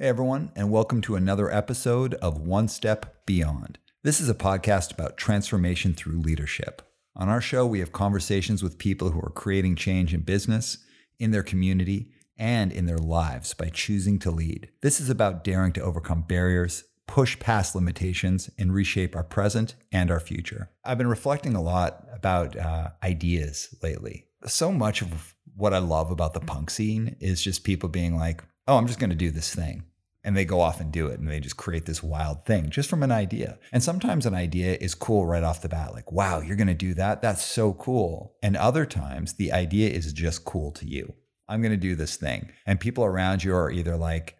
Hey, 0.00 0.06
everyone, 0.06 0.52
and 0.54 0.70
welcome 0.70 1.00
to 1.00 1.16
another 1.16 1.52
episode 1.52 2.14
of 2.14 2.38
One 2.38 2.68
Step 2.68 3.26
Beyond. 3.26 3.80
This 4.04 4.20
is 4.20 4.28
a 4.28 4.34
podcast 4.34 4.92
about 4.92 5.16
transformation 5.16 5.92
through 5.92 6.20
leadership. 6.20 6.82
On 7.16 7.28
our 7.28 7.40
show, 7.40 7.66
we 7.66 7.80
have 7.80 7.90
conversations 7.90 8.62
with 8.62 8.78
people 8.78 9.10
who 9.10 9.18
are 9.18 9.32
creating 9.34 9.74
change 9.74 10.14
in 10.14 10.20
business, 10.20 10.78
in 11.18 11.32
their 11.32 11.42
community, 11.42 12.12
and 12.36 12.70
in 12.70 12.86
their 12.86 12.98
lives 12.98 13.54
by 13.54 13.70
choosing 13.70 14.20
to 14.20 14.30
lead. 14.30 14.68
This 14.82 15.00
is 15.00 15.10
about 15.10 15.42
daring 15.42 15.72
to 15.72 15.82
overcome 15.82 16.22
barriers, 16.22 16.84
push 17.08 17.36
past 17.40 17.74
limitations, 17.74 18.48
and 18.56 18.72
reshape 18.72 19.16
our 19.16 19.24
present 19.24 19.74
and 19.90 20.12
our 20.12 20.20
future. 20.20 20.70
I've 20.84 20.98
been 20.98 21.08
reflecting 21.08 21.56
a 21.56 21.60
lot 21.60 22.06
about 22.12 22.56
uh, 22.56 22.90
ideas 23.02 23.74
lately. 23.82 24.26
So 24.46 24.70
much 24.70 25.02
of 25.02 25.34
what 25.56 25.74
I 25.74 25.78
love 25.78 26.12
about 26.12 26.34
the 26.34 26.40
punk 26.40 26.70
scene 26.70 27.16
is 27.18 27.42
just 27.42 27.64
people 27.64 27.88
being 27.88 28.16
like, 28.16 28.44
oh, 28.68 28.76
I'm 28.76 28.86
just 28.86 29.00
going 29.00 29.10
to 29.10 29.16
do 29.16 29.32
this 29.32 29.52
thing. 29.52 29.82
And 30.24 30.36
they 30.36 30.44
go 30.44 30.60
off 30.60 30.80
and 30.80 30.92
do 30.92 31.06
it 31.06 31.20
and 31.20 31.28
they 31.28 31.40
just 31.40 31.56
create 31.56 31.86
this 31.86 32.02
wild 32.02 32.44
thing 32.44 32.70
just 32.70 32.90
from 32.90 33.02
an 33.02 33.12
idea. 33.12 33.58
And 33.72 33.82
sometimes 33.82 34.26
an 34.26 34.34
idea 34.34 34.76
is 34.80 34.94
cool 34.94 35.24
right 35.26 35.44
off 35.44 35.62
the 35.62 35.68
bat, 35.68 35.94
like, 35.94 36.10
wow, 36.10 36.40
you're 36.40 36.56
going 36.56 36.66
to 36.66 36.74
do 36.74 36.92
that? 36.94 37.22
That's 37.22 37.44
so 37.44 37.72
cool. 37.74 38.34
And 38.42 38.56
other 38.56 38.84
times 38.84 39.34
the 39.34 39.52
idea 39.52 39.90
is 39.90 40.12
just 40.12 40.44
cool 40.44 40.72
to 40.72 40.86
you. 40.86 41.14
I'm 41.48 41.62
going 41.62 41.72
to 41.72 41.78
do 41.78 41.94
this 41.94 42.16
thing. 42.16 42.50
And 42.66 42.78
people 42.78 43.04
around 43.04 43.42
you 43.42 43.54
are 43.54 43.70
either 43.70 43.96
like, 43.96 44.36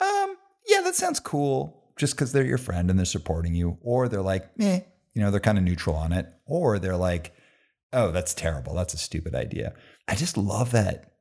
um, 0.00 0.36
yeah, 0.66 0.80
that 0.80 0.96
sounds 0.96 1.20
cool 1.20 1.92
just 1.96 2.14
because 2.14 2.32
they're 2.32 2.44
your 2.44 2.58
friend 2.58 2.90
and 2.90 2.98
they're 2.98 3.06
supporting 3.06 3.54
you. 3.54 3.78
Or 3.82 4.08
they're 4.08 4.22
like, 4.22 4.50
eh, 4.58 4.80
you 5.14 5.22
know, 5.22 5.30
they're 5.30 5.38
kind 5.38 5.58
of 5.58 5.64
neutral 5.64 5.96
on 5.96 6.12
it. 6.12 6.26
Or 6.46 6.78
they're 6.78 6.96
like, 6.96 7.34
oh, 7.92 8.10
that's 8.10 8.34
terrible. 8.34 8.74
That's 8.74 8.94
a 8.94 8.98
stupid 8.98 9.34
idea. 9.34 9.74
I 10.08 10.14
just 10.14 10.36
love 10.36 10.72
that 10.72 11.12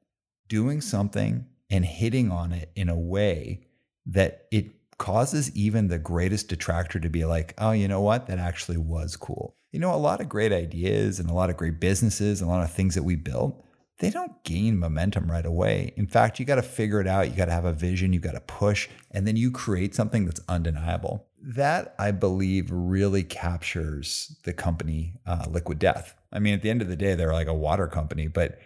doing 0.47 0.81
something 0.81 1.45
and 1.69 1.85
hitting 1.85 2.31
on 2.31 2.51
it 2.51 2.71
in 2.75 2.89
a 2.89 2.97
way 2.97 3.67
that 4.09 4.47
it 4.51 4.71
causes 4.97 5.55
even 5.55 5.87
the 5.87 5.97
greatest 5.97 6.49
detractor 6.49 6.99
to 6.99 7.09
be 7.09 7.25
like, 7.25 7.53
oh, 7.57 7.71
you 7.71 7.87
know 7.87 8.01
what? 8.01 8.27
That 8.27 8.37
actually 8.37 8.77
was 8.77 9.15
cool. 9.15 9.55
You 9.71 9.79
know, 9.79 9.93
a 9.93 9.97
lot 9.97 10.19
of 10.19 10.29
great 10.29 10.51
ideas 10.51 11.19
and 11.19 11.29
a 11.29 11.33
lot 11.33 11.49
of 11.49 11.57
great 11.57 11.79
businesses 11.79 12.41
a 12.41 12.47
lot 12.47 12.63
of 12.63 12.71
things 12.71 12.95
that 12.95 13.03
we 13.03 13.15
built, 13.15 13.63
they 13.99 14.09
don't 14.09 14.43
gain 14.43 14.79
momentum 14.79 15.29
right 15.29 15.45
away. 15.45 15.93
In 15.95 16.07
fact, 16.07 16.39
you 16.39 16.45
got 16.45 16.55
to 16.55 16.61
figure 16.61 17.01
it 17.01 17.07
out. 17.07 17.29
You 17.29 17.35
got 17.35 17.45
to 17.45 17.51
have 17.51 17.65
a 17.65 17.73
vision, 17.73 18.13
you 18.13 18.19
got 18.19 18.31
to 18.31 18.41
push, 18.41 18.87
and 19.11 19.27
then 19.27 19.35
you 19.35 19.51
create 19.51 19.93
something 19.93 20.25
that's 20.25 20.41
undeniable. 20.47 21.27
That, 21.41 21.95
I 21.99 22.11
believe, 22.11 22.69
really 22.71 23.23
captures 23.23 24.37
the 24.43 24.53
company 24.53 25.13
uh, 25.25 25.45
Liquid 25.49 25.79
Death. 25.79 26.15
I 26.31 26.39
mean, 26.39 26.53
at 26.53 26.61
the 26.61 26.69
end 26.69 26.81
of 26.81 26.87
the 26.87 26.95
day, 26.95 27.15
they're 27.15 27.33
like 27.33 27.47
a 27.47 27.53
water 27.53 27.87
company, 27.87 28.27
but 28.27 28.59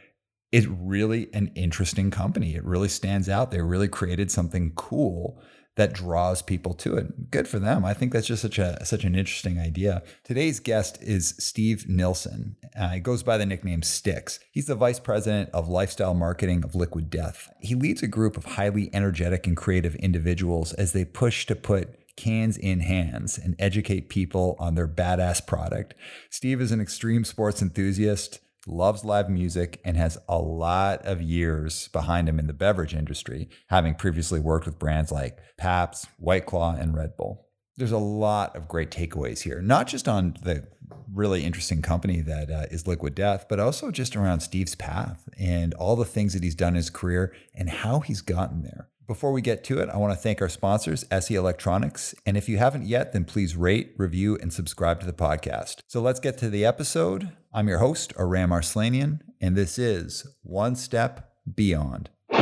it's 0.54 0.68
really 0.68 1.30
an 1.34 1.52
interesting 1.56 2.12
company. 2.12 2.54
It 2.54 2.64
really 2.64 2.88
stands 2.88 3.28
out. 3.28 3.50
They 3.50 3.60
really 3.62 3.88
created 3.88 4.30
something 4.30 4.72
cool 4.76 5.42
that 5.76 5.94
draws 5.94 6.44
people 6.44 6.76
to 6.76 6.96
it. 6.96 7.32
Good 7.32 7.48
for 7.48 7.58
them. 7.58 7.84
I 7.84 7.96
think 7.96 8.14
that's 8.14 8.28
just 8.28 8.44
such 8.44 8.60
a 8.60 8.86
such 8.86 9.04
an 9.04 9.16
interesting 9.16 9.60
idea. 9.60 10.04
Today's 10.24 10.60
guest 10.60 11.02
is 11.02 11.34
Steve 11.40 11.90
Nilsen. 11.90 12.56
Uh, 12.78 12.90
he 12.90 13.00
goes 13.00 13.24
by 13.24 13.40
the 13.40 13.48
nickname 13.48 13.82
Stix. 13.82 14.38
He's 14.52 14.68
the 14.68 14.76
vice 14.76 15.00
president 15.00 15.50
of 15.54 15.68
lifestyle 15.68 16.14
marketing 16.14 16.64
of 16.64 16.76
Liquid 16.76 17.10
Death. 17.10 17.52
He 17.60 17.74
leads 17.74 18.04
a 18.04 18.08
group 18.08 18.38
of 18.38 18.46
highly 18.46 18.92
energetic 18.94 19.48
and 19.48 19.58
creative 19.58 19.96
individuals 19.96 20.72
as 20.74 20.94
they 20.94 21.04
push 21.04 21.48
to 21.48 21.56
put 21.56 21.98
cans 22.16 22.60
in 22.60 22.82
hands 22.82 23.40
and 23.40 23.56
educate 23.58 24.08
people 24.08 24.56
on 24.60 24.76
their 24.76 24.88
badass 24.88 25.44
product. 25.48 25.96
Steve 26.30 26.62
is 26.62 26.72
an 26.72 26.80
extreme 26.80 27.24
sports 27.24 27.60
enthusiast 27.60 28.40
loves 28.66 29.04
live 29.04 29.30
music, 29.30 29.80
and 29.84 29.98
has 29.98 30.18
a 30.28 30.38
lot 30.38 31.06
of 31.06 31.22
years 31.22 31.88
behind 31.90 32.30
him 32.30 32.40
in 32.40 32.48
the 32.48 32.54
beverage 32.54 32.94
industry, 32.94 33.50
having 33.68 33.96
previously 33.96 34.40
worked 34.40 34.66
with 34.66 34.80
brands 34.80 35.12
like 35.12 35.38
Pabst, 35.58 36.08
White 36.18 36.46
Claw, 36.46 36.76
and 36.76 36.96
Red 36.96 37.18
Bull. 37.18 37.48
There's 37.76 37.92
a 37.92 37.98
lot 37.98 38.56
of 38.56 38.68
great 38.68 38.92
takeaways 38.92 39.42
here, 39.42 39.62
not 39.62 39.88
just 39.88 40.08
on 40.08 40.38
the 40.44 40.68
really 41.12 41.44
interesting 41.44 41.82
company 41.82 42.22
that 42.22 42.52
uh, 42.52 42.66
is 42.72 42.88
Liquid 42.88 43.16
Death, 43.16 43.46
but 43.50 43.60
also 43.60 43.92
just 43.92 44.16
around 44.16 44.42
Steve's 44.42 44.76
path 44.76 45.28
and 45.40 45.74
all 45.76 45.96
the 45.96 46.06
things 46.06 46.34
that 46.34 46.44
he's 46.44 46.56
done 46.56 46.70
in 46.70 46.76
his 46.76 46.90
career 46.90 47.34
and 47.56 47.70
how 47.70 48.00
he's 48.00 48.22
gotten 48.22 48.64
there. 48.64 48.90
Before 49.06 49.32
we 49.32 49.42
get 49.42 49.64
to 49.66 49.80
it, 49.80 49.90
I 49.90 49.98
want 49.98 50.14
to 50.14 50.20
thank 50.20 50.42
our 50.42 50.50
sponsors, 50.50 51.04
SE 51.12 51.36
Electronics. 51.36 52.16
And 52.26 52.38
if 52.38 52.48
you 52.48 52.58
haven't 52.58 52.86
yet, 52.86 53.12
then 53.12 53.26
please 53.26 53.56
rate, 53.56 53.94
review, 53.98 54.38
and 54.38 54.54
subscribe 54.54 55.02
to 55.02 55.06
the 55.06 55.14
podcast. 55.14 55.82
So 55.88 56.02
let's 56.02 56.22
get 56.22 56.38
to 56.38 56.50
the 56.50 56.66
episode. 56.66 57.32
I'm 57.56 57.68
your 57.68 57.78
host, 57.78 58.14
Aram 58.18 58.50
Arslanian, 58.50 59.20
and 59.40 59.56
this 59.56 59.78
is 59.78 60.26
One 60.42 60.76
Step 60.76 61.36
Beyond. 61.54 62.10
Hey, 62.32 62.42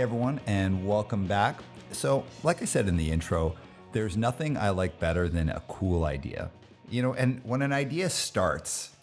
everyone, 0.00 0.40
and 0.46 0.86
welcome 0.86 1.26
back. 1.26 1.58
So, 1.90 2.24
like 2.44 2.62
I 2.62 2.66
said 2.66 2.86
in 2.86 2.96
the 2.96 3.10
intro, 3.10 3.56
there's 3.90 4.16
nothing 4.16 4.56
I 4.56 4.70
like 4.70 5.00
better 5.00 5.28
than 5.28 5.48
a 5.48 5.60
cool 5.66 6.04
idea 6.04 6.52
you 6.90 7.02
know, 7.02 7.14
and 7.14 7.40
when 7.44 7.62
an 7.62 7.72
idea 7.72 8.10
starts, 8.10 8.93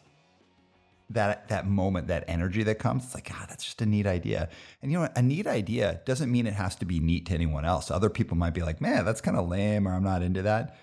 that 1.14 1.48
that 1.50 1.68
moment, 1.68 2.08
that 2.08 2.24
energy 2.28 2.64
that 2.64 2.80
comes, 2.80 3.06
it's 3.06 3.16
like, 3.16 3.30
ah, 3.32 3.46
that's 3.50 3.64
just 3.64 3.82
a 3.82 3.86
neat 3.86 4.08
idea. 4.08 4.50
And 4.82 4.92
you 4.92 5.00
know, 5.00 5.10
a 5.16 5.22
neat 5.22 5.48
idea 5.48 6.02
doesn't 6.06 6.32
mean 6.32 6.48
it 6.48 6.54
has 6.54 6.76
to 6.78 6.86
be 6.86 7.00
neat 7.00 7.26
to 7.28 7.34
anyone 7.34 7.66
else. 7.66 7.92
Other 7.92 8.10
people 8.10 8.38
might 8.38 8.54
be 8.54 8.64
like, 8.64 8.82
man, 8.82 9.06
that's 9.06 9.22
kind 9.22 9.38
of 9.38 9.48
lame, 9.48 9.88
or 9.88 9.94
I'm 9.94 10.04
not 10.04 10.22
into 10.22 10.42
that. 10.44 10.78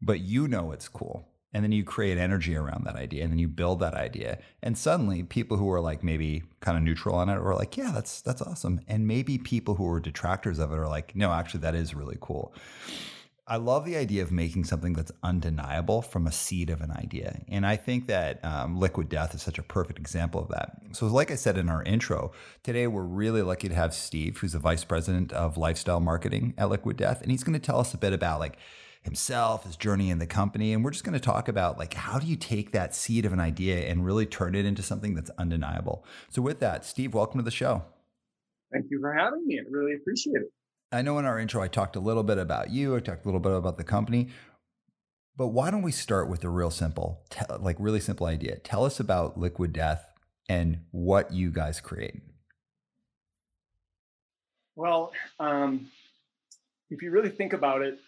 But 0.00 0.20
you 0.20 0.48
know 0.48 0.72
it's 0.72 0.88
cool. 0.88 1.28
And 1.54 1.62
then 1.62 1.72
you 1.72 1.84
create 1.84 2.16
energy 2.16 2.56
around 2.56 2.84
that 2.84 2.96
idea, 2.96 3.24
and 3.24 3.30
then 3.30 3.38
you 3.38 3.46
build 3.46 3.80
that 3.80 3.92
idea. 3.92 4.38
And 4.62 4.76
suddenly, 4.76 5.22
people 5.22 5.58
who 5.58 5.70
are 5.70 5.80
like 5.80 6.02
maybe 6.02 6.44
kind 6.60 6.78
of 6.78 6.82
neutral 6.82 7.14
on 7.14 7.28
it 7.28 7.34
are 7.34 7.54
like, 7.54 7.76
yeah, 7.76 7.90
that's 7.92 8.22
that's 8.22 8.40
awesome. 8.40 8.80
And 8.88 9.06
maybe 9.06 9.36
people 9.36 9.74
who 9.74 9.86
are 9.90 10.00
detractors 10.00 10.58
of 10.58 10.72
it 10.72 10.78
are 10.78 10.88
like, 10.88 11.14
no, 11.14 11.30
actually, 11.30 11.60
that 11.60 11.74
is 11.74 11.94
really 11.94 12.16
cool. 12.20 12.54
I 13.52 13.56
love 13.56 13.84
the 13.84 13.98
idea 13.98 14.22
of 14.22 14.32
making 14.32 14.64
something 14.64 14.94
that's 14.94 15.12
undeniable 15.22 16.00
from 16.00 16.26
a 16.26 16.32
seed 16.32 16.70
of 16.70 16.80
an 16.80 16.90
idea. 16.90 17.38
And 17.48 17.66
I 17.66 17.76
think 17.76 18.06
that 18.06 18.42
um, 18.42 18.80
Liquid 18.80 19.10
Death 19.10 19.34
is 19.34 19.42
such 19.42 19.58
a 19.58 19.62
perfect 19.62 19.98
example 19.98 20.40
of 20.40 20.48
that. 20.48 20.78
So, 20.92 21.06
like 21.06 21.30
I 21.30 21.34
said 21.34 21.58
in 21.58 21.68
our 21.68 21.82
intro, 21.82 22.32
today 22.62 22.86
we're 22.86 23.02
really 23.02 23.42
lucky 23.42 23.68
to 23.68 23.74
have 23.74 23.92
Steve, 23.92 24.38
who's 24.38 24.52
the 24.54 24.58
vice 24.58 24.84
president 24.84 25.34
of 25.34 25.58
lifestyle 25.58 26.00
marketing 26.00 26.54
at 26.56 26.70
Liquid 26.70 26.96
Death. 26.96 27.20
And 27.20 27.30
he's 27.30 27.44
going 27.44 27.52
to 27.52 27.58
tell 27.58 27.78
us 27.78 27.92
a 27.92 27.98
bit 27.98 28.14
about 28.14 28.40
like 28.40 28.56
himself, 29.02 29.66
his 29.66 29.76
journey 29.76 30.08
in 30.08 30.18
the 30.18 30.26
company. 30.26 30.72
And 30.72 30.82
we're 30.82 30.92
just 30.92 31.04
going 31.04 31.12
to 31.12 31.20
talk 31.20 31.46
about 31.46 31.78
like 31.78 31.92
how 31.92 32.18
do 32.18 32.26
you 32.26 32.36
take 32.36 32.72
that 32.72 32.94
seed 32.94 33.26
of 33.26 33.34
an 33.34 33.40
idea 33.40 33.80
and 33.80 34.06
really 34.06 34.24
turn 34.24 34.54
it 34.54 34.64
into 34.64 34.80
something 34.80 35.14
that's 35.14 35.30
undeniable. 35.36 36.06
So, 36.30 36.40
with 36.40 36.60
that, 36.60 36.86
Steve, 36.86 37.12
welcome 37.12 37.38
to 37.38 37.44
the 37.44 37.50
show. 37.50 37.84
Thank 38.72 38.86
you 38.88 38.98
for 38.98 39.12
having 39.12 39.46
me. 39.46 39.60
I 39.60 39.68
really 39.68 39.92
appreciate 39.92 40.36
it. 40.36 40.50
I 40.92 41.02
know 41.02 41.18
in 41.18 41.24
our 41.24 41.38
intro 41.38 41.62
I 41.62 41.68
talked 41.68 41.96
a 41.96 42.00
little 42.00 42.22
bit 42.22 42.38
about 42.38 42.70
you, 42.70 42.94
I 42.94 43.00
talked 43.00 43.24
a 43.24 43.28
little 43.28 43.40
bit 43.40 43.52
about 43.52 43.78
the 43.78 43.84
company, 43.84 44.28
but 45.36 45.48
why 45.48 45.70
don't 45.70 45.82
we 45.82 45.92
start 45.92 46.28
with 46.28 46.44
a 46.44 46.50
real 46.50 46.70
simple, 46.70 47.22
like 47.58 47.76
really 47.78 48.00
simple 48.00 48.26
idea? 48.26 48.58
Tell 48.58 48.84
us 48.84 49.00
about 49.00 49.38
Liquid 49.38 49.72
Death 49.72 50.04
and 50.48 50.80
what 50.90 51.32
you 51.32 51.50
guys 51.50 51.80
create. 51.80 52.20
Well, 54.76 55.12
um, 55.40 55.88
if 56.90 57.02
you 57.02 57.10
really 57.10 57.30
think 57.30 57.54
about 57.54 57.82
it, 57.82 57.98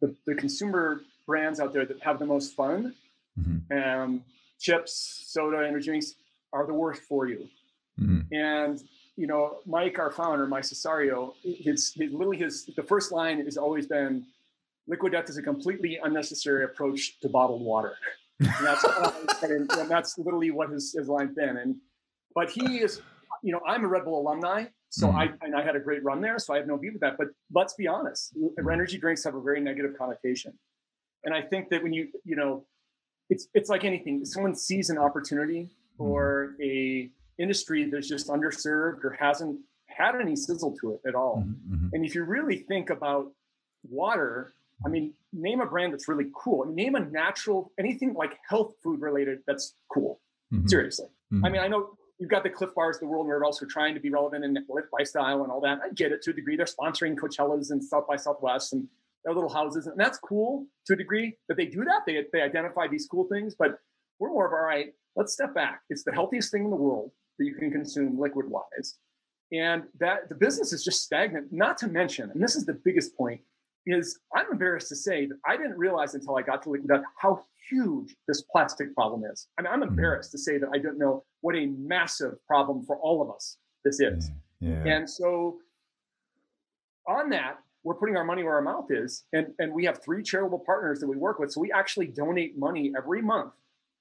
the, 0.00 0.14
the, 0.26 0.34
consumer 0.34 1.02
brands 1.26 1.60
out 1.60 1.72
there 1.72 1.84
that 1.84 2.02
have 2.02 2.18
the 2.18 2.26
most 2.26 2.54
fun, 2.54 2.94
mm-hmm. 3.38 3.78
um, 3.78 4.24
chips, 4.58 5.24
soda, 5.26 5.58
energy 5.66 5.86
drinks, 5.86 6.14
are 6.52 6.66
the 6.66 6.74
worst 6.74 7.02
for 7.02 7.26
you. 7.26 7.48
Mm-hmm. 8.00 8.34
And 8.34 8.82
you 9.20 9.26
know, 9.26 9.58
Mike, 9.66 9.98
our 9.98 10.10
founder, 10.10 10.46
Mike 10.46 10.62
Cessario, 10.62 11.34
his, 11.42 11.92
his 11.92 12.10
literally 12.10 12.38
his 12.38 12.64
the 12.74 12.82
first 12.82 13.12
line 13.12 13.44
has 13.44 13.58
always 13.58 13.86
been, 13.86 14.24
"Liquid 14.88 15.12
death 15.12 15.28
is 15.28 15.36
a 15.36 15.42
completely 15.42 16.00
unnecessary 16.02 16.64
approach 16.64 17.20
to 17.20 17.28
bottled 17.28 17.62
water." 17.62 17.94
And 18.40 18.66
that's 18.66 18.84
and, 19.42 19.70
and 19.70 19.90
that's 19.90 20.16
literally 20.16 20.50
what 20.50 20.70
his, 20.70 20.94
his 20.96 21.08
line 21.08 21.34
been. 21.34 21.58
And 21.58 21.76
but 22.34 22.48
he 22.48 22.78
is, 22.78 23.02
you 23.42 23.52
know, 23.52 23.60
I'm 23.68 23.84
a 23.84 23.88
Red 23.88 24.06
Bull 24.06 24.18
alumni, 24.22 24.64
so 24.88 25.08
mm-hmm. 25.08 25.18
I 25.18 25.28
and 25.42 25.54
I 25.54 25.62
had 25.62 25.76
a 25.76 25.80
great 25.80 26.02
run 26.02 26.22
there, 26.22 26.38
so 26.38 26.54
I 26.54 26.56
have 26.56 26.66
no 26.66 26.78
beef 26.78 26.94
with 26.94 27.02
that. 27.02 27.18
But 27.18 27.26
let's 27.52 27.74
be 27.74 27.86
honest, 27.86 28.34
energy 28.58 28.96
drinks 28.96 29.22
have 29.24 29.34
a 29.34 29.42
very 29.42 29.60
negative 29.60 29.92
connotation, 29.98 30.54
and 31.24 31.34
I 31.34 31.42
think 31.42 31.68
that 31.68 31.82
when 31.82 31.92
you 31.92 32.08
you 32.24 32.34
know, 32.34 32.64
it's 33.28 33.46
it's 33.52 33.68
like 33.68 33.84
anything. 33.84 34.24
Someone 34.24 34.56
sees 34.56 34.88
an 34.88 34.96
opportunity 34.96 35.68
mm-hmm. 36.00 36.10
or 36.10 36.54
a 36.62 37.10
industry 37.40 37.88
that's 37.90 38.08
just 38.08 38.28
underserved 38.28 39.04
or 39.04 39.16
hasn't 39.18 39.58
had 39.86 40.14
any 40.20 40.36
sizzle 40.36 40.76
to 40.80 40.94
it 40.94 41.08
at 41.08 41.14
all. 41.14 41.38
Mm-hmm, 41.38 41.74
mm-hmm. 41.74 41.88
And 41.92 42.04
if 42.04 42.14
you 42.14 42.24
really 42.24 42.58
think 42.58 42.90
about 42.90 43.32
water, 43.88 44.54
I 44.84 44.88
mean, 44.88 45.12
name 45.32 45.60
a 45.60 45.66
brand 45.66 45.92
that's 45.92 46.08
really 46.08 46.30
cool. 46.34 46.62
I 46.62 46.66
mean, 46.66 46.76
name 46.76 46.94
a 46.94 47.00
natural 47.00 47.72
anything 47.78 48.14
like 48.14 48.38
health 48.48 48.74
food 48.82 49.00
related 49.00 49.40
that's 49.46 49.74
cool. 49.92 50.20
Mm-hmm. 50.52 50.68
Seriously. 50.68 51.06
I 51.44 51.48
mean, 51.48 51.60
I 51.60 51.68
know 51.68 51.90
you've 52.18 52.30
got 52.30 52.42
the 52.42 52.50
Clif 52.50 52.74
Bars 52.74 52.96
of 52.96 53.00
the 53.00 53.06
world 53.06 53.26
where 53.26 53.42
also 53.44 53.66
trying 53.66 53.94
to 53.94 54.00
be 54.00 54.10
relevant 54.10 54.44
in 54.44 54.56
lifestyle 54.92 55.42
and 55.42 55.52
all 55.52 55.60
that. 55.60 55.78
I 55.84 55.90
get 55.94 56.12
it 56.12 56.22
to 56.22 56.30
a 56.30 56.34
degree. 56.34 56.56
They're 56.56 56.66
sponsoring 56.66 57.14
Coachellas 57.14 57.70
and 57.70 57.82
South 57.82 58.06
by 58.08 58.16
Southwest 58.16 58.72
and 58.72 58.88
their 59.24 59.34
little 59.34 59.50
houses, 59.50 59.86
and 59.86 59.98
that's 59.98 60.18
cool 60.18 60.66
to 60.86 60.94
a 60.94 60.96
degree 60.96 61.36
that 61.48 61.56
they 61.56 61.66
do 61.66 61.84
that. 61.84 62.00
They 62.06 62.24
they 62.32 62.40
identify 62.40 62.88
these 62.88 63.06
cool 63.06 63.24
things, 63.24 63.54
but 63.54 63.78
we're 64.18 64.30
more 64.30 64.46
of 64.46 64.52
all 64.52 64.60
right 64.60 64.92
let's 65.16 65.32
step 65.32 65.54
back. 65.54 65.82
It's 65.90 66.04
the 66.04 66.12
healthiest 66.12 66.50
thing 66.50 66.64
in 66.64 66.70
the 66.70 66.76
world 66.76 67.10
that 67.40 67.46
you 67.46 67.54
can 67.54 67.72
consume 67.72 68.20
liquid 68.20 68.46
wise. 68.48 68.98
And 69.50 69.82
that 69.98 70.28
the 70.28 70.34
business 70.34 70.72
is 70.72 70.84
just 70.84 71.02
stagnant, 71.02 71.52
not 71.52 71.76
to 71.78 71.88
mention, 71.88 72.30
and 72.30 72.40
this 72.40 72.54
is 72.54 72.64
the 72.66 72.74
biggest 72.74 73.16
point, 73.16 73.40
is 73.86 74.20
I'm 74.36 74.46
embarrassed 74.52 74.90
to 74.90 74.96
say 74.96 75.26
that 75.26 75.36
I 75.44 75.56
didn't 75.56 75.78
realize 75.78 76.14
until 76.14 76.36
I 76.36 76.42
got 76.42 76.62
to 76.64 76.70
Liquid 76.70 76.88
Death 76.88 77.02
how 77.16 77.42
huge 77.68 78.14
this 78.28 78.42
plastic 78.42 78.94
problem 78.94 79.24
is. 79.24 79.48
I 79.58 79.62
mean, 79.62 79.72
I'm 79.72 79.80
mm-hmm. 79.80 79.88
embarrassed 79.88 80.30
to 80.32 80.38
say 80.38 80.58
that 80.58 80.68
I 80.72 80.76
didn't 80.76 80.98
know 80.98 81.24
what 81.40 81.56
a 81.56 81.66
massive 81.66 82.34
problem 82.46 82.84
for 82.84 82.96
all 82.98 83.22
of 83.22 83.34
us 83.34 83.56
this 83.84 84.00
is. 84.00 84.30
Yeah. 84.60 84.84
And 84.84 85.08
so 85.08 85.56
on 87.08 87.30
that, 87.30 87.58
we're 87.82 87.94
putting 87.94 88.16
our 88.18 88.24
money 88.24 88.44
where 88.44 88.54
our 88.54 88.62
mouth 88.62 88.90
is. 88.90 89.24
And, 89.32 89.46
and 89.58 89.72
we 89.72 89.86
have 89.86 90.02
three 90.04 90.22
charitable 90.22 90.58
partners 90.58 91.00
that 91.00 91.08
we 91.08 91.16
work 91.16 91.38
with. 91.38 91.50
So 91.50 91.60
we 91.62 91.72
actually 91.72 92.08
donate 92.08 92.58
money 92.58 92.92
every 92.96 93.22
month 93.22 93.54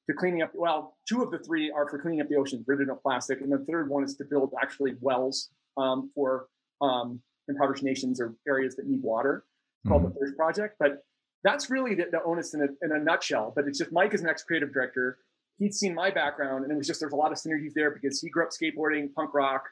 to 0.09 0.15
cleaning 0.15 0.41
up. 0.41 0.51
Well, 0.55 0.97
two 1.07 1.21
of 1.21 1.31
the 1.31 1.37
three 1.39 1.71
are 1.71 1.87
for 1.87 1.99
cleaning 1.99 2.21
up 2.21 2.29
the 2.29 2.35
oceans, 2.35 2.65
ridding 2.67 2.89
of 2.89 3.01
plastic, 3.01 3.41
and 3.41 3.51
the 3.51 3.63
third 3.69 3.89
one 3.89 4.03
is 4.03 4.15
to 4.15 4.25
build 4.25 4.53
actually 4.61 4.95
wells 5.01 5.49
um, 5.77 6.11
for 6.15 6.47
um, 6.81 7.21
impoverished 7.47 7.83
nations 7.83 8.19
or 8.19 8.35
areas 8.47 8.75
that 8.75 8.87
need 8.87 9.01
water. 9.03 9.45
It's 9.83 9.89
called 9.89 10.03
mm-hmm. 10.03 10.13
the 10.13 10.19
Thirst 10.19 10.35
Project. 10.35 10.75
But 10.79 11.03
that's 11.43 11.69
really 11.69 11.95
the, 11.95 12.05
the 12.11 12.23
onus 12.23 12.53
in 12.53 12.61
a, 12.61 12.67
in 12.81 12.91
a 12.91 12.99
nutshell. 12.99 13.53
But 13.55 13.65
it's 13.67 13.77
just 13.77 13.91
Mike 13.91 14.13
is 14.13 14.21
an 14.21 14.29
ex 14.29 14.43
creative 14.43 14.73
director. 14.73 15.19
He'd 15.59 15.73
seen 15.73 15.93
my 15.93 16.09
background, 16.09 16.63
and 16.63 16.71
it 16.71 16.77
was 16.77 16.87
just 16.87 16.99
there's 16.99 17.13
a 17.13 17.17
lot 17.17 17.31
of 17.31 17.37
synergies 17.37 17.73
there 17.75 17.91
because 17.91 18.19
he 18.19 18.29
grew 18.29 18.43
up 18.43 18.49
skateboarding, 18.49 19.13
punk 19.13 19.33
rock. 19.33 19.65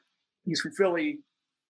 He's 0.46 0.60
from 0.62 0.72
Philly, 0.74 1.20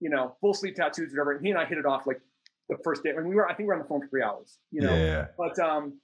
you 0.00 0.10
know, 0.10 0.34
full 0.40 0.54
sleeve 0.54 0.74
tattoos, 0.74 1.12
whatever. 1.12 1.32
And 1.32 1.44
he 1.44 1.50
and 1.52 1.60
I 1.60 1.64
hit 1.64 1.78
it 1.78 1.86
off 1.86 2.06
like 2.06 2.20
the 2.68 2.76
first 2.82 3.04
day. 3.04 3.10
I 3.12 3.20
mean, 3.20 3.28
we 3.28 3.36
were, 3.36 3.46
I 3.46 3.54
think 3.54 3.60
we 3.60 3.66
were 3.66 3.74
on 3.74 3.80
the 3.80 3.88
phone 3.88 4.00
for 4.00 4.08
three 4.08 4.22
hours, 4.22 4.58
you 4.72 4.80
know. 4.80 4.94
Yeah. 4.94 5.26
But 5.36 5.58
um, 5.58 6.00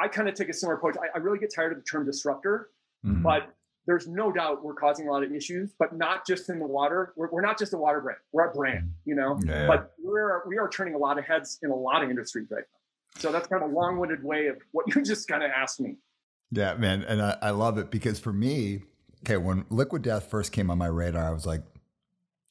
I 0.00 0.08
kind 0.08 0.28
of 0.28 0.34
take 0.34 0.48
a 0.48 0.52
similar 0.52 0.76
approach. 0.76 0.96
I, 0.96 1.16
I, 1.16 1.18
really 1.18 1.38
get 1.38 1.52
tired 1.54 1.72
of 1.72 1.78
the 1.78 1.84
term 1.84 2.04
disruptor, 2.04 2.68
mm-hmm. 3.04 3.22
but 3.22 3.54
there's 3.86 4.06
no 4.06 4.30
doubt 4.30 4.62
we're 4.62 4.74
causing 4.74 5.08
a 5.08 5.10
lot 5.10 5.22
of 5.22 5.32
issues, 5.32 5.72
but 5.78 5.96
not 5.96 6.26
just 6.26 6.48
in 6.48 6.58
the 6.58 6.66
water. 6.66 7.12
We're, 7.16 7.30
we're 7.30 7.40
not 7.40 7.58
just 7.58 7.72
a 7.72 7.76
water 7.76 8.00
brand. 8.00 8.18
We're 8.32 8.48
a 8.48 8.52
brand, 8.52 8.92
you 9.04 9.14
know. 9.14 9.38
Yeah. 9.44 9.66
But 9.66 9.92
we're 10.02 10.46
we 10.46 10.58
are 10.58 10.68
turning 10.68 10.94
a 10.94 10.98
lot 10.98 11.18
of 11.18 11.24
heads 11.24 11.58
in 11.62 11.70
a 11.70 11.74
lot 11.74 12.04
of 12.04 12.10
industries 12.10 12.48
right 12.50 12.60
now. 12.60 13.20
So 13.20 13.32
that's 13.32 13.48
kind 13.48 13.62
of 13.62 13.70
a 13.70 13.74
long-winded 13.74 14.22
way 14.22 14.46
of 14.46 14.58
what 14.72 14.86
you 14.94 15.02
just 15.02 15.28
kind 15.28 15.42
of 15.42 15.50
asked 15.50 15.80
me. 15.80 15.96
Yeah, 16.52 16.74
man, 16.74 17.02
and 17.04 17.22
I, 17.22 17.36
I 17.42 17.50
love 17.50 17.78
it 17.78 17.90
because 17.90 18.18
for 18.18 18.32
me, 18.32 18.82
okay, 19.24 19.36
when 19.36 19.64
Liquid 19.70 20.02
Death 20.02 20.28
first 20.30 20.52
came 20.52 20.70
on 20.70 20.78
my 20.78 20.86
radar, 20.86 21.26
I 21.26 21.30
was 21.30 21.46
like, 21.46 21.62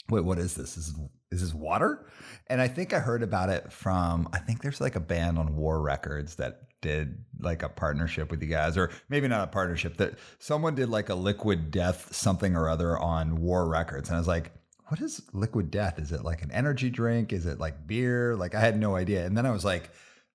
"Wait, 0.10 0.24
what 0.24 0.40
is 0.40 0.56
this? 0.56 0.78
Is 0.78 0.94
this 0.94 1.06
is 1.32 1.42
this 1.42 1.54
water?" 1.54 2.08
And 2.48 2.62
I 2.62 2.68
think 2.68 2.94
I 2.94 3.00
heard 3.00 3.24
about 3.24 3.50
it 3.50 3.72
from 3.72 4.30
I 4.34 4.40
think 4.40 4.62
there's 4.62 4.82
like 4.82 4.96
a 4.96 5.02
band 5.02 5.38
on 5.38 5.56
War 5.56 5.82
Records 5.82 6.36
that 6.36 6.69
did 6.82 7.24
like 7.40 7.64
a 7.64 7.70
partnership 7.70 8.32
with 8.32 8.42
you 8.42 8.48
guys, 8.50 8.78
or 8.78 8.92
maybe 9.10 9.28
not 9.28 9.44
a 9.44 9.52
partnership, 9.52 9.98
that 9.98 10.16
someone 10.40 10.76
did 10.76 10.90
like 10.90 11.10
a 11.10 11.16
liquid 11.16 11.72
death 11.72 12.14
something 12.14 12.56
or 12.56 12.70
other 12.70 12.98
on 12.98 13.42
War 13.42 13.68
Records. 13.68 14.10
And 14.10 14.16
I 14.16 14.20
was 14.20 14.28
like, 14.28 14.52
what 14.88 15.02
is 15.02 15.22
liquid 15.34 15.70
death? 15.70 16.00
Is 16.00 16.12
it 16.12 16.24
like 16.24 16.42
an 16.42 16.52
energy 16.52 16.90
drink? 16.90 17.32
Is 17.32 17.46
it 17.46 17.60
like 17.60 17.88
beer? 17.88 18.36
Like 18.36 18.56
I 18.56 18.60
had 18.60 18.80
no 18.80 18.96
idea. 18.96 19.26
And 19.26 19.38
then 19.38 19.46
I 19.46 19.52
was 19.52 19.64
like, 19.64 19.92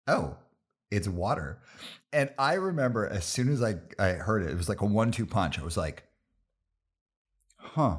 oh, 0.07 0.37
it's 0.91 1.09
water. 1.09 1.61
And 2.13 2.31
I 2.39 2.55
remember 2.55 3.07
as 3.07 3.25
soon 3.25 3.53
as 3.53 3.63
I, 3.63 3.77
I 3.99 4.13
heard 4.13 4.43
it, 4.43 4.51
it 4.51 4.57
was 4.57 4.69
like 4.69 4.81
a 4.81 4.87
one 4.87 5.11
two 5.11 5.27
punch. 5.27 5.59
I 5.59 5.65
was 5.65 5.77
like, 5.77 6.05
huh. 7.57 7.99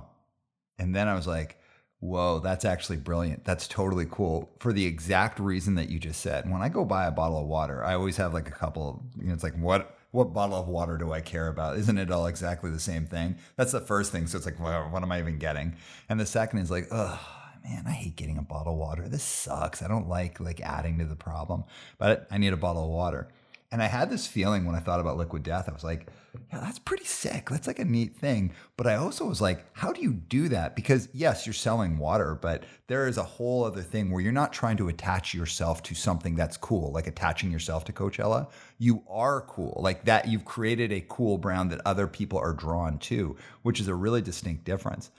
And 0.79 0.95
then 0.95 1.07
I 1.07 1.15
was 1.15 1.27
like, 1.27 1.57
Whoa, 2.05 2.39
that's 2.39 2.65
actually 2.65 2.97
brilliant. 2.97 3.45
That's 3.45 3.67
totally 3.67 4.05
cool 4.09 4.51
for 4.59 4.71
the 4.71 4.85
exact 4.85 5.39
reason 5.39 5.73
that 5.75 5.89
you 5.89 5.97
just 5.97 6.21
said. 6.21 6.49
When 6.49 6.61
I 6.61 6.69
go 6.69 6.85
buy 6.85 7.07
a 7.07 7.11
bottle 7.11 7.39
of 7.39 7.47
water, 7.47 7.83
I 7.83 7.95
always 7.95 8.17
have 8.17 8.31
like 8.31 8.47
a 8.47 8.51
couple, 8.51 9.03
you 9.19 9.27
know, 9.27 9.33
it's 9.33 9.43
like, 9.43 9.57
what 9.57 9.97
what 10.11 10.31
bottle 10.31 10.55
of 10.55 10.67
water 10.67 10.97
do 10.97 11.11
I 11.11 11.19
care 11.19 11.47
about? 11.47 11.77
Isn't 11.77 11.97
it 11.97 12.09
all 12.09 12.27
exactly 12.27 12.69
the 12.69 12.79
same 12.79 13.05
thing? 13.05 13.37
That's 13.57 13.73
the 13.73 13.81
first 13.81 14.13
thing. 14.13 14.27
So 14.27 14.37
it's 14.37 14.45
like, 14.45 14.59
well, 14.61 14.89
what 14.89 15.03
am 15.03 15.11
I 15.11 15.19
even 15.19 15.39
getting? 15.39 15.75
And 16.07 16.19
the 16.19 16.25
second 16.25 16.59
is 16.59 16.71
like, 16.71 16.87
oh 16.91 17.19
man, 17.63 17.83
I 17.87 17.91
hate 17.91 18.15
getting 18.15 18.37
a 18.37 18.43
bottle 18.43 18.73
of 18.73 18.79
water. 18.79 19.09
This 19.09 19.23
sucks. 19.23 19.81
I 19.81 19.87
don't 19.87 20.07
like 20.07 20.39
like 20.39 20.61
adding 20.61 20.99
to 20.99 21.05
the 21.05 21.15
problem, 21.15 21.63
but 21.97 22.27
I 22.29 22.37
need 22.37 22.53
a 22.53 22.57
bottle 22.57 22.83
of 22.83 22.89
water. 22.91 23.29
And 23.75 23.83
I 23.83 23.87
had 23.87 24.09
this 24.09 24.25
feeling 24.25 24.63
when 24.63 24.73
I 24.73 24.79
thought 24.79 25.01
about 25.01 25.17
liquid 25.17 25.43
death. 25.43 25.67
I 25.67 25.73
was 25.73 25.83
like, 25.83 26.07
yeah, 26.49 26.61
that's 26.61 26.79
pretty 26.79 27.03
sick. 27.03 27.49
That's 27.49 27.67
like 27.67 27.79
a 27.79 27.83
neat 27.83 28.15
thing. 28.15 28.53
But 28.77 28.87
I 28.87 28.95
also 28.95 29.25
was 29.25 29.41
like, 29.41 29.65
how 29.73 29.91
do 29.91 30.01
you 30.01 30.13
do 30.13 30.47
that? 30.47 30.77
Because 30.77 31.09
yes, 31.11 31.45
you're 31.45 31.51
selling 31.51 31.97
water, 31.97 32.39
but 32.41 32.63
there 32.87 33.05
is 33.05 33.17
a 33.17 33.23
whole 33.23 33.65
other 33.65 33.81
thing 33.81 34.11
where 34.11 34.21
you're 34.21 34.31
not 34.31 34.53
trying 34.53 34.77
to 34.77 34.87
attach 34.87 35.33
yourself 35.33 35.83
to 35.83 35.93
something 35.93 36.35
that's 36.35 36.55
cool, 36.55 36.93
like 36.93 37.07
attaching 37.07 37.51
yourself 37.51 37.83
to 37.83 37.91
Coachella. 37.91 38.49
You 38.77 39.03
are 39.09 39.41
cool. 39.41 39.77
Like 39.83 40.05
that, 40.05 40.29
you've 40.29 40.45
created 40.45 40.93
a 40.93 41.05
cool 41.09 41.37
brand 41.37 41.69
that 41.73 41.81
other 41.85 42.07
people 42.07 42.39
are 42.39 42.53
drawn 42.53 42.97
to, 42.99 43.35
which 43.63 43.81
is 43.81 43.89
a 43.89 43.95
really 43.95 44.21
distinct 44.21 44.63
difference. 44.63 45.11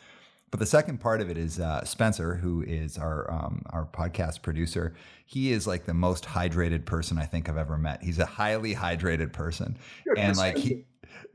But 0.51 0.61
the 0.61 0.67
second 0.67 0.99
part 0.99 1.21
of 1.21 1.29
it 1.29 1.37
is 1.37 1.59
uh, 1.59 1.85
Spencer, 1.85 2.37
who 2.37 2.63
is 2.63 2.99
our 2.99 3.31
um, 3.31 3.63
our 3.71 3.87
podcast 3.87 4.43
producer. 4.43 4.95
He 5.27 5.53
is 5.53 5.67
like 5.67 5.87
the 5.87 5.95
most 5.95 6.25
hydrated 6.25 6.85
person 6.85 7.19
I 7.19 7.25
think 7.25 7.49
I've 7.49 7.57
ever 7.57 7.77
met. 7.77 8.03
He's 8.03 8.19
a 8.19 8.27
highly 8.27 8.75
hydrated 8.75 9.33
person, 9.33 9.77
You're 10.05 10.19
and 10.19 10.37
like 10.37 10.57
he 10.57 10.85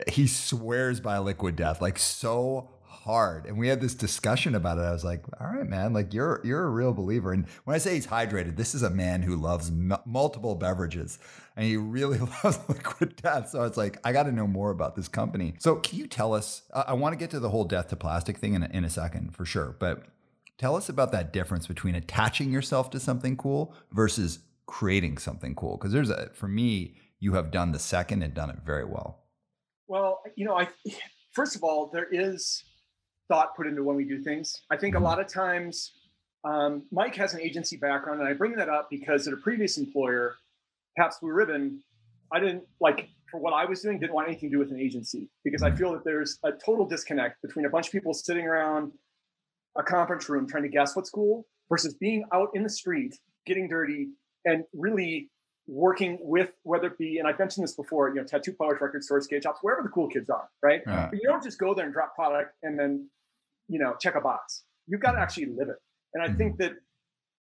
he 0.07 0.27
swears 0.27 0.99
by 0.99 1.19
liquid 1.19 1.55
death 1.55 1.81
like 1.81 1.99
so 1.99 2.69
hard. 3.03 3.45
And 3.45 3.57
we 3.57 3.67
had 3.67 3.81
this 3.81 3.95
discussion 3.95 4.53
about 4.55 4.77
it. 4.77 4.81
I 4.81 4.91
was 4.91 5.03
like, 5.03 5.23
all 5.39 5.47
right, 5.47 5.67
man, 5.67 5.91
like 5.91 6.13
you're 6.13 6.39
you're 6.43 6.63
a 6.63 6.69
real 6.69 6.93
believer. 6.93 7.33
And 7.33 7.47
when 7.63 7.75
I 7.75 7.79
say 7.79 7.95
he's 7.95 8.07
hydrated, 8.07 8.55
this 8.55 8.75
is 8.75 8.83
a 8.83 8.89
man 8.89 9.23
who 9.23 9.35
loves 9.35 9.69
m- 9.69 9.97
multiple 10.05 10.55
beverages 10.55 11.17
and 11.55 11.65
he 11.65 11.77
really 11.77 12.19
loves 12.43 12.59
liquid 12.67 13.15
death. 13.17 13.49
So 13.49 13.63
it's 13.63 13.77
like, 13.77 13.99
I 14.03 14.11
got 14.11 14.23
to 14.23 14.31
know 14.31 14.47
more 14.47 14.71
about 14.71 14.95
this 14.95 15.07
company. 15.07 15.55
So 15.59 15.75
can 15.75 15.99
you 15.99 16.07
tell 16.07 16.33
us? 16.33 16.63
I, 16.73 16.81
I 16.87 16.93
want 16.93 17.13
to 17.13 17.17
get 17.17 17.29
to 17.31 17.39
the 17.39 17.49
whole 17.49 17.65
death 17.65 17.89
to 17.89 17.95
plastic 17.95 18.37
thing 18.37 18.53
in 18.53 18.63
a, 18.63 18.69
in 18.71 18.85
a 18.85 18.89
second 18.89 19.35
for 19.35 19.45
sure. 19.45 19.75
But 19.79 20.05
tell 20.57 20.75
us 20.75 20.89
about 20.89 21.11
that 21.11 21.33
difference 21.33 21.67
between 21.67 21.95
attaching 21.95 22.51
yourself 22.51 22.89
to 22.91 22.99
something 22.99 23.37
cool 23.37 23.75
versus 23.91 24.39
creating 24.65 25.17
something 25.17 25.55
cool. 25.55 25.77
Because 25.77 25.91
there's 25.91 26.09
a, 26.09 26.29
for 26.33 26.47
me, 26.47 26.95
you 27.19 27.33
have 27.33 27.51
done 27.51 27.71
the 27.71 27.79
second 27.79 28.23
and 28.23 28.33
done 28.33 28.49
it 28.49 28.59
very 28.65 28.85
well. 28.85 29.19
Well, 29.87 30.21
you 30.35 30.45
know, 30.45 30.57
I, 30.57 30.69
first 31.33 31.55
of 31.55 31.63
all, 31.63 31.89
there 31.91 32.07
is 32.11 32.63
thought 33.27 33.55
put 33.55 33.67
into 33.67 33.83
when 33.83 33.95
we 33.95 34.05
do 34.05 34.21
things. 34.21 34.63
I 34.69 34.77
think 34.77 34.95
a 34.95 34.97
mm-hmm. 34.97 35.05
lot 35.05 35.19
of 35.19 35.27
times, 35.27 35.93
um, 36.43 36.83
Mike 36.91 37.15
has 37.15 37.33
an 37.33 37.41
agency 37.41 37.77
background, 37.77 38.19
and 38.19 38.27
I 38.27 38.33
bring 38.33 38.55
that 38.55 38.69
up 38.69 38.89
because 38.89 39.27
at 39.27 39.33
a 39.33 39.37
previous 39.37 39.77
employer, 39.77 40.35
Pabst 40.97 41.21
Blue 41.21 41.31
Ribbon, 41.31 41.81
I 42.33 42.39
didn't 42.39 42.63
like 42.79 43.09
for 43.29 43.39
what 43.39 43.53
I 43.53 43.65
was 43.65 43.81
doing, 43.81 43.99
didn't 43.99 44.13
want 44.13 44.27
anything 44.27 44.49
to 44.49 44.55
do 44.55 44.59
with 44.59 44.71
an 44.71 44.79
agency 44.79 45.29
because 45.43 45.63
I 45.63 45.71
feel 45.71 45.91
that 45.93 46.03
there's 46.03 46.39
a 46.43 46.51
total 46.51 46.85
disconnect 46.85 47.41
between 47.41 47.65
a 47.65 47.69
bunch 47.69 47.87
of 47.87 47.91
people 47.91 48.13
sitting 48.13 48.45
around 48.45 48.91
a 49.77 49.83
conference 49.83 50.27
room 50.29 50.47
trying 50.47 50.63
to 50.63 50.69
guess 50.69 50.95
what's 50.95 51.09
cool 51.09 51.45
versus 51.69 51.93
being 51.93 52.25
out 52.33 52.49
in 52.53 52.63
the 52.63 52.69
street, 52.69 53.17
getting 53.45 53.69
dirty, 53.69 54.09
and 54.45 54.63
really 54.73 55.29
working 55.67 56.17
with 56.21 56.49
whether 56.63 56.87
it 56.87 56.97
be, 56.97 57.19
and 57.19 57.27
I've 57.27 57.39
mentioned 57.39 57.63
this 57.63 57.75
before, 57.75 58.09
you 58.09 58.15
know, 58.15 58.23
tattoo 58.23 58.53
parlors, 58.53 58.81
record 58.81 59.03
stores, 59.03 59.25
skate 59.25 59.43
shops, 59.43 59.59
wherever 59.61 59.83
the 59.83 59.89
cool 59.89 60.07
kids 60.07 60.29
are, 60.29 60.49
right? 60.61 60.81
Yeah. 60.85 61.07
But 61.09 61.19
you 61.21 61.29
don't 61.29 61.43
just 61.43 61.59
go 61.59 61.73
there 61.73 61.85
and 61.85 61.93
drop 61.93 62.15
product 62.15 62.53
and 62.63 62.77
then, 62.77 63.09
you 63.69 63.79
know, 63.79 63.95
check 63.99 64.15
a 64.15 64.21
box. 64.21 64.63
You've 64.87 65.01
got 65.01 65.13
to 65.13 65.19
actually 65.19 65.45
live 65.45 65.69
it. 65.69 65.77
And 66.13 66.23
I 66.23 66.27
mm-hmm. 66.27 66.37
think 66.37 66.57
that 66.57 66.73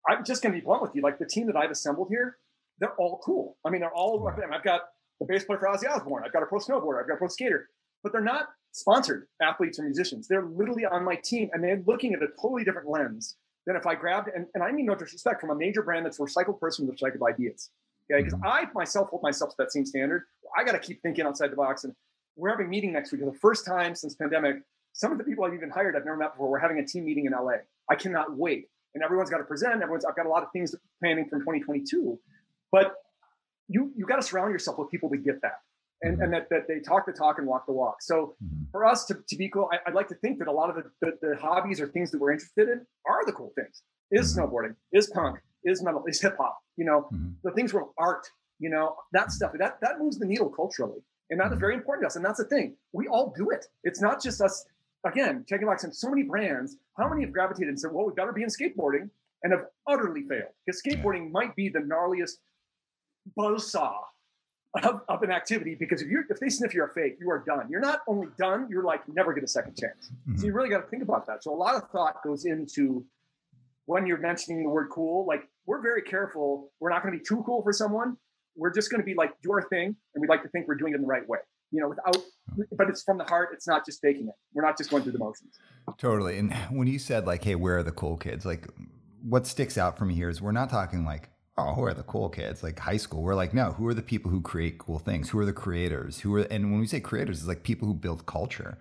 I'm 0.09 0.25
just 0.25 0.41
going 0.41 0.53
to 0.53 0.59
be 0.59 0.65
blunt 0.65 0.81
with 0.81 0.91
you. 0.93 1.01
Like 1.01 1.19
the 1.19 1.25
team 1.25 1.47
that 1.47 1.55
I've 1.55 1.71
assembled 1.71 2.07
here, 2.09 2.37
they're 2.79 2.95
all 2.95 3.19
cool. 3.23 3.57
I 3.65 3.69
mean, 3.69 3.81
they're 3.81 3.93
all. 3.93 4.27
I've 4.27 4.63
got 4.63 4.81
the 5.19 5.25
bass 5.25 5.45
player 5.45 5.59
for 5.59 5.67
Ozzy 5.67 5.89
Osbourne. 5.89 6.23
I've 6.25 6.33
got 6.33 6.43
a 6.43 6.45
pro 6.45 6.59
snowboarder. 6.59 7.01
I've 7.01 7.07
got 7.07 7.15
a 7.15 7.17
pro 7.17 7.27
skater. 7.27 7.69
But 8.03 8.11
they're 8.11 8.21
not 8.21 8.49
sponsored 8.71 9.27
athletes 9.41 9.79
or 9.79 9.83
musicians. 9.83 10.27
They're 10.27 10.45
literally 10.45 10.85
on 10.85 11.03
my 11.03 11.15
team, 11.15 11.49
and 11.53 11.63
they're 11.63 11.81
looking 11.85 12.13
at 12.13 12.21
a 12.21 12.27
totally 12.39 12.63
different 12.63 12.89
lens 12.89 13.35
than 13.65 13.75
if 13.75 13.87
I 13.87 13.95
grabbed. 13.95 14.29
And, 14.33 14.45
and 14.53 14.63
I 14.63 14.71
mean 14.71 14.85
no 14.85 14.95
disrespect 14.95 15.41
from 15.41 15.49
a 15.49 15.55
major 15.55 15.81
brand 15.81 16.05
that's 16.05 16.19
a 16.19 16.23
recycled 16.23 16.59
person 16.59 16.87
with 16.87 16.99
recycled 16.99 17.27
ideas. 17.27 17.71
Okay, 18.09 18.23
because 18.23 18.39
mm-hmm. 18.39 18.47
I 18.47 18.65
myself 18.73 19.09
hold 19.09 19.21
myself 19.23 19.51
to 19.51 19.55
that 19.59 19.71
same 19.71 19.85
standard. 19.85 20.23
I 20.57 20.63
got 20.63 20.71
to 20.71 20.79
keep 20.79 21.01
thinking 21.01 21.25
outside 21.25 21.51
the 21.51 21.57
box. 21.57 21.83
And 21.83 21.93
we're 22.37 22.49
having 22.49 22.67
a 22.67 22.69
meeting 22.69 22.93
next 22.93 23.11
week 23.11 23.21
for 23.21 23.29
the 23.29 23.37
first 23.37 23.65
time 23.65 23.95
since 23.95 24.15
pandemic. 24.15 24.57
Some 24.93 25.11
of 25.11 25.17
the 25.17 25.23
people 25.23 25.43
I've 25.43 25.53
even 25.53 25.69
hired 25.69 25.95
I've 25.95 26.05
never 26.05 26.17
met 26.17 26.33
before. 26.33 26.49
We're 26.49 26.59
having 26.59 26.79
a 26.79 26.85
team 26.85 27.05
meeting 27.05 27.25
in 27.25 27.33
LA. 27.33 27.57
I 27.89 27.95
cannot 27.95 28.35
wait. 28.35 28.69
And 28.95 29.03
everyone's 29.03 29.29
got 29.29 29.37
to 29.39 29.43
present. 29.43 29.81
Everyone's 29.81 30.05
I've 30.05 30.15
got 30.15 30.25
a 30.25 30.29
lot 30.29 30.43
of 30.43 30.49
things 30.53 30.73
planning 31.01 31.27
from 31.29 31.39
2022. 31.41 32.17
But 32.71 32.95
you 33.67 33.91
you 33.95 34.05
got 34.05 34.17
to 34.17 34.21
surround 34.21 34.51
yourself 34.51 34.77
with 34.77 34.89
people 34.89 35.09
to 35.09 35.17
get 35.17 35.41
that 35.41 35.59
and, 36.01 36.13
mm-hmm. 36.13 36.23
and 36.23 36.33
that, 36.33 36.49
that 36.49 36.67
they 36.67 36.79
talk 36.79 37.05
the 37.05 37.11
talk 37.11 37.37
and 37.37 37.47
walk 37.47 37.65
the 37.65 37.73
walk. 37.73 38.01
So 38.01 38.35
mm-hmm. 38.43 38.63
for 38.71 38.85
us 38.85 39.05
to, 39.05 39.17
to 39.27 39.35
be 39.35 39.49
cool 39.49 39.69
I, 39.71 39.77
would 39.87 39.95
like 39.95 40.07
to 40.09 40.15
think 40.15 40.39
that 40.39 40.47
a 40.47 40.51
lot 40.51 40.69
of 40.69 40.75
the, 40.75 40.83
the, 41.01 41.17
the, 41.21 41.37
hobbies 41.37 41.81
or 41.81 41.87
things 41.87 42.11
that 42.11 42.19
we're 42.19 42.31
interested 42.31 42.69
in 42.69 42.85
are 43.05 43.25
the 43.25 43.31
cool 43.31 43.51
things. 43.55 43.81
Is 44.11 44.35
mm-hmm. 44.35 44.55
snowboarding 44.55 44.75
is 44.93 45.07
punk 45.07 45.39
is 45.63 45.83
metal 45.83 46.03
is 46.07 46.21
hip-hop 46.21 46.57
you 46.77 46.85
know 46.85 47.07
mm-hmm. 47.13 47.31
the 47.43 47.51
things 47.51 47.71
from 47.71 47.89
art 47.97 48.29
you 48.59 48.69
know 48.69 48.95
that 49.11 49.31
stuff 49.31 49.51
that 49.57 49.79
that 49.81 49.99
moves 49.99 50.17
the 50.17 50.25
needle 50.25 50.49
culturally. 50.49 51.01
And 51.29 51.39
that 51.41 51.51
is 51.51 51.59
very 51.59 51.73
important 51.73 52.03
to 52.03 52.07
us. 52.07 52.15
And 52.15 52.23
that's 52.23 52.37
the 52.37 52.45
thing. 52.45 52.77
We 52.93 53.07
all 53.07 53.33
do 53.35 53.49
it. 53.49 53.65
It's 53.83 54.01
not 54.01 54.23
just 54.23 54.39
us 54.39 54.65
again 55.05 55.43
checking 55.47 55.67
box 55.67 55.83
in 55.83 55.91
so 55.91 56.09
many 56.09 56.23
brands 56.23 56.77
how 56.97 57.07
many 57.07 57.21
have 57.21 57.31
gravitated 57.31 57.69
and 57.69 57.79
said 57.79 57.91
well 57.91 58.05
we 58.05 58.13
better 58.13 58.33
be 58.33 58.43
in 58.43 58.49
skateboarding 58.49 59.09
and 59.43 59.53
have 59.53 59.65
utterly 59.87 60.23
failed. 60.23 60.51
Because 60.65 60.81
skateboarding 60.81 61.31
might 61.31 61.55
be 61.55 61.69
the 61.69 61.79
gnarliest 61.79 62.37
buzzsaw 63.37 63.97
of, 64.83 65.01
of, 65.07 65.23
an 65.23 65.31
activity 65.31 65.75
because 65.75 66.01
if 66.01 66.09
you 66.09 66.23
if 66.29 66.39
they 66.39 66.49
sniff 66.49 66.73
you're 66.73 66.87
a 66.87 66.93
fake, 66.93 67.17
you 67.19 67.29
are 67.29 67.43
done. 67.45 67.67
You're 67.69 67.81
not 67.81 68.01
only 68.07 68.27
done, 68.37 68.67
you're 68.69 68.83
like 68.83 69.01
never 69.07 69.33
get 69.33 69.43
a 69.43 69.47
second 69.47 69.77
chance. 69.77 70.11
Mm-hmm. 70.29 70.37
So 70.37 70.45
you 70.45 70.53
really 70.53 70.69
got 70.69 70.81
to 70.81 70.87
think 70.87 71.03
about 71.03 71.25
that. 71.27 71.43
So 71.43 71.53
a 71.53 71.55
lot 71.55 71.75
of 71.75 71.89
thought 71.89 72.21
goes 72.23 72.45
into 72.45 73.05
when 73.85 74.05
you're 74.05 74.19
mentioning 74.19 74.63
the 74.63 74.69
word 74.69 74.89
cool. 74.91 75.25
Like 75.25 75.47
we're 75.65 75.81
very 75.81 76.01
careful. 76.01 76.71
We're 76.79 76.89
not 76.89 77.01
going 77.01 77.13
to 77.13 77.19
be 77.19 77.25
too 77.25 77.43
cool 77.45 77.63
for 77.63 77.73
someone. 77.73 78.17
We're 78.55 78.73
just 78.73 78.89
going 78.89 79.01
to 79.01 79.05
be 79.05 79.13
like 79.13 79.31
do 79.41 79.51
our 79.51 79.63
thing, 79.63 79.95
and 80.13 80.21
we'd 80.21 80.29
like 80.29 80.43
to 80.43 80.49
think 80.49 80.67
we're 80.67 80.75
doing 80.75 80.93
it 80.93 80.95
in 80.95 81.01
the 81.01 81.07
right 81.07 81.27
way. 81.27 81.39
You 81.71 81.81
know, 81.81 81.89
without, 81.89 82.17
but 82.77 82.89
it's 82.89 83.03
from 83.03 83.17
the 83.17 83.25
heart. 83.25 83.49
It's 83.53 83.67
not 83.67 83.85
just 83.85 84.01
faking 84.01 84.27
it. 84.27 84.33
We're 84.53 84.63
not 84.63 84.77
just 84.77 84.89
going 84.89 85.03
through 85.03 85.11
the 85.11 85.19
motions. 85.19 85.53
Totally. 85.97 86.37
And 86.37 86.53
when 86.71 86.87
you 86.87 86.97
said 86.97 87.27
like, 87.27 87.43
"Hey, 87.43 87.55
where 87.55 87.77
are 87.77 87.83
the 87.83 87.91
cool 87.91 88.17
kids?" 88.17 88.45
Like, 88.45 88.67
what 89.21 89.45
sticks 89.45 89.77
out 89.77 89.97
for 89.97 90.05
me 90.05 90.15
here 90.15 90.29
is 90.29 90.41
we're 90.41 90.51
not 90.53 90.69
talking 90.69 91.05
like 91.05 91.29
oh, 91.57 91.73
who 91.73 91.83
are 91.83 91.93
the 91.93 92.03
cool 92.03 92.29
kids? 92.29 92.63
Like 92.63 92.79
high 92.79 92.97
school, 92.97 93.23
we're 93.23 93.35
like, 93.35 93.53
no, 93.53 93.71
who 93.71 93.87
are 93.87 93.93
the 93.93 94.01
people 94.01 94.29
who 94.29 94.41
create 94.41 94.77
cool 94.77 94.99
things? 94.99 95.29
Who 95.29 95.39
are 95.39 95.45
the 95.45 95.53
creators? 95.53 96.19
Who 96.19 96.35
are, 96.35 96.41
and 96.41 96.71
when 96.71 96.79
we 96.79 96.87
say 96.87 96.99
creators, 96.99 97.39
it's 97.39 97.47
like 97.47 97.63
people 97.63 97.87
who 97.87 97.93
build 97.93 98.25
culture. 98.25 98.77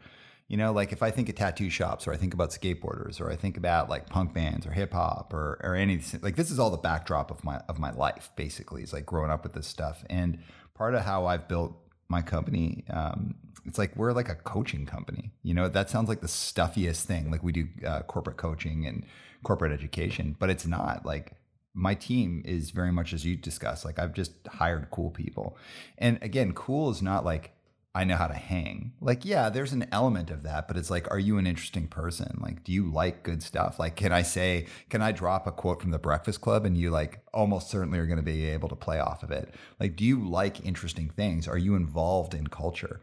You 0.49 0.57
know, 0.57 0.73
like 0.73 0.93
if 0.93 1.03
I 1.03 1.11
think 1.11 1.29
of 1.29 1.35
tattoo 1.35 1.71
shops 1.71 2.07
or 2.07 2.13
I 2.13 2.17
think 2.17 2.33
about 2.33 2.51
skateboarders 2.51 3.21
or 3.21 3.33
I 3.33 3.37
think 3.37 3.57
about 3.57 3.91
like 3.91 4.09
punk 4.09 4.33
bands 4.33 4.65
or 4.65 4.71
hip 4.71 4.93
hop 4.93 5.33
or 5.35 5.59
or 5.65 5.75
anything, 5.75 6.21
like 6.23 6.37
this 6.37 6.53
is 6.53 6.61
all 6.61 6.71
the 6.71 6.77
backdrop 6.77 7.33
of 7.33 7.43
my 7.43 7.57
of 7.69 7.81
my 7.81 7.91
life 7.91 8.31
basically. 8.37 8.83
It's 8.83 8.93
like 8.93 9.07
growing 9.07 9.31
up 9.31 9.43
with 9.43 9.55
this 9.55 9.67
stuff. 9.67 10.05
And 10.09 10.39
part 10.75 10.95
of 10.95 11.03
how 11.03 11.27
I've 11.27 11.49
built 11.49 11.77
my 12.09 12.23
company, 12.23 12.85
um, 12.91 13.35
it's 13.65 13.77
like 13.77 13.97
we're 13.97 14.13
like 14.13 14.29
a 14.29 14.37
coaching 14.37 14.87
company. 14.87 15.33
You 15.43 15.55
know, 15.55 15.69
that 15.69 15.91
sounds 15.91 16.09
like 16.09 16.21
the 16.21 16.29
stuffiest 16.29 17.07
thing. 17.07 17.29
Like 17.33 17.43
we 17.43 17.51
do 17.51 17.67
uh, 17.85 18.03
corporate 18.03 18.37
coaching 18.37 18.87
and 18.87 19.05
corporate 19.43 19.73
education, 19.73 20.37
but 20.39 20.49
it's 20.49 20.65
not. 20.65 21.05
Like 21.05 21.33
my 21.77 21.95
team 21.95 22.43
is 22.45 22.71
very 22.71 22.91
much 22.91 23.13
as 23.13 23.25
you 23.25 23.37
discussed. 23.37 23.85
Like 23.85 23.99
I've 23.99 24.15
just 24.15 24.33
hired 24.49 24.89
cool 24.91 25.11
people. 25.11 25.57
And 25.99 26.19
again, 26.23 26.53
cool 26.53 26.91
is 26.91 27.03
not 27.03 27.25
like 27.25 27.53
I 27.95 28.05
know 28.05 28.17
how 28.17 28.27
to 28.27 28.35
hang. 28.35 28.93
Like, 29.01 29.25
yeah, 29.25 29.49
there's 29.49 29.73
an 29.73 29.87
element 29.91 30.31
of 30.31 30.43
that, 30.43 30.69
but 30.69 30.77
it's 30.77 30.91
like, 30.91 31.11
are 31.11 31.19
you 31.19 31.39
an 31.39 31.47
interesting 31.47 31.89
person? 31.89 32.39
Like, 32.43 32.63
do 32.63 32.71
you 32.71 32.93
like 32.93 33.23
good 33.23 33.43
stuff? 33.43 33.79
Like, 33.79 33.97
can 33.97 34.13
I 34.13 34.21
say, 34.21 34.67
can 34.91 35.01
I 35.01 35.13
drop 35.13 35.47
a 35.47 35.53
quote 35.53 35.81
from 35.81 35.93
the 35.93 35.99
Breakfast 35.99 36.43
Club 36.43 36.67
and 36.67 36.77
you 36.77 36.91
like 36.91 37.21
almost 37.33 37.71
certainly 37.71 37.99
are 37.99 38.05
going 38.05 38.19
to 38.19 38.23
be 38.23 38.45
able 38.51 38.69
to 38.69 38.77
play 38.77 38.99
off 38.99 39.23
of 39.23 39.31
it? 39.31 39.55
Like, 39.81 39.97
do 39.97 40.05
you 40.05 40.29
like 40.29 40.63
interesting 40.63 41.09
things? 41.09 41.49
Are 41.49 41.57
you 41.57 41.75
involved 41.75 42.35
in 42.35 42.49
culture? 42.49 43.01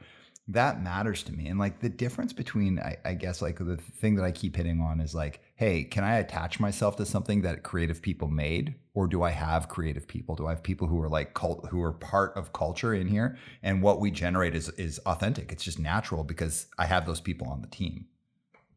That 0.50 0.82
matters 0.82 1.24
to 1.24 1.32
me. 1.34 1.48
And 1.48 1.58
like 1.58 1.80
the 1.80 1.90
difference 1.90 2.34
between, 2.34 2.80
I, 2.80 2.98
I, 3.06 3.14
guess, 3.14 3.42
like 3.42 3.60
the 3.60 3.78
thing 3.78 4.16
that 4.16 4.26
I 4.26 4.32
keep 4.32 4.58
hitting 4.58 4.82
on 4.82 5.00
is 5.00 5.16
like, 5.16 5.40
hey, 5.56 5.86
can 5.86 6.04
I 6.04 6.18
attach 6.18 6.60
myself 6.60 6.98
to 6.98 7.06
something 7.06 7.42
that 7.44 7.64
creative 7.64 8.02
people 8.02 8.28
made, 8.28 8.76
or 8.94 9.08
do 9.08 9.24
I 9.24 9.30
have 9.30 9.70
creative 9.70 10.06
people? 10.06 10.36
Do 10.36 10.48
I 10.48 10.50
have 10.50 10.62
people 10.62 10.88
who 10.88 11.02
are 11.02 11.08
like 11.08 11.34
cult, 11.34 11.68
who 11.70 11.82
are 11.82 11.94
part 11.94 12.36
of 12.36 12.52
culture 12.52 12.94
in 12.94 13.08
here, 13.08 13.38
and 13.62 13.82
what 13.82 14.02
we 14.02 14.12
generate 14.12 14.54
is 14.54 14.70
is 14.70 15.00
authentic. 15.00 15.52
It's 15.52 15.64
just 15.64 15.80
natural 15.80 16.24
because 16.24 16.68
I 16.78 16.86
have 16.88 17.06
those 17.06 17.22
people 17.22 17.48
on 17.48 17.62
the 17.62 17.68
team. 17.68 18.08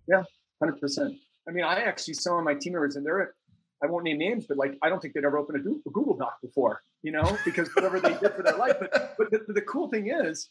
Yeah, 0.08 0.23
hundred 0.61 0.80
percent. 0.80 1.16
I 1.49 1.52
mean, 1.52 1.64
I 1.64 1.80
actually 1.80 2.14
saw 2.14 2.40
my 2.40 2.54
team 2.54 2.75
members, 2.75 2.94
and 2.94 3.04
they're 3.04 3.35
I 3.82 3.87
won't 3.87 4.04
name 4.04 4.18
names, 4.18 4.46
but 4.46 4.56
like 4.56 4.78
I 4.82 4.88
don't 4.88 5.00
think 5.00 5.14
they'd 5.14 5.25
ever 5.25 5.38
opened 5.38 5.58
a 5.58 5.90
Google 5.90 6.16
Doc 6.16 6.40
before, 6.40 6.80
you 7.02 7.12
know, 7.12 7.37
because 7.44 7.68
whatever 7.75 8.00
they 8.00 8.14
did 8.14 8.32
for 8.35 8.42
their 8.42 8.56
life. 8.56 8.76
But 8.80 9.16
but 9.18 9.30
the, 9.30 9.52
the 9.52 9.61
cool 9.62 9.88
thing 9.88 10.08
is 10.08 10.49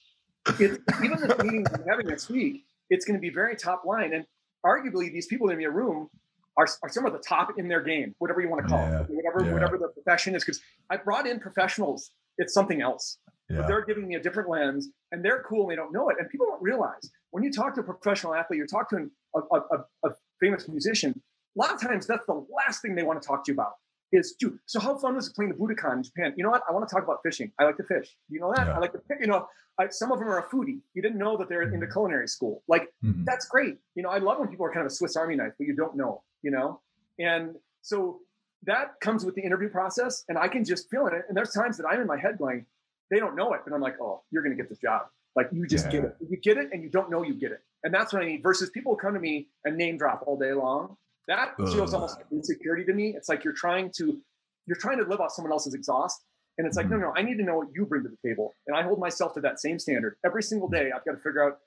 it's, 0.59 0.79
even 1.03 1.19
the 1.19 1.43
meeting 1.43 1.65
we're 1.71 1.89
having 1.89 2.07
next 2.07 2.29
week, 2.29 2.65
it's 2.89 3.05
going 3.05 3.17
to 3.17 3.21
be 3.21 3.29
very 3.29 3.55
top 3.55 3.83
line. 3.85 4.13
And 4.13 4.25
arguably, 4.65 5.11
these 5.11 5.27
people 5.27 5.49
in 5.49 5.59
your 5.59 5.71
room 5.71 6.09
are, 6.57 6.67
are 6.83 6.89
some 6.89 7.05
of 7.05 7.13
the 7.13 7.19
top 7.19 7.57
in 7.57 7.67
their 7.67 7.81
game, 7.81 8.15
whatever 8.19 8.41
you 8.41 8.49
want 8.49 8.63
to 8.63 8.69
call 8.69 8.79
yeah. 8.79 9.01
it, 9.01 9.07
whatever 9.09 9.45
yeah. 9.45 9.53
whatever 9.53 9.77
the 9.77 9.89
profession 9.89 10.35
is. 10.35 10.43
Because 10.43 10.61
I 10.89 10.97
brought 10.97 11.27
in 11.27 11.39
professionals, 11.39 12.11
it's 12.37 12.53
something 12.53 12.81
else. 12.81 13.17
Yeah. 13.49 13.57
But 13.57 13.67
they're 13.67 13.85
giving 13.85 14.07
me 14.07 14.15
a 14.15 14.19
different 14.19 14.49
lens, 14.49 14.89
and 15.11 15.23
they're 15.23 15.43
cool, 15.47 15.63
and 15.63 15.71
they 15.71 15.75
don't 15.75 15.93
know 15.93 16.09
it. 16.09 16.17
And 16.19 16.29
people 16.29 16.47
don't 16.47 16.61
realize 16.63 17.11
when 17.31 17.43
you 17.43 17.51
talk 17.51 17.75
to 17.75 17.81
a 17.81 17.83
professional 17.83 18.33
athlete, 18.33 18.57
you're 18.57 18.67
talking 18.67 19.11
to 19.35 19.41
a, 19.51 19.57
a, 19.57 20.09
a 20.09 20.15
famous 20.39 20.67
musician. 20.67 21.21
A 21.57 21.59
lot 21.59 21.73
of 21.73 21.81
times, 21.81 22.07
that's 22.07 22.25
the 22.25 22.45
last 22.53 22.81
thing 22.81 22.95
they 22.95 23.03
want 23.03 23.21
to 23.21 23.27
talk 23.27 23.45
to 23.45 23.51
you 23.51 23.55
about 23.55 23.73
is, 24.11 24.35
dude, 24.39 24.59
so 24.65 24.79
how 24.79 24.97
fun 24.97 25.15
was 25.15 25.27
it 25.27 25.35
playing 25.35 25.51
the 25.51 25.57
Budokan 25.57 25.97
in 25.97 26.03
Japan? 26.03 26.33
You 26.37 26.43
know 26.43 26.51
what? 26.51 26.63
I 26.69 26.73
want 26.73 26.87
to 26.87 26.93
talk 26.93 27.03
about 27.03 27.19
fishing. 27.23 27.51
I 27.59 27.63
like 27.63 27.77
to 27.77 27.83
fish. 27.83 28.15
You 28.29 28.39
know 28.39 28.53
that? 28.55 28.67
Yeah. 28.67 28.75
I 28.75 28.79
like 28.79 28.93
to, 28.93 29.01
you 29.19 29.27
know, 29.27 29.47
I, 29.79 29.89
some 29.89 30.11
of 30.11 30.19
them 30.19 30.27
are 30.29 30.39
a 30.39 30.49
foodie. 30.49 30.79
You 30.93 31.01
didn't 31.01 31.17
know 31.17 31.37
that 31.37 31.49
they're 31.49 31.63
in 31.63 31.71
the 31.71 31.85
mm-hmm. 31.85 31.91
culinary 31.91 32.27
school. 32.27 32.63
Like, 32.67 32.89
mm-hmm. 33.03 33.23
that's 33.25 33.45
great. 33.47 33.77
You 33.95 34.03
know, 34.03 34.09
I 34.09 34.19
love 34.19 34.39
when 34.39 34.47
people 34.47 34.65
are 34.65 34.71
kind 34.71 34.85
of 34.85 34.91
a 34.91 34.95
Swiss 34.95 35.15
Army 35.15 35.35
knife, 35.35 35.53
but 35.57 35.67
you 35.67 35.75
don't 35.75 35.97
know, 35.97 36.23
you 36.43 36.51
know? 36.51 36.81
And 37.19 37.55
so 37.81 38.19
that 38.63 38.99
comes 39.01 39.25
with 39.25 39.35
the 39.35 39.41
interview 39.41 39.69
process, 39.69 40.23
and 40.29 40.37
I 40.37 40.47
can 40.47 40.63
just 40.63 40.89
feel 40.89 41.07
it. 41.07 41.13
And 41.27 41.35
there's 41.35 41.51
times 41.51 41.77
that 41.77 41.85
I'm 41.85 41.99
in 41.99 42.07
my 42.07 42.17
head 42.17 42.37
going, 42.37 42.65
they 43.11 43.19
don't 43.19 43.35
know 43.35 43.53
it, 43.53 43.61
but 43.65 43.73
I'm 43.73 43.81
like, 43.81 43.99
oh, 44.01 44.23
you're 44.31 44.43
going 44.43 44.55
to 44.55 44.61
get 44.61 44.69
this 44.69 44.79
job. 44.79 45.07
Like, 45.35 45.49
you 45.51 45.67
just 45.67 45.85
yeah. 45.87 45.91
get 45.91 46.03
it. 46.05 46.15
You 46.29 46.37
get 46.37 46.57
it, 46.57 46.69
and 46.71 46.81
you 46.81 46.89
don't 46.89 47.11
know 47.11 47.23
you 47.23 47.33
get 47.33 47.51
it. 47.51 47.59
And 47.83 47.93
that's 47.93 48.13
what 48.13 48.23
I 48.23 48.25
need. 48.25 48.43
Versus 48.43 48.69
people 48.69 48.95
come 48.95 49.13
to 49.13 49.19
me 49.19 49.49
and 49.65 49.77
name 49.77 49.97
drop 49.97 50.23
all 50.25 50.37
day 50.37 50.53
long. 50.53 50.95
That 51.27 51.55
Ugh. 51.59 51.73
feels 51.73 51.93
almost 51.93 52.17
like 52.17 52.27
insecurity 52.31 52.85
to 52.85 52.93
me. 52.93 53.13
It's 53.15 53.29
like 53.29 53.43
you're 53.43 53.53
trying 53.53 53.91
to 53.97 54.21
you're 54.67 54.77
trying 54.77 54.97
to 54.97 55.03
live 55.05 55.21
off 55.21 55.31
someone 55.31 55.51
else's 55.51 55.73
exhaust. 55.73 56.23
And 56.57 56.65
it's 56.65 56.77
like, 56.77 56.89
no, 56.89 56.95
mm-hmm. 56.95 57.05
no, 57.05 57.13
I 57.15 57.21
need 57.21 57.37
to 57.37 57.43
know 57.43 57.57
what 57.57 57.67
you 57.75 57.85
bring 57.85 58.03
to 58.03 58.09
the 58.09 58.27
table. 58.27 58.53
And 58.65 58.77
I 58.77 58.81
hold 58.81 58.99
myself 58.99 59.33
to 59.33 59.41
that 59.41 59.59
same 59.59 59.77
standard. 59.77 60.15
Every 60.25 60.41
single 60.41 60.69
day, 60.69 60.89
I've 60.95 61.03
got 61.03 61.11
to 61.11 61.17
figure 61.17 61.43
out 61.43 61.59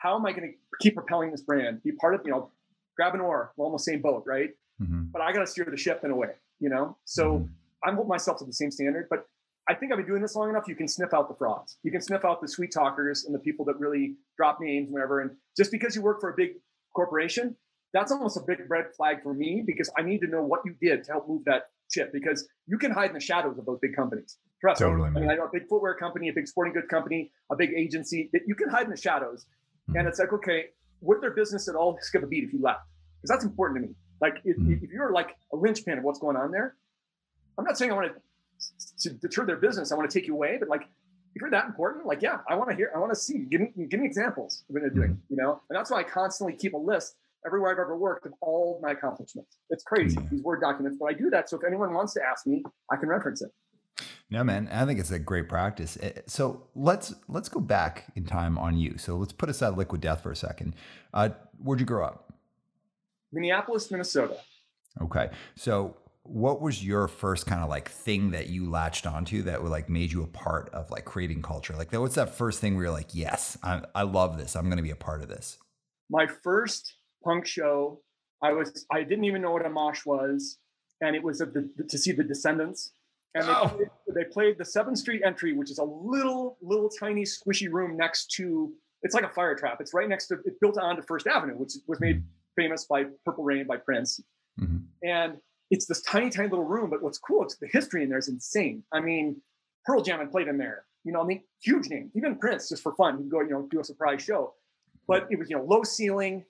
how 0.00 0.16
am 0.16 0.24
I 0.26 0.32
going 0.32 0.52
to 0.52 0.54
keep 0.80 0.94
propelling 0.94 1.32
this 1.32 1.42
brand, 1.42 1.82
be 1.82 1.92
part 1.92 2.14
of, 2.14 2.20
you 2.24 2.30
know, 2.30 2.50
grab 2.96 3.14
an 3.14 3.20
oar, 3.20 3.52
we're 3.56 3.66
on 3.66 3.72
the 3.72 3.78
same 3.78 4.00
boat, 4.00 4.22
right? 4.26 4.50
Mm-hmm. 4.80 5.04
But 5.12 5.22
I 5.22 5.32
got 5.32 5.40
to 5.40 5.46
steer 5.46 5.66
the 5.68 5.76
ship 5.76 6.02
in 6.04 6.12
a 6.12 6.16
way, 6.16 6.30
you 6.60 6.68
know? 6.68 6.96
So 7.04 7.32
mm-hmm. 7.32 7.46
I'm 7.84 7.94
holding 7.96 8.08
myself 8.08 8.38
to 8.38 8.44
the 8.44 8.52
same 8.52 8.70
standard. 8.70 9.08
But 9.10 9.26
I 9.68 9.74
think 9.74 9.92
I've 9.92 9.98
been 9.98 10.06
doing 10.06 10.22
this 10.22 10.36
long 10.36 10.48
enough. 10.50 10.68
You 10.68 10.76
can 10.76 10.88
sniff 10.88 11.12
out 11.12 11.28
the 11.28 11.34
frauds. 11.34 11.78
You 11.82 11.90
can 11.90 12.00
sniff 12.00 12.24
out 12.24 12.40
the 12.40 12.48
sweet 12.48 12.72
talkers 12.72 13.24
and 13.24 13.34
the 13.34 13.38
people 13.40 13.64
that 13.66 13.78
really 13.78 14.16
drop 14.36 14.60
names 14.60 14.86
and 14.86 14.92
whatever. 14.92 15.20
And 15.20 15.32
just 15.56 15.72
because 15.72 15.96
you 15.96 16.02
work 16.02 16.20
for 16.20 16.30
a 16.30 16.34
big 16.36 16.52
corporation, 16.94 17.56
that's 17.92 18.12
almost 18.12 18.36
a 18.36 18.40
big 18.40 18.58
red 18.68 18.86
flag 18.96 19.22
for 19.22 19.32
me 19.34 19.62
because 19.66 19.90
I 19.96 20.02
need 20.02 20.20
to 20.20 20.26
know 20.26 20.42
what 20.42 20.60
you 20.64 20.74
did 20.80 21.04
to 21.04 21.12
help 21.12 21.28
move 21.28 21.44
that 21.46 21.70
ship 21.90 22.12
because 22.12 22.46
you 22.66 22.78
can 22.78 22.90
hide 22.90 23.10
in 23.10 23.14
the 23.14 23.20
shadows 23.20 23.58
of 23.58 23.64
those 23.64 23.78
big 23.80 23.96
companies. 23.96 24.36
Trust 24.60 24.80
totally, 24.80 25.10
me. 25.10 25.16
I, 25.16 25.20
mean, 25.20 25.30
I 25.30 25.34
know 25.36 25.44
a 25.44 25.50
big 25.52 25.68
footwear 25.68 25.94
company, 25.94 26.28
a 26.28 26.32
big 26.32 26.46
sporting 26.46 26.74
goods 26.74 26.88
company, 26.88 27.30
a 27.50 27.56
big 27.56 27.70
agency 27.76 28.28
that 28.32 28.42
you 28.46 28.54
can 28.54 28.68
hide 28.68 28.84
in 28.84 28.90
the 28.90 28.96
shadows. 28.96 29.46
Mm-hmm. 29.88 29.98
And 29.98 30.08
it's 30.08 30.18
like, 30.18 30.32
okay, 30.32 30.66
would 31.00 31.20
their 31.20 31.30
business 31.30 31.68
at 31.68 31.74
all 31.74 31.98
skip 32.00 32.22
a 32.22 32.26
beat 32.26 32.44
if 32.44 32.52
you 32.52 32.60
left? 32.60 32.80
Because 33.20 33.34
that's 33.34 33.44
important 33.44 33.82
to 33.82 33.88
me. 33.88 33.94
Like 34.20 34.34
if, 34.44 34.56
mm-hmm. 34.56 34.84
if 34.84 34.90
you're 34.90 35.12
like 35.12 35.36
a 35.52 35.56
linchpin 35.56 35.98
of 35.98 36.04
what's 36.04 36.18
going 36.18 36.36
on 36.36 36.50
there, 36.50 36.76
I'm 37.56 37.64
not 37.64 37.78
saying 37.78 37.90
I 37.90 37.94
want 37.94 38.12
to, 38.12 39.08
to 39.08 39.14
deter 39.14 39.46
their 39.46 39.56
business. 39.56 39.92
I 39.92 39.96
want 39.96 40.10
to 40.10 40.18
take 40.18 40.26
you 40.26 40.34
away, 40.34 40.56
but 40.58 40.68
like 40.68 40.82
if 41.34 41.40
you're 41.40 41.50
that 41.50 41.66
important, 41.66 42.06
like 42.06 42.20
yeah, 42.20 42.38
I 42.48 42.56
want 42.56 42.70
to 42.70 42.76
hear, 42.76 42.90
I 42.94 42.98
want 42.98 43.12
to 43.12 43.18
see. 43.18 43.46
Give 43.50 43.60
me, 43.60 43.72
give 43.88 44.00
me 44.00 44.06
examples 44.06 44.64
of 44.68 44.74
what 44.74 44.80
they're 44.82 44.90
doing. 44.90 45.10
Mm-hmm. 45.10 45.34
You 45.34 45.36
know, 45.36 45.60
and 45.70 45.78
that's 45.78 45.90
why 45.90 46.00
I 46.00 46.02
constantly 46.02 46.56
keep 46.56 46.74
a 46.74 46.78
list 46.78 47.14
everywhere 47.46 47.72
I've 47.72 47.78
ever 47.78 47.96
worked 47.96 48.26
of 48.26 48.32
all 48.40 48.80
my 48.82 48.92
accomplishments. 48.92 49.58
It's 49.70 49.84
crazy, 49.84 50.18
these 50.30 50.42
Word 50.42 50.60
documents, 50.60 50.98
but 51.00 51.06
I 51.06 51.12
do 51.12 51.30
that. 51.30 51.48
So 51.48 51.56
if 51.56 51.62
anyone 51.66 51.94
wants 51.94 52.14
to 52.14 52.20
ask 52.22 52.46
me, 52.46 52.62
I 52.90 52.96
can 52.96 53.08
reference 53.08 53.42
it. 53.42 53.50
No, 54.30 54.44
man, 54.44 54.68
I 54.70 54.84
think 54.84 55.00
it's 55.00 55.10
a 55.10 55.18
great 55.18 55.48
practice. 55.48 55.96
Eh, 56.00 56.12
so 56.26 56.68
let's 56.74 57.14
let's 57.28 57.48
go 57.48 57.60
back 57.60 58.06
in 58.14 58.24
time 58.26 58.58
on 58.58 58.76
you. 58.76 58.98
So 58.98 59.16
let's 59.16 59.32
put 59.32 59.48
aside 59.48 59.76
liquid 59.76 60.02
death 60.02 60.22
for 60.22 60.30
a 60.30 60.36
second. 60.36 60.74
Uh, 61.14 61.30
where'd 61.58 61.80
you 61.80 61.86
grow 61.86 62.04
up? 62.04 62.32
Minneapolis, 63.32 63.90
Minnesota. 63.90 64.36
Okay, 65.00 65.30
so 65.56 65.96
what 66.28 66.60
was 66.60 66.84
your 66.84 67.08
first 67.08 67.46
kind 67.46 67.62
of 67.62 67.70
like 67.70 67.88
thing 67.88 68.32
that 68.32 68.48
you 68.48 68.70
latched 68.70 69.06
onto 69.06 69.42
that 69.42 69.62
would 69.62 69.70
like 69.70 69.88
made 69.88 70.12
you 70.12 70.22
a 70.22 70.26
part 70.26 70.68
of 70.74 70.90
like 70.90 71.04
creating 71.04 71.40
culture? 71.40 71.74
Like, 71.74 71.92
what's 71.92 72.16
that 72.16 72.34
first 72.34 72.60
thing 72.60 72.74
where 72.74 72.84
you're 72.84 72.92
like, 72.92 73.14
yes, 73.14 73.56
I, 73.62 73.82
I 73.94 74.02
love 74.02 74.36
this. 74.36 74.54
I'm 74.54 74.66
going 74.66 74.76
to 74.76 74.82
be 74.82 74.90
a 74.90 74.96
part 74.96 75.22
of 75.22 75.28
this. 75.28 75.58
My 76.10 76.26
first 76.26 76.97
punk 77.24 77.46
show. 77.46 78.00
I 78.42 78.52
was 78.52 78.86
I 78.92 79.02
didn't 79.02 79.24
even 79.24 79.42
know 79.42 79.52
what 79.52 79.66
a 79.66 79.70
mosh 79.70 80.04
was, 80.06 80.58
and 81.00 81.16
it 81.16 81.22
was 81.22 81.38
the, 81.38 81.68
to 81.88 81.98
see 81.98 82.12
the 82.12 82.24
Descendents. 82.24 82.92
And 83.34 83.46
they, 83.46 83.52
oh. 83.52 83.68
played, 83.68 83.88
they 84.14 84.24
played 84.24 84.58
the 84.58 84.64
Seventh 84.64 84.98
Street 84.98 85.22
entry, 85.24 85.52
which 85.52 85.70
is 85.70 85.78
a 85.78 85.84
little 85.84 86.56
little 86.62 86.88
tiny 86.88 87.24
squishy 87.24 87.70
room 87.70 87.96
next 87.96 88.30
to. 88.32 88.72
It's 89.02 89.14
like 89.14 89.24
a 89.24 89.28
fire 89.28 89.54
trap. 89.54 89.78
It's 89.80 89.94
right 89.94 90.08
next 90.08 90.28
to. 90.28 90.38
It's 90.44 90.58
built 90.60 90.78
onto 90.78 91.02
First 91.02 91.26
Avenue, 91.26 91.54
which 91.54 91.74
was 91.86 92.00
made 92.00 92.22
famous 92.56 92.84
by 92.84 93.04
Purple 93.24 93.44
Rain 93.44 93.66
by 93.66 93.76
Prince. 93.76 94.20
Mm-hmm. 94.60 94.78
And 95.02 95.36
it's 95.70 95.86
this 95.86 96.02
tiny, 96.02 96.30
tiny 96.30 96.48
little 96.48 96.64
room. 96.64 96.90
But 96.90 97.02
what's 97.02 97.18
cool? 97.18 97.44
It's 97.44 97.56
the 97.56 97.68
history 97.68 98.02
in 98.02 98.08
there 98.08 98.18
is 98.18 98.28
insane. 98.28 98.82
I 98.92 99.00
mean, 99.00 99.40
Pearl 99.84 100.02
Jam 100.02 100.18
had 100.18 100.30
played 100.30 100.48
in 100.48 100.58
there. 100.58 100.84
You 101.04 101.12
know, 101.12 101.22
I 101.22 101.24
mean, 101.24 101.42
huge 101.62 101.88
name. 101.88 102.10
Even 102.14 102.36
Prince, 102.36 102.68
just 102.68 102.82
for 102.82 102.94
fun, 102.94 103.18
he'd 103.18 103.30
go, 103.30 103.40
you 103.40 103.50
know, 103.50 103.68
do 103.70 103.80
a 103.80 103.84
surprise 103.84 104.22
show. 104.22 104.54
But 105.06 105.28
it 105.30 105.38
was, 105.38 105.48
you 105.48 105.56
know, 105.56 105.64
low 105.64 105.84
ceiling, 105.84 106.44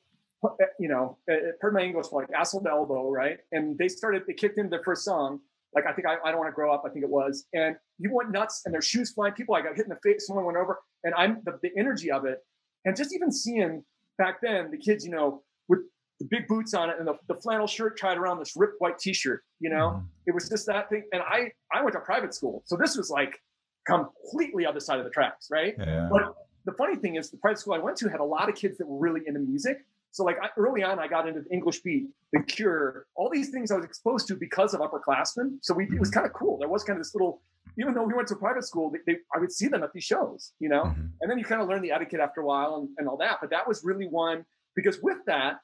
Uh, 0.44 0.50
you 0.78 0.88
know, 0.88 1.18
uh, 1.28 1.34
uh, 1.34 1.38
per 1.60 1.72
my 1.72 1.80
English, 1.80 2.06
like 2.12 2.28
asshole 2.32 2.62
to 2.62 2.70
elbow, 2.70 3.10
right? 3.10 3.38
And 3.50 3.76
they 3.76 3.88
started, 3.88 4.22
they 4.26 4.34
kicked 4.34 4.56
into 4.56 4.70
their 4.70 4.84
first 4.84 5.04
song. 5.04 5.40
Like, 5.74 5.84
I 5.86 5.92
think 5.92 6.06
I, 6.06 6.14
I 6.24 6.30
don't 6.30 6.38
want 6.38 6.48
to 6.48 6.54
grow 6.54 6.72
up, 6.72 6.84
I 6.86 6.90
think 6.90 7.04
it 7.04 7.10
was. 7.10 7.46
And 7.52 7.74
you 7.98 8.14
went 8.14 8.30
nuts 8.30 8.62
and 8.64 8.72
their 8.72 8.80
shoes 8.80 9.10
flying. 9.10 9.34
People, 9.34 9.56
I 9.56 9.62
got 9.62 9.74
hit 9.74 9.86
in 9.86 9.88
the 9.88 9.98
face, 10.02 10.28
someone 10.28 10.44
went 10.44 10.56
over. 10.56 10.78
And 11.02 11.12
I'm 11.14 11.42
the, 11.44 11.58
the 11.60 11.70
energy 11.76 12.12
of 12.12 12.24
it. 12.24 12.38
And 12.84 12.96
just 12.96 13.12
even 13.12 13.32
seeing 13.32 13.82
back 14.16 14.40
then 14.40 14.70
the 14.70 14.78
kids, 14.78 15.04
you 15.04 15.10
know, 15.10 15.42
with 15.68 15.80
the 16.20 16.26
big 16.30 16.46
boots 16.46 16.72
on 16.72 16.88
it 16.88 16.96
and 17.00 17.08
the, 17.08 17.14
the 17.26 17.34
flannel 17.34 17.66
shirt 17.66 17.98
tied 17.98 18.16
around 18.16 18.38
this 18.38 18.54
ripped 18.54 18.76
white 18.78 18.98
t-shirt, 19.00 19.42
you 19.58 19.70
know, 19.70 19.90
mm-hmm. 19.90 20.06
it 20.28 20.34
was 20.34 20.48
just 20.48 20.66
that 20.66 20.88
thing. 20.88 21.02
And 21.12 21.20
I, 21.20 21.50
I 21.72 21.82
went 21.82 21.94
to 21.94 22.00
private 22.00 22.32
school. 22.32 22.62
So 22.66 22.76
this 22.76 22.96
was 22.96 23.10
like 23.10 23.40
completely 23.88 24.66
other 24.66 24.80
side 24.80 25.00
of 25.00 25.04
the 25.04 25.10
tracks, 25.10 25.48
right? 25.50 25.74
Yeah. 25.76 26.08
But 26.10 26.34
the 26.64 26.72
funny 26.72 26.94
thing 26.94 27.16
is, 27.16 27.30
the 27.30 27.38
private 27.38 27.58
school 27.58 27.74
I 27.74 27.78
went 27.78 27.96
to 27.98 28.08
had 28.08 28.20
a 28.20 28.24
lot 28.24 28.48
of 28.48 28.54
kids 28.54 28.78
that 28.78 28.86
were 28.86 28.98
really 28.98 29.22
into 29.26 29.40
music. 29.40 29.78
So 30.10 30.24
like 30.24 30.36
I, 30.42 30.48
early 30.56 30.82
on, 30.82 30.98
I 30.98 31.06
got 31.06 31.28
into 31.28 31.42
the 31.42 31.50
English 31.50 31.80
Beat, 31.82 32.08
The 32.32 32.42
Cure, 32.42 33.06
all 33.14 33.30
these 33.30 33.50
things 33.50 33.70
I 33.70 33.76
was 33.76 33.84
exposed 33.84 34.26
to 34.28 34.36
because 34.36 34.74
of 34.74 34.80
upperclassmen. 34.80 35.58
So 35.62 35.74
we, 35.74 35.84
it 35.84 36.00
was 36.00 36.10
kind 36.10 36.26
of 36.26 36.32
cool. 36.32 36.58
There 36.58 36.68
was 36.68 36.82
kind 36.82 36.98
of 36.98 37.04
this 37.04 37.14
little, 37.14 37.42
even 37.78 37.94
though 37.94 38.04
we 38.04 38.14
went 38.14 38.28
to 38.28 38.36
private 38.36 38.64
school, 38.64 38.90
they, 38.90 38.98
they, 39.06 39.18
I 39.34 39.38
would 39.38 39.52
see 39.52 39.68
them 39.68 39.82
at 39.82 39.92
these 39.92 40.04
shows, 40.04 40.52
you 40.58 40.68
know. 40.68 40.84
Mm-hmm. 40.84 41.06
And 41.20 41.30
then 41.30 41.38
you 41.38 41.44
kind 41.44 41.60
of 41.60 41.68
learn 41.68 41.82
the 41.82 41.92
etiquette 41.92 42.20
after 42.20 42.40
a 42.40 42.44
while 42.44 42.76
and, 42.76 42.88
and 42.98 43.08
all 43.08 43.16
that. 43.18 43.38
But 43.40 43.50
that 43.50 43.68
was 43.68 43.84
really 43.84 44.08
one 44.08 44.44
because 44.74 44.98
with 45.02 45.18
that, 45.26 45.58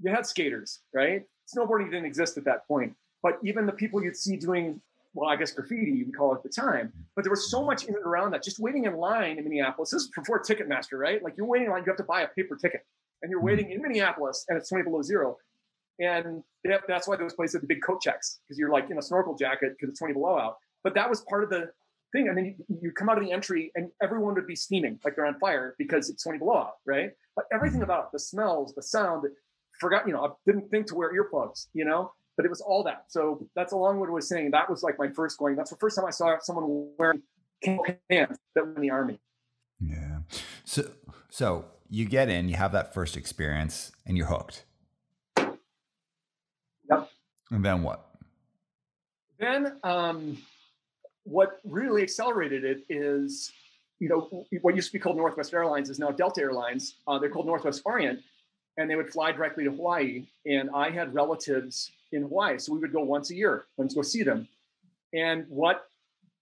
you 0.00 0.10
had 0.10 0.26
skaters, 0.26 0.80
right? 0.92 1.22
Snowboarding 1.54 1.86
didn't 1.86 2.06
exist 2.06 2.36
at 2.36 2.44
that 2.44 2.66
point. 2.66 2.94
But 3.22 3.38
even 3.42 3.66
the 3.66 3.72
people 3.72 4.02
you'd 4.02 4.16
see 4.16 4.36
doing, 4.36 4.80
well, 5.14 5.28
I 5.28 5.36
guess 5.36 5.52
graffiti, 5.52 6.04
we 6.04 6.12
call 6.12 6.32
it 6.32 6.36
at 6.38 6.42
the 6.42 6.48
time, 6.48 6.92
but 7.14 7.24
there 7.24 7.30
was 7.30 7.50
so 7.50 7.64
much 7.64 7.84
in 7.84 7.94
and 7.94 8.04
around 8.04 8.32
that. 8.32 8.42
Just 8.42 8.58
waiting 8.58 8.84
in 8.84 8.96
line 8.96 9.38
in 9.38 9.44
Minneapolis, 9.44 9.90
this 9.90 10.02
is 10.02 10.10
before 10.14 10.42
Ticketmaster, 10.42 10.98
right? 10.98 11.22
Like 11.22 11.34
you're 11.36 11.46
waiting 11.46 11.66
in 11.66 11.72
line, 11.72 11.82
you 11.86 11.90
have 11.90 11.96
to 11.96 12.04
buy 12.04 12.22
a 12.22 12.28
paper 12.28 12.56
ticket. 12.56 12.82
And 13.22 13.30
you're 13.30 13.40
hmm. 13.40 13.46
waiting 13.46 13.70
in 13.70 13.82
Minneapolis 13.82 14.44
and 14.48 14.58
it's 14.58 14.68
20 14.68 14.84
below 14.84 15.02
zero. 15.02 15.36
And 15.98 16.42
that's 16.88 17.08
why 17.08 17.16
those 17.16 17.32
places 17.32 17.54
have 17.54 17.62
the 17.62 17.68
big 17.68 17.82
coat 17.82 18.02
checks 18.02 18.40
because 18.46 18.58
you're 18.58 18.70
like 18.70 18.90
in 18.90 18.98
a 18.98 19.02
snorkel 19.02 19.34
jacket 19.34 19.72
because 19.72 19.90
it's 19.90 19.98
20 19.98 20.14
below 20.14 20.38
out. 20.38 20.56
But 20.84 20.94
that 20.94 21.08
was 21.08 21.22
part 21.22 21.42
of 21.42 21.50
the 21.50 21.70
thing. 22.12 22.28
And 22.28 22.36
then 22.36 22.44
you, 22.44 22.78
you, 22.82 22.92
come 22.92 23.08
out 23.08 23.16
of 23.16 23.24
the 23.24 23.32
entry 23.32 23.72
and 23.74 23.90
everyone 24.02 24.34
would 24.34 24.46
be 24.46 24.56
steaming 24.56 24.98
like 25.04 25.16
they're 25.16 25.26
on 25.26 25.38
fire 25.38 25.74
because 25.78 26.10
it's 26.10 26.22
20 26.22 26.38
below 26.38 26.58
out, 26.58 26.74
right? 26.84 27.12
But 27.34 27.46
everything 27.52 27.78
hmm. 27.78 27.84
about 27.84 28.12
the 28.12 28.18
smells, 28.18 28.74
the 28.74 28.82
sound, 28.82 29.24
forgot, 29.78 30.06
you 30.06 30.12
know, 30.12 30.24
I 30.24 30.28
didn't 30.44 30.70
think 30.70 30.86
to 30.88 30.94
wear 30.94 31.12
earplugs, 31.12 31.68
you 31.72 31.84
know, 31.84 32.12
but 32.36 32.44
it 32.44 32.48
was 32.48 32.60
all 32.60 32.82
that. 32.84 33.04
So 33.08 33.46
that's 33.54 33.72
along 33.72 33.98
what 33.98 34.08
I 34.08 34.12
was 34.12 34.28
saying. 34.28 34.50
That 34.50 34.68
was 34.68 34.82
like 34.82 34.98
my 34.98 35.08
first 35.10 35.38
going. 35.38 35.56
That's 35.56 35.70
the 35.70 35.76
first 35.76 35.96
time 35.96 36.06
I 36.06 36.10
saw 36.10 36.36
someone 36.40 36.90
wearing 36.98 37.22
pants 37.62 38.38
that 38.54 38.66
were 38.66 38.74
in 38.74 38.82
the 38.82 38.90
army. 38.90 39.18
Yeah. 39.80 40.18
So, 40.64 40.90
so 41.30 41.64
you 41.88 42.04
get 42.04 42.28
in, 42.28 42.48
you 42.48 42.56
have 42.56 42.72
that 42.72 42.94
first 42.94 43.16
experience, 43.16 43.92
and 44.06 44.16
you're 44.16 44.26
hooked. 44.26 44.64
Yep. 45.36 47.10
And 47.50 47.64
then 47.64 47.82
what? 47.82 48.08
Then, 49.38 49.78
um, 49.84 50.38
what 51.24 51.60
really 51.64 52.02
accelerated 52.02 52.64
it 52.64 52.84
is, 52.88 53.52
you 53.98 54.08
know, 54.08 54.46
what 54.62 54.74
used 54.74 54.88
to 54.88 54.92
be 54.92 54.98
called 54.98 55.16
Northwest 55.16 55.52
Airlines 55.52 55.90
is 55.90 55.98
now 55.98 56.10
Delta 56.10 56.40
Airlines. 56.40 56.96
Uh, 57.06 57.18
they're 57.18 57.30
called 57.30 57.46
Northwest 57.46 57.82
Orient 57.84 58.20
and 58.76 58.90
they 58.90 58.96
would 58.96 59.10
fly 59.10 59.32
directly 59.32 59.64
to 59.64 59.70
Hawaii. 59.70 60.24
And 60.44 60.70
I 60.74 60.90
had 60.90 61.14
relatives 61.14 61.90
in 62.12 62.22
Hawaii, 62.22 62.58
so 62.58 62.72
we 62.72 62.78
would 62.78 62.92
go 62.92 63.02
once 63.02 63.30
a 63.30 63.34
year 63.34 63.66
and 63.78 63.92
go 63.94 64.02
see 64.02 64.22
them. 64.22 64.48
And 65.14 65.46
what 65.48 65.86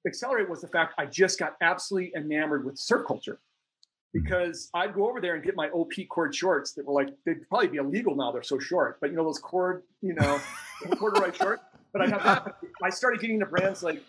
accelerated 0.06 0.50
was 0.50 0.60
the 0.60 0.68
fact 0.68 0.94
I 0.98 1.06
just 1.06 1.38
got 1.38 1.56
absolutely 1.60 2.12
enamored 2.16 2.64
with 2.64 2.78
surf 2.78 3.06
culture 3.06 3.38
because 4.14 4.70
I'd 4.72 4.94
go 4.94 5.06
over 5.08 5.20
there 5.20 5.34
and 5.34 5.44
get 5.44 5.56
my 5.56 5.68
OP 5.68 5.92
cord 6.08 6.34
shorts 6.34 6.72
that 6.72 6.86
were 6.86 6.94
like 6.94 7.08
they'd 7.26 7.46
probably 7.50 7.68
be 7.68 7.76
illegal 7.76 8.16
now. 8.16 8.32
They're 8.32 8.42
so 8.42 8.58
short, 8.58 8.98
but 9.02 9.10
you 9.10 9.16
know 9.16 9.24
those 9.24 9.38
cord, 9.38 9.82
you 10.00 10.14
know, 10.14 10.40
corduroy 10.96 11.32
short. 11.32 11.60
But 11.92 12.02
I 12.02 12.08
have 12.08 12.24
that. 12.24 12.56
I 12.82 12.88
started 12.88 13.20
getting 13.20 13.38
the 13.38 13.46
brands 13.46 13.82
like 13.82 14.02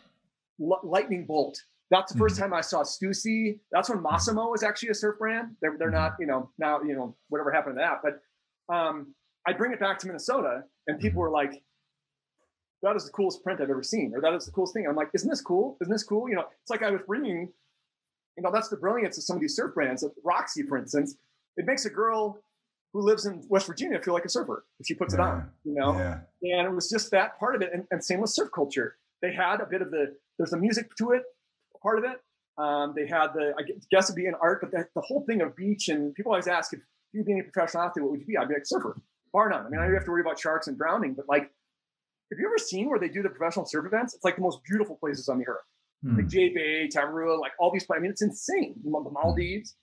Lightning 0.60 1.26
Bolt 1.26 1.62
that's 1.92 2.12
the 2.12 2.18
first 2.18 2.36
mm-hmm. 2.36 2.46
time 2.46 2.54
I 2.54 2.62
saw 2.62 2.84
Stussy. 2.84 3.60
That's 3.72 3.90
when 3.90 4.00
Mossimo 4.00 4.50
was 4.52 4.64
actually 4.64 4.90
a 4.90 4.94
surf 4.94 5.20
brand. 5.20 5.56
They're, 5.62 5.76
they're 5.78 5.92
not, 5.92 6.14
mm-hmm. 6.14 6.22
you 6.24 6.28
know, 6.28 6.50
now, 6.58 6.82
you 6.82 6.96
know, 6.96 7.16
whatever 7.30 7.52
happened 7.52 7.76
to 7.76 7.82
that. 7.82 8.02
But 8.04 8.74
um, 8.74 9.14
I 9.48 9.54
bring 9.54 9.72
it 9.72 9.80
back 9.80 10.00
to 10.00 10.08
Minnesota 10.08 10.64
and 10.88 11.00
people 11.00 11.12
mm-hmm. 11.12 11.20
were 11.20 11.30
like, 11.32 11.62
that 12.82 12.96
is 12.96 13.06
the 13.06 13.12
coolest 13.12 13.44
print 13.44 13.62
I've 13.62 13.70
ever 13.70 13.82
seen, 13.82 14.12
or 14.14 14.22
that 14.22 14.34
is 14.34 14.46
the 14.46 14.52
coolest 14.52 14.74
thing. 14.74 14.86
I'm 14.88 14.96
like, 14.96 15.10
isn't 15.14 15.30
this 15.30 15.42
cool? 15.42 15.78
Isn't 15.82 15.92
this 15.92 16.04
cool? 16.04 16.30
You 16.30 16.36
know, 16.36 16.46
it's 16.62 16.70
like 16.70 16.84
I 16.84 16.92
was 16.92 17.02
bringing, 17.08 17.52
you 18.38 18.44
know, 18.44 18.52
that's 18.52 18.70
the 18.70 18.78
brilliance 18.78 19.18
of 19.18 19.24
some 19.24 19.38
of 19.38 19.42
these 19.42 19.56
surf 19.56 19.74
brands. 19.74 20.04
Roxy, 20.24 20.64
for 20.64 20.78
instance, 20.78 21.16
it 21.58 21.66
makes 21.66 21.86
a 21.86 21.90
girl 21.90 22.40
who 22.94 23.02
lives 23.02 23.26
in 23.26 23.44
West 23.50 23.68
Virginia 23.68 24.02
feel 24.02 24.14
like 24.14 24.26
a 24.26 24.30
surfer 24.30 24.66
if 24.80 24.88
she 24.88 24.94
puts 24.94 25.14
yeah. 25.14 25.20
it 25.20 25.24
on, 25.24 25.50
you 25.64 25.74
know? 25.74 25.98
Yeah. 25.98 26.20
And 26.58 26.68
it 26.68 26.74
was 26.74 26.90
just 26.90 27.12
that 27.12 27.38
part 27.40 27.56
of 27.56 27.62
it. 27.62 27.72
And, 27.74 27.86
and 27.92 28.04
same 28.04 28.22
with 28.22 28.30
surf 28.30 28.50
culture. 28.54 28.96
They 29.22 29.34
had 29.34 29.60
a 29.62 29.66
bit 29.66 29.82
of 29.82 29.92
the, 29.92 30.16
there's 30.38 30.52
the 30.52 30.58
music 30.58 30.96
to 30.98 31.12
it, 31.12 31.24
part 31.82 31.98
of 31.98 32.06
it. 32.06 32.22
Um, 32.58 32.94
they 32.96 33.06
had 33.06 33.34
the, 33.34 33.54
I 33.60 33.64
guess 33.92 34.06
it'd 34.10 34.16
be 34.16 34.28
an 34.28 34.36
art, 34.42 34.62
but 34.62 34.72
the, 34.72 34.88
the, 34.96 35.02
whole 35.02 35.26
thing 35.26 35.42
of 35.42 35.58
beach 35.58 35.90
and 35.90 36.16
people 36.16 36.32
always 36.32 36.48
ask 36.48 36.72
if 36.72 36.80
you'd 37.12 37.26
be 37.26 37.38
a 37.38 37.44
professional 37.44 37.84
athlete, 37.84 38.04
what 38.04 38.12
would 38.12 38.22
you 38.22 38.26
be? 38.26 38.38
I'd 38.38 38.48
be 38.48 38.54
like 38.54 38.66
surfer, 38.66 38.98
bar 39.34 39.50
none. 39.50 39.66
I 39.66 39.70
mean, 39.70 39.82
I 39.82 39.86
don't 39.86 39.94
have 39.94 40.06
to 40.06 40.12
worry 40.12 40.22
about 40.22 40.40
sharks 40.40 40.68
and 40.68 40.78
drowning, 40.78 41.16
but 41.16 41.28
like, 41.28 41.52
have 42.32 42.40
you 42.40 42.48
ever 42.48 42.58
seen 42.58 42.90
where 42.90 42.98
they 42.98 43.10
do 43.10 43.22
the 43.22 43.30
professional 43.30 43.66
surf 43.66 43.86
events? 43.86 44.14
It's 44.14 44.24
like 44.24 44.38
the 44.38 44.42
most 44.42 44.64
beautiful 44.64 44.96
places 44.96 45.28
on 45.28 45.38
the 45.38 45.48
earth. 45.48 45.66
Mm. 46.06 46.18
Like 46.18 46.28
J 46.28 46.50
Bay, 46.50 46.88
Tavarua, 46.88 47.40
like 47.40 47.54
all 47.60 47.72
these 47.72 47.86
places. 47.86 48.00
I 48.00 48.02
mean, 48.02 48.12
it's 48.12 48.22
insane. 48.22 48.76
The 48.84 48.90
Maldives, 48.90 49.76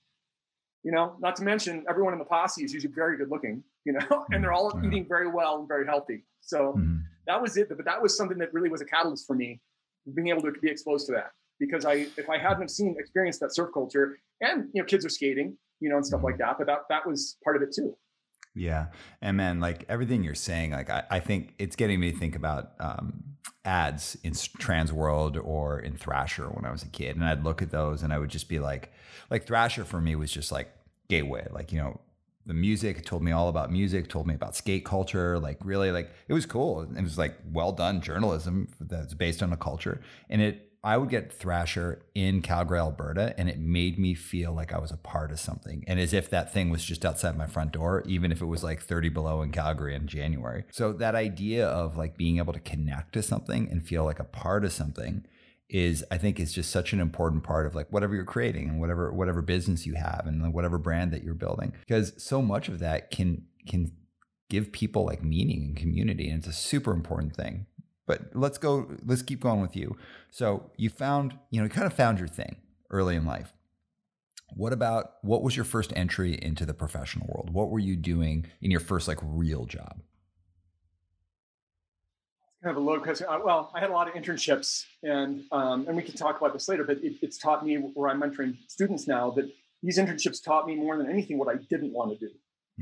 you 0.83 0.93
know, 0.93 1.17
not 1.21 1.37
to 1.37 1.45
mention 1.45 1.85
everyone 1.89 2.13
in 2.13 2.19
the 2.19 2.25
posse 2.25 2.65
is 2.65 2.73
usually 2.73 2.93
very 2.93 3.17
good 3.17 3.31
looking, 3.31 3.63
you 3.85 3.93
know, 3.93 4.25
and 4.31 4.43
they're 4.43 4.53
all 4.53 4.73
yeah. 4.75 4.89
eating 4.89 5.07
very 5.09 5.29
well 5.29 5.59
and 5.59 5.69
very 5.69 5.87
healthy. 5.87 6.25
So 6.41 6.75
mm. 6.79 7.01
that 7.27 7.41
was 7.41 7.57
it. 7.57 7.69
But 7.69 7.85
that 7.85 8.01
was 8.01 8.17
something 8.17 8.39
that 8.39 8.53
really 8.53 8.69
was 8.69 8.81
a 8.81 8.85
catalyst 8.85 9.27
for 9.27 9.35
me, 9.35 9.61
being 10.15 10.29
able 10.29 10.43
to 10.43 10.53
be 10.53 10.71
exposed 10.71 11.07
to 11.07 11.13
that 11.13 11.33
because 11.63 11.85
I 11.85 12.07
if 12.17 12.29
I 12.29 12.39
hadn't 12.39 12.71
seen 12.71 12.97
experienced 12.99 13.41
that 13.41 13.55
surf 13.55 13.71
culture 13.73 14.19
and 14.41 14.69
you 14.73 14.83
know 14.83 14.87
kids 14.87 15.07
are 15.07 15.09
skating 15.09 15.57
you 15.81 15.89
know 15.89 15.97
and 15.97 16.05
stuff 16.05 16.23
like 16.25 16.39
that 16.39 16.59
but 16.59 16.67
that 16.67 16.81
that 16.89 17.07
was 17.07 17.37
part 17.45 17.57
of 17.57 17.63
it 17.63 17.73
too 17.73 17.97
yeah 18.55 18.87
and 19.21 19.37
man 19.37 19.61
like 19.61 19.85
everything 19.89 20.23
you're 20.23 20.35
saying 20.35 20.73
like 20.73 20.91
I, 20.91 21.05
I 21.11 21.21
think 21.21 21.55
it's 21.59 21.77
getting 21.77 22.01
me 22.01 22.13
to 22.13 22.19
think 22.19 22.37
about 22.37 22.73
um, 22.81 23.25
ads 23.65 24.17
in 24.23 24.33
Transworld 24.33 25.43
or 25.43 25.79
in 25.79 25.97
Thrasher 25.97 26.49
when 26.49 26.65
I 26.65 26.73
was 26.73 26.83
a 26.83 26.89
kid 26.89 27.17
and 27.17 27.25
I'd 27.25 27.45
look 27.45 27.63
at 27.63 27.71
those 27.71 28.03
and 28.03 28.13
I 28.13 28.19
would 28.19 28.31
just 28.31 28.49
be 28.49 28.59
like 28.59 28.93
like 29.31 29.47
Thrasher 29.47 29.85
for 29.85 30.01
me 30.01 30.17
was 30.17 30.31
just 30.31 30.51
like 30.51 30.73
gateway 31.09 31.47
like 31.51 31.73
you 31.73 31.79
know 31.79 32.01
the 32.45 32.55
music 32.55 33.05
told 33.05 33.23
me 33.23 33.31
all 33.31 33.49
about 33.49 33.71
music 33.71 34.09
told 34.09 34.27
me 34.27 34.35
about 34.35 34.57
skate 34.57 34.85
culture 34.85 35.39
like 35.39 35.59
really 35.65 35.93
like 35.93 36.11
it 36.27 36.33
was 36.33 36.45
cool 36.45 36.83
it 36.83 37.03
was 37.03 37.17
like 37.17 37.37
well 37.53 37.71
done 37.71 38.01
journalism 38.01 38.69
that's 38.81 39.15
based 39.15 39.43
on 39.43 39.53
a 39.53 39.57
culture 39.57 40.01
and 40.29 40.43
it 40.43 40.72
I 40.85 40.97
would 40.97 41.11
get 41.11 41.33
Thrasher 41.33 42.05
in 42.13 42.43
Calgary, 42.43 42.79
Alberta, 42.79 43.35
and 43.39 43.49
it 43.49 43.61
made 43.61 44.01
me 44.01 44.15
feel 44.15 44.53
like 44.53 44.73
I 44.73 44.79
was 44.79 44.91
a 44.91 44.97
part 44.97 45.31
of 45.31 45.39
something. 45.39 45.85
And 45.87 46.01
as 46.01 46.13
if 46.13 46.29
that 46.31 46.53
thing 46.53 46.71
was 46.71 46.85
just 46.85 47.05
outside 47.05 47.39
my 47.39 47.47
front 47.47 47.71
door, 47.71 48.03
even 48.07 48.33
if 48.33 48.43
it 48.43 48.47
was 48.47 48.65
like 48.65 48.83
30 48.83 49.09
below 49.11 49.43
in 49.43 49.53
Calgary 49.53 49.95
in 49.95 50.09
January. 50.09 50.65
So 50.73 50.93
that 50.95 51.15
idea 51.15 51.69
of 51.69 51.97
like 51.97 52.17
being 52.17 52.39
able 52.39 52.53
to 52.53 52.61
connect 52.61 53.13
to 53.13 53.23
something 53.23 53.69
and 53.71 53.87
feel 53.87 54.05
like 54.05 54.19
a 54.19 54.25
part 54.25 54.65
of 54.65 54.73
something 54.73 55.25
is 55.69 56.05
I 56.11 56.19
think 56.19 56.41
is 56.41 56.53
just 56.53 56.71
such 56.71 56.93
an 56.93 57.01
important 57.01 57.45
part 57.45 57.67
of 57.67 57.75
like 57.77 57.91
whatever 57.91 58.15
you're 58.15 58.25
creating 58.25 58.69
and 58.69 58.81
whatever 58.81 59.11
whatever 59.13 59.41
business 59.41 59.87
you 59.87 59.95
have 59.95 60.25
and 60.27 60.53
whatever 60.53 60.79
brand 60.79 61.13
that 61.13 61.23
you're 61.23 61.33
building. 61.33 61.73
Because 61.81 62.13
so 62.23 62.43
much 62.43 62.69
of 62.69 62.81
that 62.81 63.11
can 63.11 63.47
can 63.67 63.93
give 64.51 64.71
people 64.71 65.07
like 65.07 65.25
meaning 65.25 65.65
and 65.65 65.77
community. 65.77 66.29
And 66.29 66.41
it's 66.41 66.47
a 66.47 66.53
super 66.53 66.93
important 66.93 67.35
thing. 67.35 67.65
But 68.07 68.35
let's 68.35 68.59
go, 68.59 68.89
let's 69.07 69.23
keep 69.23 69.41
going 69.41 69.61
with 69.61 69.77
you. 69.77 69.97
So 70.31 70.71
you 70.77 70.91
found, 70.91 71.39
you 71.51 71.61
know, 71.61 71.65
you 71.65 71.71
kind 71.71 71.87
of 71.87 71.93
found 71.93 72.19
your 72.19 72.29
thing 72.29 72.57
early 72.91 73.15
in 73.17 73.25
life. 73.25 73.53
What 74.55 74.73
about 74.73 75.13
what 75.23 75.43
was 75.43 75.57
your 75.57 75.65
first 75.65 75.93
entry 75.97 76.39
into 76.41 76.67
the 76.67 76.75
professional 76.75 77.27
world? 77.29 77.51
What 77.51 77.71
were 77.71 77.79
you 77.79 77.97
doing 77.97 78.47
in 78.61 78.71
your 78.71 78.81
first 78.81 79.09
like 79.09 79.19
real 79.23 79.65
job? 79.65 80.03
Kind 82.63 82.77
of 82.77 82.83
a 82.83 82.85
low 82.85 83.01
question. 83.01 83.27
Uh, 83.29 83.39
well, 83.45 83.73
I 83.75 83.81
had 83.81 83.91
a 83.91 83.93
lot 83.93 84.09
of 84.09 84.15
internships, 84.15 84.85
and 85.03 85.43
um, 85.51 85.87
and 85.89 85.97
we 85.97 86.03
can 86.03 86.15
talk 86.15 86.39
about 86.39 86.53
this 86.53 86.69
later. 86.69 86.85
But 86.85 86.99
it, 86.99 87.15
it's 87.23 87.39
taught 87.39 87.65
me 87.65 87.77
where 87.77 88.09
I'm 88.09 88.21
mentoring 88.21 88.57
students 88.69 89.09
now 89.09 89.31
that 89.33 89.51
these 89.83 89.99
internships 89.99 90.45
taught 90.45 90.67
me 90.67 90.77
more 90.77 90.97
than 90.97 91.11
anything 91.11 91.39
what 91.39 91.49
I 91.49 91.59
didn't 91.69 91.93
want 91.93 92.13
to 92.13 92.27
do. 92.27 92.33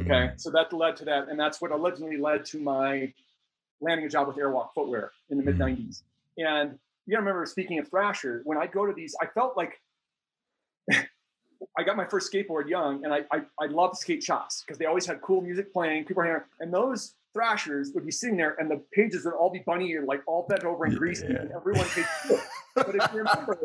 Okay, 0.02 0.10
mm-hmm. 0.10 0.38
so 0.38 0.50
that 0.50 0.72
led 0.72 0.96
to 0.96 1.04
that, 1.06 1.28
and 1.28 1.38
that's 1.38 1.60
what 1.62 1.70
allegedly 1.70 2.18
led 2.18 2.44
to 2.46 2.58
my 2.60 3.12
landing 3.80 4.06
a 4.06 4.08
job 4.08 4.28
with 4.28 4.36
Airwalk 4.36 4.68
Footwear 4.74 5.12
in 5.30 5.38
the 5.38 5.44
mid 5.44 5.58
90s. 5.58 5.78
Mm-hmm. 5.78 6.46
And 6.46 6.78
you 7.06 7.12
gotta 7.12 7.22
remember, 7.22 7.46
speaking 7.46 7.78
of 7.78 7.88
Thrasher, 7.88 8.42
when 8.44 8.58
I 8.58 8.66
go 8.66 8.86
to 8.86 8.92
these, 8.92 9.14
I 9.20 9.26
felt 9.26 9.56
like 9.56 9.80
I 10.90 11.82
got 11.84 11.96
my 11.96 12.06
first 12.06 12.32
skateboard 12.32 12.68
young 12.68 13.04
and 13.04 13.12
I, 13.12 13.20
I, 13.32 13.40
I 13.60 13.66
loved 13.66 13.96
skate 13.96 14.22
shops 14.22 14.62
because 14.64 14.78
they 14.78 14.86
always 14.86 15.06
had 15.06 15.20
cool 15.20 15.40
music 15.40 15.72
playing, 15.72 16.04
people 16.04 16.22
here, 16.22 16.46
and 16.60 16.72
those 16.72 17.14
thrashers 17.32 17.92
would 17.94 18.04
be 18.04 18.12
sitting 18.12 18.36
there 18.36 18.56
and 18.58 18.70
the 18.70 18.82
pages 18.92 19.24
would 19.24 19.34
all 19.34 19.50
be 19.50 19.60
bunny 19.60 19.94
and 19.94 20.06
like 20.06 20.22
all 20.26 20.46
bent 20.48 20.64
over 20.64 20.84
and 20.84 20.96
greasy 20.96 21.26
yeah. 21.28 21.40
and 21.40 21.52
everyone 21.52 21.86
paid 21.86 22.06
But 22.74 22.94
if 22.94 23.12
you 23.12 23.18
remember, 23.18 23.58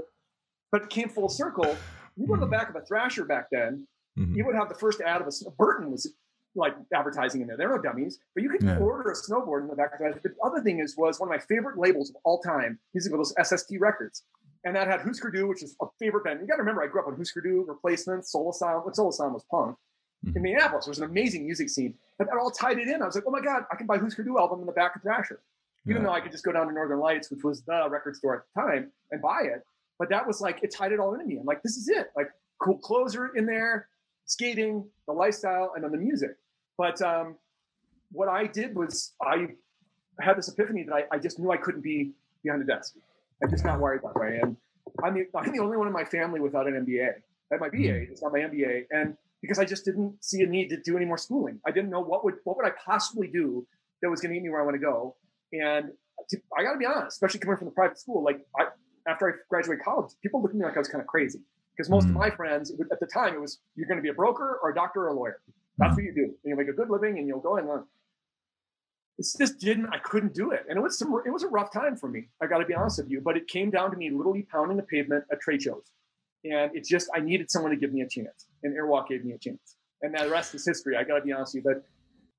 but 0.72 0.84
it 0.84 0.90
came 0.90 1.10
full 1.10 1.30
circle. 1.30 1.76
You 2.16 2.28
go 2.28 2.36
to 2.36 2.40
the 2.40 2.46
mm-hmm. 2.46 2.52
back 2.52 2.70
of 2.70 2.76
a 2.76 2.82
thrasher 2.82 3.26
back 3.26 3.48
then, 3.52 3.88
mm-hmm. 4.18 4.36
you 4.36 4.46
would 4.46 4.56
have 4.56 4.70
the 4.70 4.76
first 4.76 5.02
ad 5.02 5.22
of 5.22 5.28
a 5.28 5.52
Burton 5.52 5.92
was 5.92 6.14
like 6.56 6.76
advertising 6.94 7.42
in 7.42 7.48
there. 7.48 7.58
There 7.58 7.72
are 7.72 7.78
no 7.78 7.82
dummies, 7.82 8.20
but 8.34 8.44
you 8.44 8.50
can 8.50 8.68
yeah. 8.68 8.78
order 8.78 9.12
a 9.12 9.16
snowboard 9.16 9.62
in 9.62 9.68
the 9.68 9.76
back. 9.76 9.98
The 10.00 10.34
other 10.44 10.62
thing 10.62 10.80
is 10.80 10.96
was 10.98 11.20
one 11.20 11.30
of 11.30 11.32
my 11.32 11.40
favorite 11.40 11.78
labels 11.78 12.10
of 12.10 12.16
all 12.24 12.40
time. 12.40 12.80
Are 12.96 13.18
those 13.18 13.34
SST 13.44 13.76
records. 13.80 14.24
And 14.64 14.76
that 14.76 14.88
had 14.88 15.02
Husker 15.02 15.30
Du, 15.30 15.48
which 15.48 15.62
is 15.62 15.76
a 15.82 15.86
favorite 16.00 16.24
band. 16.24 16.40
You 16.42 16.48
got 16.48 16.56
to 16.56 16.62
remember, 16.62 16.82
I 16.82 16.88
grew 16.88 17.02
up 17.02 17.08
on 17.08 17.16
Husker 17.16 17.40
Du, 17.40 17.64
Replacements, 17.68 18.32
Soul 18.32 18.50
Asylum. 18.50 18.84
What 18.84 18.96
Soul 18.96 19.10
Asylum 19.10 19.34
was 19.34 19.44
punk. 19.52 19.76
Mm-hmm. 20.26 20.38
In 20.38 20.42
Minneapolis, 20.42 20.86
there 20.86 20.92
was 20.92 20.98
an 20.98 21.06
amazing 21.06 21.46
music 21.46 21.70
scene. 21.70 21.94
And 22.18 22.28
that 22.28 22.36
all 22.38 22.50
tied 22.50 22.80
it 22.80 22.88
in. 22.88 23.04
I 23.04 23.06
was 23.06 23.14
like, 23.14 23.26
oh 23.28 23.32
my 23.32 23.42
God, 23.42 23.64
I 23.72 23.76
can 23.76 23.86
buy 23.86 24.00
Husker 24.00 24.24
Du 24.24 24.40
album 24.40 24.62
in 24.62 24.66
the 24.66 24.72
back 24.72 24.96
of 24.96 25.04
Thrasher. 25.04 25.40
Even 25.88 26.02
yeah. 26.02 26.08
though 26.08 26.14
I 26.14 26.20
could 26.20 26.32
just 26.32 26.44
go 26.44 26.52
down 26.52 26.66
to 26.66 26.74
Northern 26.74 27.00
Lights, 27.00 27.30
which 27.30 27.44
was 27.44 27.62
the 27.62 27.88
record 27.90 28.16
store 28.16 28.38
at 28.38 28.42
the 28.56 28.62
time, 28.62 28.92
and 29.12 29.22
buy 29.22 29.42
it. 29.44 29.64
But 30.00 30.10
that 30.10 30.26
was 30.26 30.42
like, 30.42 30.64
it 30.64 30.74
tied 30.74 30.92
it 30.92 31.00
all 31.00 31.14
into 31.14 31.26
me. 31.26 31.38
I'm 31.38 31.46
like, 31.46 31.62
this 31.62 31.78
is 31.78 31.88
it. 31.88 32.08
Like, 32.18 32.30
cool 32.60 32.80
clothes 32.80 33.16
are 33.16 33.36
in 33.36 33.46
there, 33.46 33.88
skating, 34.26 34.84
the 35.06 35.14
lifestyle, 35.14 35.74
and 35.76 35.84
then 35.84 35.92
the 35.92 35.98
music. 35.98 36.38
But 36.78 37.02
um, 37.02 37.36
what 38.12 38.28
I 38.30 38.48
did 38.48 38.76
was 38.76 39.14
I 39.22 39.48
had 40.20 40.38
this 40.38 40.48
epiphany 40.48 40.84
that 40.84 40.94
I, 40.94 41.16
I 41.16 41.20
just 41.20 41.40
knew 41.40 41.52
I 41.52 41.58
couldn't 41.58 41.82
be 41.82 42.12
behind 42.44 42.62
a 42.62 42.66
desk. 42.66 42.96
I'm 43.44 43.50
just 43.50 43.66
not 43.66 43.80
wired 43.80 44.02
that 44.04 44.16
way. 44.16 44.40
And 44.42 44.56
I'm 45.04 45.14
the, 45.14 45.26
I'm 45.36 45.52
the 45.52 45.60
only 45.60 45.78
one 45.78 45.88
in 45.88 45.94
my 45.94 46.06
family 46.06 46.40
without 46.40 46.68
an 46.68 46.86
MBA. 46.86 47.10
I 47.10 47.54
have 47.54 47.62
my 47.62 47.70
BA, 47.70 47.78
mm-hmm. 47.78 48.12
it's 48.12 48.22
not 48.22 48.32
my 48.32 48.40
MBA. 48.40 48.86
And 48.92 49.16
because 49.42 49.60
I 49.60 49.66
just 49.66 49.86
didn't 49.86 50.24
see 50.24 50.42
a 50.42 50.48
need 50.48 50.70
to 50.70 50.78
do 50.78 50.98
any 50.98 51.06
more 51.06 51.18
schooling. 51.18 51.60
I 51.66 51.72
didn't 51.72 51.90
know 51.90 52.02
what 52.02 52.24
would 52.24 52.36
what 52.44 52.58
would 52.58 52.66
I 52.66 52.72
possibly 52.84 53.28
do 53.28 53.68
that 54.02 54.10
was 54.10 54.22
going 54.22 54.32
to 54.32 54.36
get 54.36 54.44
me 54.44 54.50
where 54.50 54.62
I 54.62 54.66
want 54.66 54.76
to 54.76 54.82
go. 54.82 55.16
And 55.54 55.92
to, 56.30 56.38
I 56.58 56.64
got 56.64 56.74
to 56.74 56.80
be 56.80 56.86
honest, 56.86 57.16
especially 57.16 57.40
coming 57.40 57.58
from 57.58 57.66
the 57.66 57.74
private 57.74 58.00
school, 58.00 58.24
like 58.24 58.40
I, 58.58 58.66
after 59.08 59.30
I 59.30 59.32
graduated 59.50 59.84
college, 59.84 60.12
people 60.22 60.42
looked 60.42 60.56
at 60.56 60.60
me 60.60 60.66
like 60.66 60.76
I 60.76 60.80
was 60.80 60.88
kind 60.88 61.02
of 61.02 61.08
crazy 61.08 61.40
because 61.76 61.90
most 61.90 62.06
mm. 62.06 62.12
of 62.12 62.16
my 62.16 62.30
friends 62.30 62.72
at 62.92 63.00
the 63.00 63.06
time 63.06 63.34
it 63.34 63.42
was 63.42 63.60
you're 63.76 63.88
going 63.88 63.98
to 63.98 64.04
be 64.04 64.10
a 64.10 64.14
broker 64.14 64.60
or 64.64 64.72
a 64.72 64.76
doctor 64.76 65.04
or 65.04 65.10
a 65.10 65.14
lawyer. 65.14 65.42
That's 65.78 65.94
mm. 65.94 65.96
what 65.96 66.04
you 66.04 66.14
do. 66.14 66.24
And 66.24 66.34
you 66.46 66.56
make 66.56 66.68
a 66.68 66.74
good 66.74 66.90
living 66.90 67.18
and 67.18 67.28
you'll 67.28 67.40
go 67.40 67.58
and 67.58 67.68
learn. 67.68 67.86
It's 69.18 69.38
just 69.38 69.60
didn't. 69.60 69.88
I 69.94 69.98
couldn't 70.00 70.34
do 70.34 70.52
it, 70.52 70.66
and 70.68 70.78
it 70.78 70.82
was 70.82 71.00
some. 71.00 71.14
It 71.26 71.30
was 71.30 71.44
a 71.44 71.48
rough 71.48 71.72
time 71.72 71.96
for 71.96 72.10
me. 72.10 72.28
I 72.42 72.48
got 72.48 72.58
to 72.58 72.66
be 72.66 72.74
honest 72.74 72.98
with 72.98 73.10
you. 73.10 73.22
But 73.22 73.38
it 73.38 73.48
came 73.48 73.72
down 73.72 73.92
to 73.92 73.98
me 73.98 74.10
literally 74.10 74.46
pounding 74.52 74.76
the 74.76 74.84
pavement 74.84 75.24
at 75.32 75.40
trade 75.40 75.62
shows, 75.62 75.84
and 76.44 76.72
it's 76.74 76.90
just 76.90 77.10
I 77.16 77.22
needed 77.22 77.50
someone 77.50 77.72
to 77.72 77.78
give 77.78 77.94
me 77.94 78.02
a 78.02 78.10
chance, 78.10 78.48
and 78.64 78.76
Airwalk 78.76 79.08
gave 79.08 79.24
me 79.24 79.32
a 79.32 79.38
chance, 79.38 79.78
and 80.02 80.14
the 80.18 80.30
rest 80.30 80.54
is 80.54 80.66
history. 80.66 80.98
I 80.98 81.06
got 81.06 81.16
to 81.16 81.22
be 81.22 81.32
honest 81.32 81.56
with 81.56 81.64
you. 81.64 81.72
But 81.74 81.86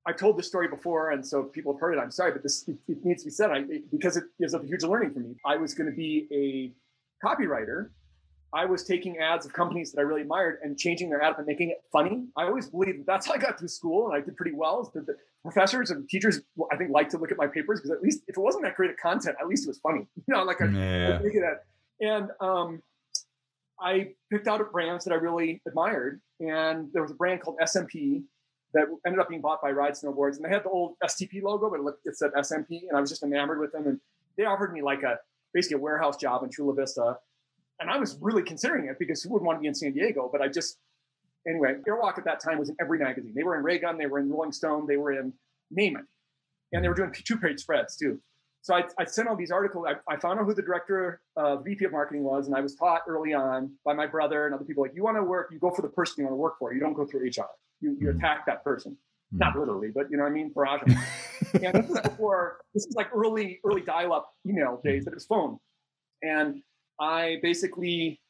I've 0.07 0.18
told 0.18 0.38
this 0.38 0.46
story 0.46 0.68
before, 0.68 1.12
and 1.12 1.27
so 1.27 1.44
people 1.44 1.72
have 1.72 1.81
heard 1.81 1.94
it. 1.94 1.99
I'm 1.99 2.11
sorry, 2.11 2.33
but 2.33 2.42
this 2.42 2.68
it, 2.68 2.77
it 2.88 3.05
needs 3.05 3.22
to 3.22 3.29
be 3.29 3.31
said 3.31 3.51
I, 3.51 3.59
it, 3.68 3.90
because 3.90 4.18
up 4.18 4.62
a 4.62 4.66
huge 4.66 4.83
learning 4.83 5.14
for 5.14 5.20
me. 5.20 5.35
I 5.46 5.57
was 5.57 5.72
going 5.72 5.90
to 5.90 5.96
be 5.96 6.29
a 6.31 7.27
copywriter. 7.27 7.88
I 8.53 8.65
was 8.65 8.85
taking 8.85 9.19
ads 9.19 9.45
of 9.45 9.53
companies 9.53 9.93
that 9.93 10.01
I 10.01 10.05
really 10.05 10.23
admired 10.23 10.61
and 10.63 10.79
changing 10.79 11.11
their 11.11 11.21
ad 11.21 11.35
and 11.37 11.47
making 11.47 11.71
it 11.71 11.83
funny. 11.93 12.27
I 12.37 12.45
always 12.45 12.69
believed 12.69 13.01
that 13.01 13.07
that's 13.07 13.27
how 13.27 13.35
I 13.35 13.39
got 13.39 13.59
through 13.59 13.69
school, 13.69 14.07
and 14.07 14.17
I 14.17 14.25
did 14.25 14.37
pretty 14.37 14.53
well. 14.53 14.91
The, 14.95 15.01
the 15.01 15.17
professors 15.43 15.91
and 15.91 16.09
teachers, 16.09 16.41
I 16.73 16.77
think, 16.77 16.91
like 16.91 17.09
to 17.11 17.19
look 17.19 17.33
at 17.33 17.39
my 17.39 17.47
papers 17.47 17.81
because 17.81 17.91
at 17.91 18.03
least 18.03 18.23
if 18.29 18.37
it 18.37 18.41
wasn't 18.41 18.65
that 18.65 18.77
great 18.77 18.91
of 18.91 18.97
content, 18.97 19.37
at 19.41 19.47
least 19.47 19.65
it 19.65 19.69
was 19.69 19.79
funny. 19.79 20.07
You 20.29 20.35
know, 20.35 20.43
like 20.43 20.61
I, 20.61 20.67
yeah. 20.67 21.21
I 21.21 22.05
and 22.05 22.31
um, 22.41 22.83
I 23.81 24.13
picked 24.31 24.49
out 24.49 24.73
brands 24.73 25.05
that 25.05 25.13
I 25.13 25.17
really 25.17 25.61
admired, 25.67 26.21
and 26.41 26.89
there 26.93 27.03
was 27.03 27.11
a 27.11 27.15
brand 27.15 27.43
called 27.43 27.59
SMP 27.63 28.25
that 28.75 28.87
ended 29.07 29.21
up 29.21 29.29
being 29.29 29.41
bought 29.41 29.63
by 29.63 29.71
Ride 29.71 29.93
Snowboards, 29.93 30.37
and 30.37 30.45
they 30.45 30.49
had 30.49 30.65
the 30.65 30.69
old 30.69 30.95
STP 31.05 31.43
logo, 31.43 31.71
but 31.71 31.81
it, 31.81 31.83
looked, 31.83 32.07
it 32.07 32.17
said 32.17 32.33
SMP, 32.37 32.83
and 32.89 32.97
I 32.97 33.01
was 33.01 33.11
just 33.11 33.23
enamored 33.23 33.61
with 33.61 33.73
them. 33.73 33.87
And 33.87 34.01
they 34.37 34.45
offered 34.45 34.73
me 34.73 34.83
like 34.83 35.03
a 35.03 35.19
basically 35.55 35.77
a 35.77 35.79
warehouse 35.79 36.17
job 36.17 36.43
in 36.43 36.51
Chula 36.51 36.75
Vista, 36.75 37.19
and 37.81 37.91
I 37.91 37.99
was 37.99 38.17
really 38.21 38.43
considering 38.43 38.87
it 38.89 38.99
because 38.99 39.23
who 39.23 39.33
would 39.33 39.43
want 39.43 39.59
to 39.59 39.61
be 39.61 39.69
in 39.69 39.75
San 39.75 39.93
Diego? 39.93 40.29
But 40.31 40.41
I 40.41 40.49
just 40.49 40.79
anyway, 41.49 41.77
Airwalk 41.89 42.19
at 42.19 42.25
that 42.25 42.41
time 42.41 42.59
was 42.59 42.69
in 42.69 42.77
every 42.81 42.99
magazine. 42.99 43.33
They 43.35 43.43
were 43.43 43.57
in 43.57 43.62
Raygun, 43.62 43.99
they 43.99 44.07
were 44.07 44.19
in 44.19 44.31
Rolling 44.31 44.53
Stone, 44.53 44.87
they 44.87 44.97
were 44.97 45.12
in 45.12 45.33
name 45.71 45.97
it, 45.97 46.05
and 46.73 46.85
they 46.85 46.89
were 46.89 46.95
doing 46.95 47.12
two-page 47.12 47.61
spreads 47.61 47.97
too. 47.97 48.21
So 48.62 48.75
I, 48.75 48.83
I 48.99 49.05
sent 49.05 49.29
all 49.29 49.37
these 49.37 49.53
articles. 49.53 49.87
I, 49.89 50.12
I, 50.12 50.17
found 50.17 50.41
out 50.41 50.45
who 50.45 50.53
the 50.53 50.62
director, 50.62 51.21
uh, 51.37 51.57
VP 51.59 51.85
of 51.85 51.93
marketing 51.93 52.25
was, 52.25 52.49
and 52.49 52.57
I 52.57 52.61
was 52.61 52.75
taught 52.75 53.03
early 53.07 53.33
on 53.33 53.73
by 53.85 53.95
my 53.95 54.09
brother 54.09 54.47
and 54.47 54.55
other 54.57 54.65
people 54.65 54.83
like, 54.83 54.93
you 54.93 55.05
want 55.05 55.17
to 55.17 55.23
work, 55.23 55.51
you 55.53 55.61
go 55.61 55.71
for 55.71 55.83
the 55.83 55.89
person 55.89 56.17
you 56.19 56.25
want 56.25 56.33
to 56.33 56.37
work 56.37 56.59
for. 56.59 56.75
You 56.75 56.81
don't 56.81 56.95
go 56.95 57.07
through 57.07 57.29
HR 57.29 57.47
you, 57.81 57.97
you 58.01 58.11
attack 58.11 58.47
that 58.47 58.65
person. 58.65 58.97
Hmm. 59.33 59.39
Not 59.39 59.57
literally, 59.57 59.89
but 59.95 60.11
you 60.11 60.17
know 60.17 60.25
what 60.25 60.31
I 60.31 60.35
mean? 60.35 60.51
Barrage. 60.55 60.83
and 61.62 61.75
this 61.75 61.91
is 61.91 62.01
before, 62.01 62.59
this 62.75 62.87
is 62.87 62.95
like 62.95 63.09
early, 63.15 63.61
early 63.65 63.83
dial 63.83 64.12
up 64.12 64.33
email 64.47 64.81
days, 64.85 65.05
but 65.05 65.12
it 65.12 65.17
was 65.17 65.27
phone. 65.27 65.59
And 66.23 66.62
I 67.01 67.39
basically 67.43 68.21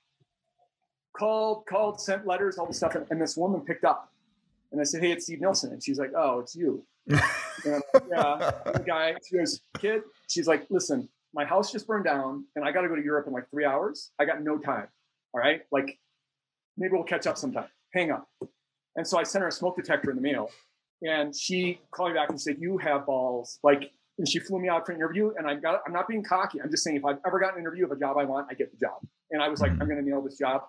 called, 1.16 1.66
called, 1.66 2.00
sent 2.00 2.26
letters, 2.26 2.58
all 2.58 2.66
the 2.66 2.74
stuff. 2.74 2.94
And, 2.94 3.06
and 3.10 3.20
this 3.20 3.36
woman 3.36 3.60
picked 3.60 3.84
up. 3.84 4.12
And 4.72 4.80
I 4.80 4.84
said, 4.84 5.02
Hey, 5.02 5.12
it's 5.12 5.24
Steve 5.24 5.40
Nilsen. 5.40 5.72
And 5.72 5.82
she's 5.82 5.98
like, 5.98 6.12
Oh, 6.16 6.40
it's 6.40 6.54
you. 6.54 6.84
and 7.08 7.20
like, 7.94 8.02
yeah. 8.10 8.52
the 8.72 8.84
guy, 8.86 9.14
she 9.28 9.36
goes, 9.36 9.60
Kid, 9.78 10.02
she's 10.28 10.46
like, 10.46 10.66
Listen, 10.70 11.08
my 11.34 11.44
house 11.44 11.70
just 11.70 11.86
burned 11.86 12.04
down 12.04 12.44
and 12.56 12.64
I 12.64 12.72
got 12.72 12.82
to 12.82 12.88
go 12.88 12.96
to 12.96 13.02
Europe 13.02 13.26
in 13.26 13.32
like 13.32 13.48
three 13.50 13.64
hours. 13.64 14.10
I 14.18 14.24
got 14.24 14.42
no 14.42 14.58
time. 14.58 14.88
All 15.32 15.40
right. 15.40 15.62
Like, 15.70 15.98
maybe 16.76 16.92
we'll 16.94 17.04
catch 17.04 17.26
up 17.26 17.36
sometime. 17.36 17.68
Hang 17.92 18.10
up. 18.10 18.28
And 18.96 19.06
so 19.06 19.18
I 19.18 19.22
sent 19.22 19.42
her 19.42 19.48
a 19.48 19.52
smoke 19.52 19.76
detector 19.76 20.10
in 20.10 20.16
the 20.16 20.22
mail. 20.22 20.50
And 21.06 21.36
she 21.36 21.80
called 21.90 22.10
me 22.10 22.14
back 22.14 22.30
and 22.30 22.40
said, 22.40 22.56
You 22.58 22.78
have 22.78 23.06
balls. 23.06 23.58
Like, 23.62 23.90
and 24.18 24.28
she 24.28 24.38
flew 24.38 24.60
me 24.60 24.68
out 24.68 24.86
for 24.86 24.92
an 24.92 24.98
interview. 24.98 25.32
And 25.36 25.48
I 25.48 25.54
got 25.54 25.82
I'm 25.86 25.92
not 25.92 26.08
being 26.08 26.22
cocky. 26.22 26.60
I'm 26.60 26.70
just 26.70 26.84
saying 26.84 26.96
if 26.96 27.04
I've 27.04 27.18
ever 27.26 27.38
gotten 27.38 27.56
an 27.56 27.60
interview 27.60 27.84
of 27.84 27.92
a 27.92 27.96
job 27.96 28.16
I 28.18 28.24
want, 28.24 28.48
I 28.50 28.54
get 28.54 28.70
the 28.70 28.78
job. 28.78 29.00
And 29.30 29.42
I 29.42 29.48
was 29.48 29.60
like, 29.60 29.72
mm-hmm. 29.72 29.82
I'm 29.82 29.88
gonna 29.88 30.02
nail 30.02 30.22
this 30.22 30.38
job. 30.38 30.62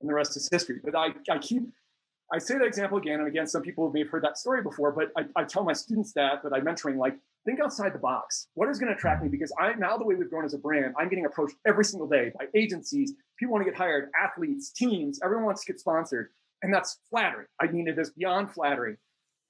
And 0.00 0.10
the 0.10 0.14
rest 0.14 0.36
is 0.36 0.48
history. 0.50 0.80
But 0.84 0.94
I, 0.94 1.14
I 1.30 1.38
keep 1.38 1.62
I 2.32 2.38
say 2.38 2.58
that 2.58 2.64
example 2.64 2.98
again 2.98 3.20
and 3.20 3.28
again. 3.28 3.46
Some 3.46 3.62
people 3.62 3.90
may 3.92 4.00
have 4.00 4.08
heard 4.08 4.24
that 4.24 4.38
story 4.38 4.62
before, 4.62 4.92
but 4.92 5.10
I, 5.16 5.40
I 5.40 5.44
tell 5.44 5.62
my 5.62 5.72
students 5.72 6.12
that 6.14 6.42
that 6.42 6.52
I'm 6.52 6.64
mentoring, 6.64 6.96
like, 6.96 7.16
think 7.44 7.60
outside 7.60 7.92
the 7.92 7.98
box. 7.98 8.48
What 8.54 8.68
is 8.68 8.78
going 8.78 8.90
to 8.90 8.96
attract 8.96 9.22
me? 9.22 9.28
Because 9.28 9.52
I 9.60 9.74
now 9.74 9.96
the 9.98 10.04
way 10.04 10.14
we've 10.14 10.30
grown 10.30 10.44
as 10.44 10.54
a 10.54 10.58
brand, 10.58 10.94
I'm 10.98 11.08
getting 11.08 11.26
approached 11.26 11.56
every 11.66 11.84
single 11.84 12.08
day 12.08 12.32
by 12.38 12.46
agencies. 12.54 13.12
People 13.38 13.52
want 13.52 13.64
to 13.64 13.70
get 13.70 13.78
hired, 13.78 14.10
athletes, 14.20 14.70
teams. 14.70 15.20
Everyone 15.22 15.44
wants 15.44 15.64
to 15.64 15.72
get 15.72 15.80
sponsored. 15.80 16.30
And 16.62 16.72
that's 16.72 16.98
flattering. 17.10 17.46
I 17.60 17.66
mean, 17.66 17.88
it 17.88 17.98
is 17.98 18.10
beyond 18.10 18.50
flattering. 18.50 18.96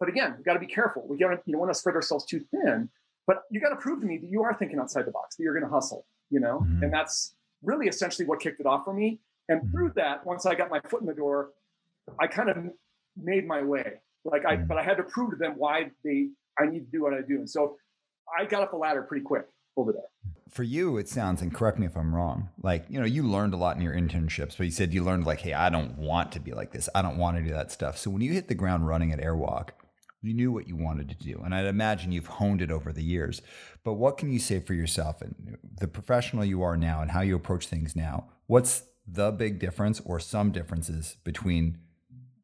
But 0.00 0.08
again, 0.08 0.34
we've 0.36 0.44
got 0.44 0.54
to 0.54 0.58
be 0.58 0.66
careful. 0.66 1.06
We 1.08 1.16
got 1.16 1.30
you 1.46 1.52
don't 1.52 1.60
want 1.60 1.72
to 1.72 1.78
spread 1.78 1.94
ourselves 1.94 2.24
too 2.24 2.40
thin. 2.50 2.90
But 3.26 3.42
you 3.50 3.60
got 3.60 3.70
to 3.70 3.76
prove 3.76 4.00
to 4.00 4.06
me 4.06 4.18
that 4.18 4.30
you 4.30 4.42
are 4.42 4.54
thinking 4.54 4.78
outside 4.78 5.06
the 5.06 5.10
box, 5.10 5.36
that 5.36 5.42
you're 5.42 5.54
going 5.54 5.64
to 5.64 5.72
hustle, 5.72 6.06
you 6.30 6.40
know? 6.40 6.60
Mm-hmm. 6.60 6.84
And 6.84 6.92
that's 6.92 7.34
really 7.62 7.86
essentially 7.86 8.26
what 8.26 8.40
kicked 8.40 8.60
it 8.60 8.66
off 8.66 8.84
for 8.84 8.92
me. 8.92 9.20
And 9.48 9.60
mm-hmm. 9.60 9.70
through 9.70 9.92
that, 9.96 10.26
once 10.26 10.46
I 10.46 10.54
got 10.54 10.70
my 10.70 10.80
foot 10.88 11.00
in 11.00 11.06
the 11.06 11.14
door, 11.14 11.50
I 12.20 12.26
kind 12.26 12.50
of 12.50 12.56
made 13.16 13.46
my 13.46 13.62
way. 13.62 13.94
Like 14.24 14.44
I, 14.44 14.56
mm-hmm. 14.56 14.66
but 14.66 14.78
I 14.78 14.82
had 14.82 14.96
to 14.98 15.04
prove 15.04 15.30
to 15.30 15.36
them 15.36 15.54
why 15.56 15.90
they, 16.04 16.28
I 16.58 16.66
need 16.66 16.80
to 16.80 16.90
do 16.90 17.02
what 17.02 17.14
I 17.14 17.20
do. 17.20 17.36
And 17.36 17.48
so 17.48 17.76
I 18.38 18.44
got 18.44 18.62
up 18.62 18.70
the 18.70 18.76
ladder 18.76 19.02
pretty 19.02 19.24
quick 19.24 19.46
over 19.76 19.92
there 19.92 20.02
for 20.54 20.62
you, 20.62 20.98
it 20.98 21.08
sounds, 21.08 21.42
and 21.42 21.52
correct 21.52 21.80
me 21.80 21.86
if 21.86 21.96
I'm 21.96 22.14
wrong, 22.14 22.48
like, 22.62 22.84
you 22.88 23.00
know, 23.00 23.04
you 23.04 23.24
learned 23.24 23.54
a 23.54 23.56
lot 23.56 23.74
in 23.74 23.82
your 23.82 23.92
internships, 23.92 24.56
but 24.56 24.64
you 24.64 24.70
said 24.70 24.94
you 24.94 25.02
learned, 25.02 25.26
like, 25.26 25.40
hey, 25.40 25.52
I 25.52 25.68
don't 25.68 25.98
want 25.98 26.30
to 26.32 26.40
be 26.40 26.52
like 26.52 26.70
this. 26.70 26.88
I 26.94 27.02
don't 27.02 27.18
want 27.18 27.36
to 27.36 27.42
do 27.42 27.50
that 27.50 27.72
stuff. 27.72 27.98
So 27.98 28.08
when 28.08 28.22
you 28.22 28.32
hit 28.32 28.46
the 28.46 28.54
ground 28.54 28.86
running 28.86 29.10
at 29.10 29.18
Airwalk, 29.18 29.70
you 30.24 30.34
knew 30.34 30.50
what 30.50 30.66
you 30.66 30.74
wanted 30.74 31.08
to 31.10 31.14
do. 31.14 31.40
And 31.44 31.54
I'd 31.54 31.66
imagine 31.66 32.10
you've 32.10 32.26
honed 32.26 32.62
it 32.62 32.70
over 32.70 32.92
the 32.92 33.02
years. 33.02 33.42
But 33.84 33.94
what 33.94 34.16
can 34.16 34.32
you 34.32 34.38
say 34.38 34.58
for 34.60 34.72
yourself 34.72 35.20
and 35.20 35.58
the 35.78 35.86
professional 35.86 36.44
you 36.44 36.62
are 36.62 36.76
now 36.76 37.02
and 37.02 37.10
how 37.10 37.20
you 37.20 37.36
approach 37.36 37.66
things 37.66 37.94
now? 37.94 38.28
What's 38.46 38.84
the 39.06 39.30
big 39.30 39.58
difference 39.58 40.00
or 40.04 40.18
some 40.18 40.50
differences 40.50 41.16
between 41.24 41.78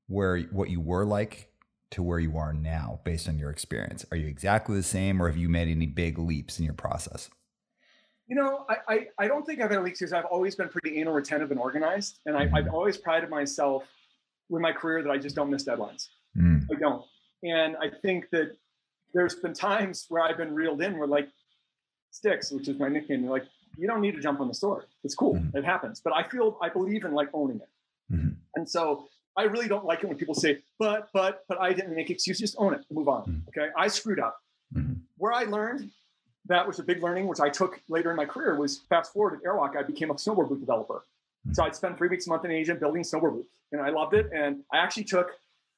where 0.07 0.41
what 0.41 0.69
you 0.69 0.81
were 0.81 1.07
like 1.07 1.49
to 1.93 2.03
where 2.03 2.19
you 2.19 2.37
are 2.37 2.53
now 2.53 3.01
based 3.05 3.29
on 3.29 3.39
your 3.39 3.51
experience? 3.51 4.05
Are 4.11 4.17
you 4.17 4.27
exactly 4.27 4.77
the 4.77 4.83
same 4.83 5.23
or 5.23 5.29
have 5.29 5.39
you 5.39 5.49
made 5.49 5.69
any 5.69 5.87
big 5.87 6.19
leaps 6.19 6.59
in 6.59 6.67
your 6.67 6.75
process? 6.75 7.31
You 8.27 8.37
know, 8.37 8.65
I, 8.69 8.77
I, 8.89 9.07
I, 9.19 9.27
don't 9.27 9.45
think 9.45 9.61
I've 9.61 9.73
had 9.73 9.83
leaks 9.83 9.99
because 9.99 10.13
I've 10.13 10.27
always 10.27 10.55
been 10.55 10.69
pretty 10.69 11.01
anal 11.01 11.15
retentive 11.15 11.51
and 11.51 11.59
organized. 11.59 12.21
And 12.27 12.37
I, 12.37 12.43
have 12.43 12.51
mm-hmm. 12.51 12.75
always 12.75 12.97
prided 12.97 13.29
myself 13.29 13.85
with 14.49 14.63
my 14.63 14.71
career 14.71 15.03
that 15.03 15.11
I 15.11 15.19
just 15.19 15.35
don't 15.35 15.51
miss 15.51 15.65
deadlines. 15.65 16.11
Mm. 16.37 16.65
I 16.71 16.79
don't. 16.79 17.05
And 17.43 17.77
I 17.77 17.89
think 18.03 18.31
that 18.31 18.57
there's 19.15 19.35
been 19.35 19.55
times 19.55 20.07
where 20.09 20.23
I've 20.23 20.37
been 20.37 20.55
reeled 20.55 20.83
in 20.83 20.99
where 20.99 21.09
like 21.09 21.29
Stix, 22.13 22.53
which 22.53 22.69
is 22.69 22.79
my 22.79 22.89
nickname, 22.89 23.27
like, 23.27 23.45
you 23.77 23.87
don't 23.87 24.01
need 24.01 24.15
to 24.17 24.21
jump 24.21 24.41
on 24.41 24.49
the 24.49 24.55
sword. 24.55 24.85
It's 25.05 25.15
cool. 25.15 25.35
Mm. 25.35 25.55
It 25.55 25.65
happens. 25.65 26.01
But 26.03 26.15
I 26.15 26.25
feel 26.25 26.59
I 26.61 26.69
believe 26.69 27.05
in 27.05 27.13
like 27.13 27.29
owning 27.33 27.61
it. 27.61 28.15
Mm. 28.15 28.35
And 28.57 28.69
so 28.69 29.07
I 29.37 29.45
really 29.45 29.69
don't 29.69 29.85
like 29.85 30.03
it 30.03 30.07
when 30.09 30.17
people 30.17 30.35
say, 30.35 30.59
but, 30.79 31.09
but, 31.15 31.45
but 31.49 31.61
I 31.61 31.73
didn't 31.73 31.95
make 31.95 32.11
excuses. 32.11 32.41
Just 32.41 32.57
own 32.59 32.75
it. 32.75 32.85
Move 32.91 33.09
on. 33.09 33.25
Mm. 33.25 33.49
Okay. 33.49 33.69
I 33.77 33.89
screwed 33.89 34.19
up. 34.21 34.39
Mm-hmm. 34.75 34.95
Where 35.19 35.33
I 35.33 35.45
learned 35.45 35.91
that 36.47 36.67
was 36.67 36.79
a 36.79 36.83
big 36.83 37.03
learning, 37.03 37.29
which 37.29 37.41
I 37.41 37.49
took 37.49 37.81
later 37.89 38.11
in 38.11 38.17
my 38.17 38.25
career. 38.25 38.57
Was 38.57 38.79
fast 38.89 39.13
forward 39.13 39.35
at 39.35 39.45
Airwalk, 39.45 39.77
I 39.77 39.83
became 39.83 40.11
a 40.11 40.15
snowboard 40.15 40.49
boot 40.49 40.61
developer. 40.61 41.05
Hmm. 41.47 41.53
So 41.53 41.65
I'd 41.65 41.77
spend 41.77 41.97
three 41.97 42.09
weeks 42.09 42.27
a 42.27 42.31
month 42.31 42.45
in 42.45 42.51
Asia 42.51 42.75
building 42.75 43.03
snowboard 43.03 43.33
boots, 43.33 43.49
and 43.73 43.81
I 43.81 43.91
loved 43.91 44.15
it. 44.15 44.31
And 44.35 44.63
I 44.73 44.79
actually 44.79 45.05
took 45.05 45.31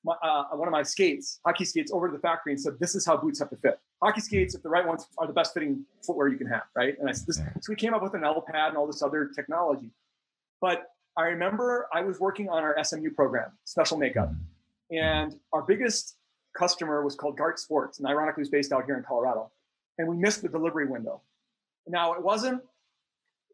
my, 0.04 0.14
uh, 0.22 0.44
one 0.52 0.68
of 0.68 0.72
my 0.72 0.82
skates, 0.82 1.40
hockey 1.44 1.64
skates, 1.64 1.92
over 1.92 2.08
to 2.08 2.12
the 2.12 2.20
factory 2.20 2.52
and 2.52 2.60
said, 2.60 2.74
"This 2.80 2.94
is 2.94 3.06
how 3.06 3.16
boots 3.16 3.38
have 3.38 3.50
to 3.50 3.56
fit. 3.56 3.78
Hockey 4.02 4.20
skates, 4.20 4.54
if 4.54 4.62
the 4.62 4.68
right 4.68 4.86
ones, 4.86 5.06
are 5.18 5.26
the 5.26 5.32
best 5.32 5.54
fitting 5.54 5.84
footwear 6.04 6.28
you 6.28 6.36
can 6.36 6.46
have, 6.46 6.64
right?" 6.74 6.98
And 6.98 7.08
I 7.08 7.12
said, 7.12 7.26
this, 7.26 7.36
so 7.36 7.68
we 7.68 7.76
came 7.76 7.94
up 7.94 8.02
with 8.02 8.14
an 8.14 8.24
L 8.24 8.40
pad 8.40 8.68
and 8.68 8.76
all 8.76 8.86
this 8.86 9.02
other 9.02 9.30
technology. 9.34 9.90
But 10.60 10.90
I 11.16 11.24
remember 11.24 11.88
I 11.92 12.02
was 12.02 12.18
working 12.18 12.48
on 12.48 12.62
our 12.62 12.82
SMU 12.82 13.10
program, 13.10 13.52
special 13.64 13.96
makeup, 13.96 14.30
hmm. 14.30 14.96
and 14.96 15.38
our 15.52 15.62
biggest 15.62 16.16
customer 16.56 17.02
was 17.02 17.14
called 17.14 17.36
Gart 17.36 17.58
Sports, 17.58 17.98
and 17.98 18.06
ironically, 18.08 18.42
was 18.42 18.50
based 18.50 18.72
out 18.72 18.84
here 18.84 18.96
in 18.96 19.02
Colorado 19.02 19.50
and 19.98 20.08
we 20.08 20.16
missed 20.16 20.42
the 20.42 20.48
delivery 20.48 20.86
window. 20.86 21.20
Now 21.86 22.12
it 22.14 22.22
wasn't, 22.22 22.62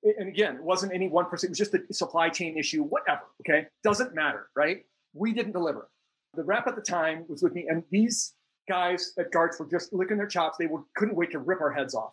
and 0.02 0.28
again, 0.28 0.56
it 0.56 0.62
wasn't 0.62 0.92
any 0.92 1.08
one 1.08 1.26
person. 1.26 1.48
It 1.48 1.50
was 1.50 1.58
just 1.58 1.74
a 1.74 1.92
supply 1.92 2.28
chain 2.28 2.56
issue, 2.58 2.82
whatever. 2.82 3.22
Okay, 3.40 3.66
doesn't 3.82 4.14
matter, 4.14 4.48
right? 4.54 4.84
We 5.14 5.32
didn't 5.32 5.52
deliver. 5.52 5.88
The 6.34 6.44
rep 6.44 6.66
at 6.66 6.76
the 6.76 6.82
time 6.82 7.24
was 7.28 7.42
with 7.42 7.54
me, 7.54 7.66
and 7.68 7.82
these 7.90 8.34
guys 8.68 9.12
at 9.18 9.32
Garts 9.32 9.58
were 9.58 9.66
just 9.66 9.92
licking 9.92 10.18
their 10.18 10.26
chops. 10.26 10.56
They 10.58 10.66
were, 10.66 10.82
couldn't 10.94 11.16
wait 11.16 11.30
to 11.32 11.38
rip 11.38 11.60
our 11.60 11.72
heads 11.72 11.94
off. 11.94 12.12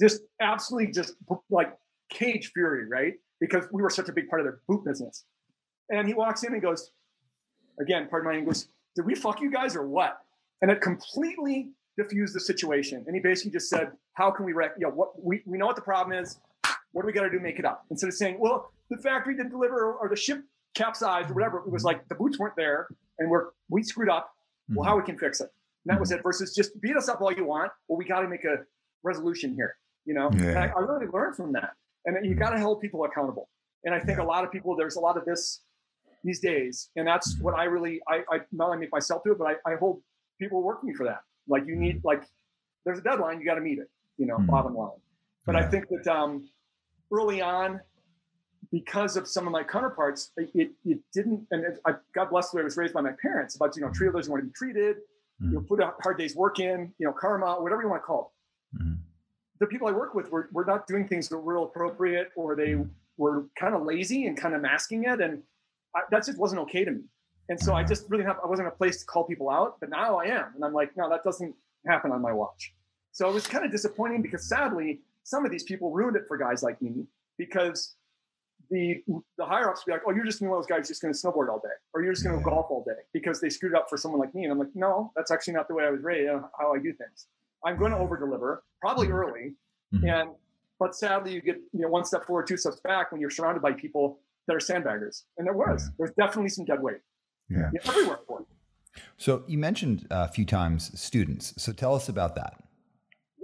Just 0.00 0.22
absolutely, 0.40 0.92
just 0.92 1.14
like 1.50 1.76
cage 2.08 2.52
fury, 2.52 2.88
right? 2.88 3.14
because 3.42 3.66
we 3.72 3.82
were 3.82 3.90
such 3.90 4.08
a 4.08 4.12
big 4.12 4.28
part 4.28 4.40
of 4.40 4.44
their 4.44 4.60
boot 4.68 4.84
business. 4.84 5.24
And 5.90 6.06
he 6.06 6.14
walks 6.14 6.44
in 6.44 6.52
and 6.52 6.62
goes, 6.62 6.92
again, 7.80 8.06
pardon 8.08 8.30
my 8.30 8.38
English, 8.38 8.60
did 8.94 9.04
we 9.04 9.16
fuck 9.16 9.40
you 9.40 9.50
guys 9.50 9.74
or 9.74 9.84
what? 9.84 10.18
And 10.62 10.70
it 10.70 10.80
completely 10.80 11.70
diffused 11.98 12.36
the 12.36 12.40
situation. 12.40 13.02
And 13.04 13.16
he 13.16 13.20
basically 13.20 13.50
just 13.50 13.68
said, 13.68 13.90
how 14.14 14.30
can 14.30 14.46
we, 14.46 14.52
rec- 14.52 14.74
you 14.78 14.86
know, 14.86 14.92
what 14.92 15.20
we, 15.20 15.42
we 15.44 15.58
know 15.58 15.66
what 15.66 15.74
the 15.74 15.82
problem 15.82 16.16
is. 16.16 16.38
What 16.92 17.02
do 17.02 17.06
we 17.06 17.12
got 17.12 17.22
to 17.22 17.30
do 17.30 17.38
to 17.38 17.42
make 17.42 17.58
it 17.58 17.64
up? 17.64 17.84
Instead 17.90 18.06
of 18.06 18.14
saying, 18.14 18.36
well, 18.38 18.70
the 18.90 18.96
factory 18.96 19.36
didn't 19.36 19.50
deliver 19.50 19.92
or 19.92 20.08
the 20.08 20.14
ship 20.14 20.44
capsized 20.74 21.30
or 21.30 21.34
whatever, 21.34 21.58
it 21.58 21.70
was 21.70 21.82
mm-hmm. 21.82 21.88
like 21.88 22.08
the 22.08 22.14
boots 22.14 22.38
weren't 22.38 22.56
there 22.56 22.88
and 23.18 23.30
we're, 23.30 23.46
we 23.68 23.82
screwed 23.82 24.08
up. 24.08 24.30
Well, 24.68 24.84
mm-hmm. 24.84 24.90
how 24.90 24.96
we 24.96 25.02
can 25.04 25.18
fix 25.18 25.40
it. 25.40 25.50
And 25.84 25.92
that 25.92 26.00
was 26.00 26.10
mm-hmm. 26.10 26.20
it 26.20 26.22
versus 26.22 26.54
just 26.54 26.80
beat 26.80 26.96
us 26.96 27.08
up 27.08 27.20
all 27.20 27.32
you 27.32 27.44
want. 27.44 27.72
Well, 27.88 27.98
we 27.98 28.04
got 28.04 28.20
to 28.20 28.28
make 28.28 28.44
a 28.44 28.58
resolution 29.02 29.54
here, 29.54 29.76
you 30.04 30.14
know? 30.14 30.30
Yeah. 30.32 30.60
I, 30.60 30.78
I 30.78 30.80
really 30.80 31.06
learned 31.06 31.36
from 31.36 31.52
that. 31.54 31.70
And 32.06 32.24
you 32.24 32.34
got 32.34 32.50
to 32.50 32.60
hold 32.60 32.80
people 32.80 33.04
accountable. 33.04 33.48
And 33.84 33.94
I 33.94 33.98
think 33.98 34.18
yeah. 34.18 34.24
a 34.24 34.26
lot 34.26 34.44
of 34.44 34.52
people, 34.52 34.76
there's 34.76 34.96
a 34.96 35.00
lot 35.00 35.16
of 35.16 35.24
this 35.24 35.62
these 36.24 36.38
days. 36.38 36.90
And 36.94 37.06
that's 37.06 37.36
what 37.40 37.54
I 37.54 37.64
really, 37.64 38.00
I, 38.08 38.22
I 38.30 38.40
not 38.52 38.66
only 38.66 38.78
make 38.78 38.92
myself 38.92 39.22
do 39.24 39.32
it, 39.32 39.38
but 39.38 39.48
I, 39.48 39.72
I 39.72 39.76
hold 39.76 40.00
people 40.40 40.62
working 40.62 40.94
for 40.94 41.04
that. 41.04 41.22
Like 41.48 41.66
you 41.66 41.74
need, 41.74 42.00
like, 42.04 42.22
there's 42.84 42.98
a 42.98 43.02
deadline, 43.02 43.40
you 43.40 43.44
got 43.46 43.56
to 43.56 43.60
meet 43.60 43.78
it, 43.78 43.90
you 44.18 44.26
know, 44.26 44.36
mm-hmm. 44.36 44.46
bottom 44.46 44.74
line. 44.74 44.90
But 45.44 45.56
yeah. 45.56 45.62
I 45.62 45.64
think 45.68 45.86
that 45.88 46.06
um, 46.06 46.48
early 47.12 47.40
on, 47.40 47.80
because 48.72 49.16
of 49.18 49.28
some 49.28 49.46
of 49.46 49.52
my 49.52 49.62
counterparts, 49.62 50.30
it, 50.38 50.72
it 50.84 50.98
didn't, 51.12 51.46
and 51.50 51.62
it, 51.62 51.78
I, 51.86 51.92
God 52.14 52.30
bless 52.30 52.50
the 52.50 52.56
way 52.56 52.62
I 52.62 52.64
was 52.64 52.78
raised 52.78 52.94
by 52.94 53.02
my 53.02 53.12
parents 53.20 53.54
about, 53.54 53.76
you 53.76 53.82
know, 53.82 53.90
treat 53.90 54.08
others 54.08 54.26
you 54.26 54.32
want 54.32 54.42
to 54.42 54.46
be 54.46 54.52
treated, 54.54 54.96
mm-hmm. 54.96 55.50
you 55.50 55.54
know, 55.56 55.60
put 55.60 55.78
a 55.78 55.92
hard 56.02 56.16
day's 56.16 56.34
work 56.34 56.58
in, 56.58 56.90
you 56.98 57.06
know, 57.06 57.12
karma, 57.12 57.56
whatever 57.60 57.82
you 57.82 57.88
want 57.88 58.02
to 58.02 58.06
call 58.06 58.32
it. 58.74 58.78
Mm-hmm. 58.78 58.94
The 59.60 59.66
people 59.66 59.88
I 59.88 59.92
work 59.92 60.14
with 60.14 60.30
were, 60.30 60.48
were 60.52 60.64
not 60.64 60.86
doing 60.86 61.06
things 61.06 61.28
that 61.28 61.36
were 61.36 61.52
real 61.52 61.64
appropriate 61.64 62.30
or 62.34 62.56
they 62.56 62.70
mm-hmm. 62.70 62.88
were 63.18 63.44
kind 63.60 63.74
of 63.74 63.82
lazy 63.82 64.26
and 64.26 64.38
kind 64.38 64.54
of 64.54 64.62
masking 64.62 65.04
it. 65.04 65.20
And 65.20 65.42
I, 65.94 66.00
that 66.10 66.24
just 66.24 66.38
wasn't 66.38 66.62
okay 66.62 66.84
to 66.86 66.92
me. 66.92 67.02
And 67.50 67.60
so 67.60 67.74
I 67.74 67.84
just 67.84 68.08
really 68.08 68.24
have, 68.24 68.38
I 68.42 68.46
wasn't 68.46 68.68
a 68.68 68.72
place 68.72 69.00
to 69.00 69.04
call 69.04 69.24
people 69.24 69.50
out, 69.50 69.76
but 69.80 69.90
now 69.90 70.18
I 70.18 70.24
am. 70.26 70.46
And 70.54 70.64
I'm 70.64 70.72
like, 70.72 70.96
no, 70.96 71.10
that 71.10 71.24
doesn't 71.24 71.54
happen 71.86 72.10
on 72.10 72.22
my 72.22 72.32
watch. 72.32 72.72
So 73.10 73.28
it 73.28 73.34
was 73.34 73.46
kind 73.46 73.66
of 73.66 73.70
disappointing 73.70 74.22
because 74.22 74.48
sadly, 74.48 75.00
some 75.24 75.44
of 75.44 75.50
these 75.50 75.64
people 75.64 75.90
ruined 75.90 76.16
it 76.16 76.22
for 76.26 76.38
guys 76.38 76.62
like 76.62 76.80
me 76.80 77.04
because 77.36 77.96
the 78.72 79.04
the 79.36 79.44
higher 79.44 79.68
ups 79.68 79.84
be 79.84 79.92
like, 79.92 80.02
oh, 80.06 80.12
you're 80.12 80.24
just 80.24 80.40
one 80.40 80.50
of 80.50 80.56
those 80.56 80.66
guys 80.66 80.88
just 80.88 81.02
going 81.02 81.12
to 81.12 81.18
snowboard 81.18 81.48
all 81.48 81.60
day, 81.60 81.74
or 81.94 82.02
you're 82.02 82.12
just 82.12 82.24
going 82.24 82.36
to 82.36 82.42
golf 82.42 82.66
all 82.70 82.82
day 82.84 83.00
because 83.12 83.40
they 83.40 83.50
screwed 83.50 83.74
up 83.74 83.88
for 83.88 83.96
someone 83.96 84.20
like 84.20 84.34
me. 84.34 84.44
And 84.44 84.52
I'm 84.52 84.58
like, 84.58 84.74
no, 84.74 85.12
that's 85.14 85.30
actually 85.30 85.54
not 85.54 85.68
the 85.68 85.74
way 85.74 85.84
I 85.84 85.90
was 85.90 86.02
raised. 86.02 86.30
How 86.58 86.74
I 86.74 86.78
do 86.78 86.92
things. 86.92 87.26
I'm 87.64 87.78
going 87.78 87.92
to 87.92 87.98
over 87.98 88.16
deliver, 88.16 88.64
probably 88.80 89.08
early, 89.08 89.52
mm-hmm. 89.94 90.08
and 90.08 90.30
but 90.80 90.96
sadly, 90.96 91.34
you 91.34 91.42
get 91.42 91.60
you 91.72 91.82
know 91.82 91.88
one 91.88 92.04
step 92.04 92.26
forward, 92.26 92.46
two 92.48 92.56
steps 92.56 92.80
back 92.80 93.12
when 93.12 93.20
you're 93.20 93.30
surrounded 93.30 93.62
by 93.62 93.72
people 93.72 94.18
that 94.46 94.56
are 94.56 94.58
sandbaggers. 94.58 95.24
And 95.38 95.46
there 95.46 95.54
was. 95.54 95.84
Yeah. 95.84 95.90
There's 95.98 96.14
definitely 96.18 96.48
some 96.48 96.64
dead 96.64 96.82
weight. 96.82 97.00
Yeah. 97.48 97.70
yeah 97.72 97.80
everywhere 97.84 98.18
for 98.26 98.40
it. 98.40 98.46
So 99.16 99.44
you 99.46 99.58
mentioned 99.58 100.06
a 100.10 100.28
few 100.28 100.44
times 100.44 100.98
students. 100.98 101.54
So 101.62 101.72
tell 101.72 101.94
us 101.94 102.08
about 102.08 102.34
that. 102.36 102.54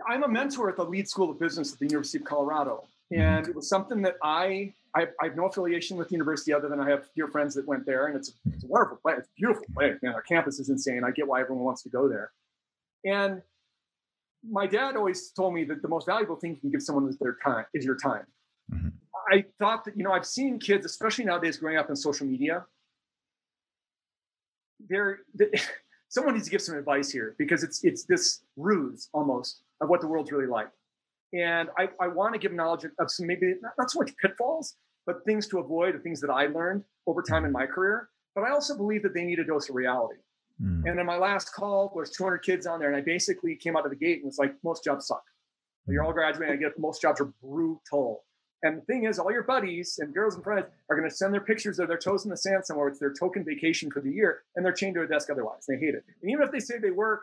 I'm 0.09 0.23
a 0.23 0.29
mentor 0.29 0.71
at 0.71 0.77
the 0.77 0.85
Leeds 0.85 1.11
School 1.11 1.31
of 1.31 1.39
Business 1.39 1.73
at 1.73 1.79
the 1.79 1.87
University 1.87 2.19
of 2.19 2.25
Colorado. 2.25 2.85
Mm-hmm. 3.13 3.23
And 3.23 3.43
mm-hmm. 3.43 3.51
it 3.51 3.57
was 3.57 3.69
something 3.69 4.03
that 4.03 4.17
I, 4.23 4.73
I, 4.99 5.07
I, 5.21 5.27
have 5.27 5.37
no 5.37 5.47
affiliation 5.47 5.97
with 5.97 6.09
the 6.09 6.13
university 6.13 6.53
other 6.53 6.69
than 6.69 6.81
I 6.81 6.89
have 6.91 7.09
dear 7.15 7.29
friends 7.29 7.55
that 7.55 7.67
went 7.67 7.87
there. 7.87 8.07
And 8.07 8.17
it's, 8.17 8.33
it's 8.53 8.65
a 8.65 8.67
wonderful 8.67 8.99
place. 8.99 9.19
It's 9.19 9.29
a 9.29 9.37
beautiful 9.37 9.65
place. 9.75 9.95
Man, 10.03 10.15
our 10.15 10.23
campus 10.23 10.59
is 10.59 10.69
insane. 10.69 11.05
I 11.05 11.11
get 11.11 11.27
why 11.27 11.41
everyone 11.41 11.65
wants 11.65 11.83
to 11.83 11.89
go 11.89 12.09
there. 12.09 12.33
And 13.05 13.43
my 14.49 14.67
dad 14.67 14.97
always 14.97 15.31
told 15.31 15.55
me 15.55 15.65
that 15.65 15.83
the 15.83 15.89
most 15.89 16.07
valuable 16.07 16.37
thing 16.37 16.53
you 16.53 16.61
can 16.61 16.71
give 16.71 16.83
someone 16.83 17.09
is 17.09 17.17
their 17.19 17.37
time, 17.45 17.67
is 17.75 17.85
your 17.85 17.97
time. 17.97 18.25
Mm-hmm. 18.73 18.89
I 19.31 19.45
thought 19.59 19.85
that, 19.85 19.97
you 19.97 20.03
know, 20.03 20.13
I've 20.13 20.27
seen 20.27 20.59
kids, 20.59 20.85
especially 20.87 21.25
nowadays 21.25 21.59
growing 21.59 21.77
up 21.77 21.91
in 21.91 21.97
social 21.97 22.27
media, 22.27 22.65
they're, 24.89 25.21
someone 26.09 26.35
needs 26.35 26.47
to 26.47 26.51
give 26.51 26.63
some 26.63 26.77
advice 26.77 27.11
here 27.11 27.35
because 27.39 27.63
it's 27.63 27.85
it's 27.85 28.05
this 28.05 28.41
ruse 28.57 29.09
almost 29.13 29.63
of 29.81 29.89
what 29.89 30.01
the 30.01 30.07
world's 30.07 30.33
really 30.33 30.47
like. 30.47 30.69
And 31.35 31.69
I, 31.79 31.91
I 32.01 32.09
want 32.09 32.33
to 32.35 32.39
give 32.39 32.53
knowledge 32.53 32.87
of 32.99 33.11
some 33.11 33.27
maybe 33.27 33.55
not, 33.61 33.73
not 33.77 33.91
so 33.91 34.01
much 34.01 34.17
pitfalls, 34.17 34.77
but 35.09 35.25
things 35.25 35.49
to 35.49 35.59
avoid 35.59 35.95
and 35.95 36.03
things 36.03 36.21
that 36.21 36.29
I 36.29 36.49
learned 36.49 36.85
over 37.07 37.23
time 37.23 37.47
in 37.47 37.51
my 37.51 37.65
career. 37.65 38.11
But 38.35 38.43
I 38.43 38.51
also 38.51 38.77
believe 38.77 39.03
that 39.05 39.15
they 39.15 39.25
need 39.25 39.39
a 39.39 39.45
dose 39.45 39.71
of 39.71 39.75
reality. 39.75 40.21
Mm. 40.63 40.85
And 40.85 41.01
in 41.01 41.07
my 41.07 41.17
last 41.17 41.55
call, 41.55 41.91
there's 41.95 42.11
200 42.11 42.41
kids 42.41 42.67
on 42.67 42.79
there, 42.79 42.89
and 42.89 42.97
I 42.97 43.01
basically 43.01 43.57
came 43.57 43.75
out 43.75 43.87
of 43.87 43.91
the 43.91 43.97
gate 43.97 44.19
and 44.19 44.27
was 44.27 44.37
like, 44.37 44.55
most 44.63 44.85
jobs 44.85 45.07
suck. 45.07 45.23
You're 45.87 46.05
all 46.05 46.13
graduating. 46.13 46.55
I 46.55 46.59
get 46.59 46.79
most 46.79 47.01
jobs 47.01 47.23
are 47.23 47.33
brutal. 47.43 48.25
And 48.63 48.77
the 48.77 48.83
thing 48.83 49.05
is, 49.05 49.19
all 49.19 49.33
your 49.33 49.45
buddies 49.45 49.99
and 49.99 50.13
girls 50.13 50.35
and 50.35 50.45
friends 50.45 50.67
are 50.91 50.97
going 50.97 51.09
to 51.09 51.15
send 51.15 51.33
their 51.33 51.41
pictures 51.41 51.79
of 51.79 51.89
their 51.89 51.97
toes 51.97 52.25
in 52.25 52.31
the 52.31 52.37
sand 52.37 52.67
somewhere. 52.67 52.89
It's 52.89 52.99
their 52.99 53.15
token 53.15 53.43
vacation 53.45 53.91
for 53.91 54.03
the 54.03 54.11
year, 54.11 54.43
and 54.57 54.67
they're 54.67 54.75
chained 54.75 54.97
to 54.97 55.03
a 55.03 55.07
desk 55.07 55.31
otherwise. 55.31 55.65
They 55.67 55.79
hate 55.79 55.95
it. 55.95 56.05
And 56.21 56.31
even 56.31 56.43
if 56.43 56.53
they 56.53 56.61
say 56.61 56.77
they 56.77 56.91
work 56.91 57.23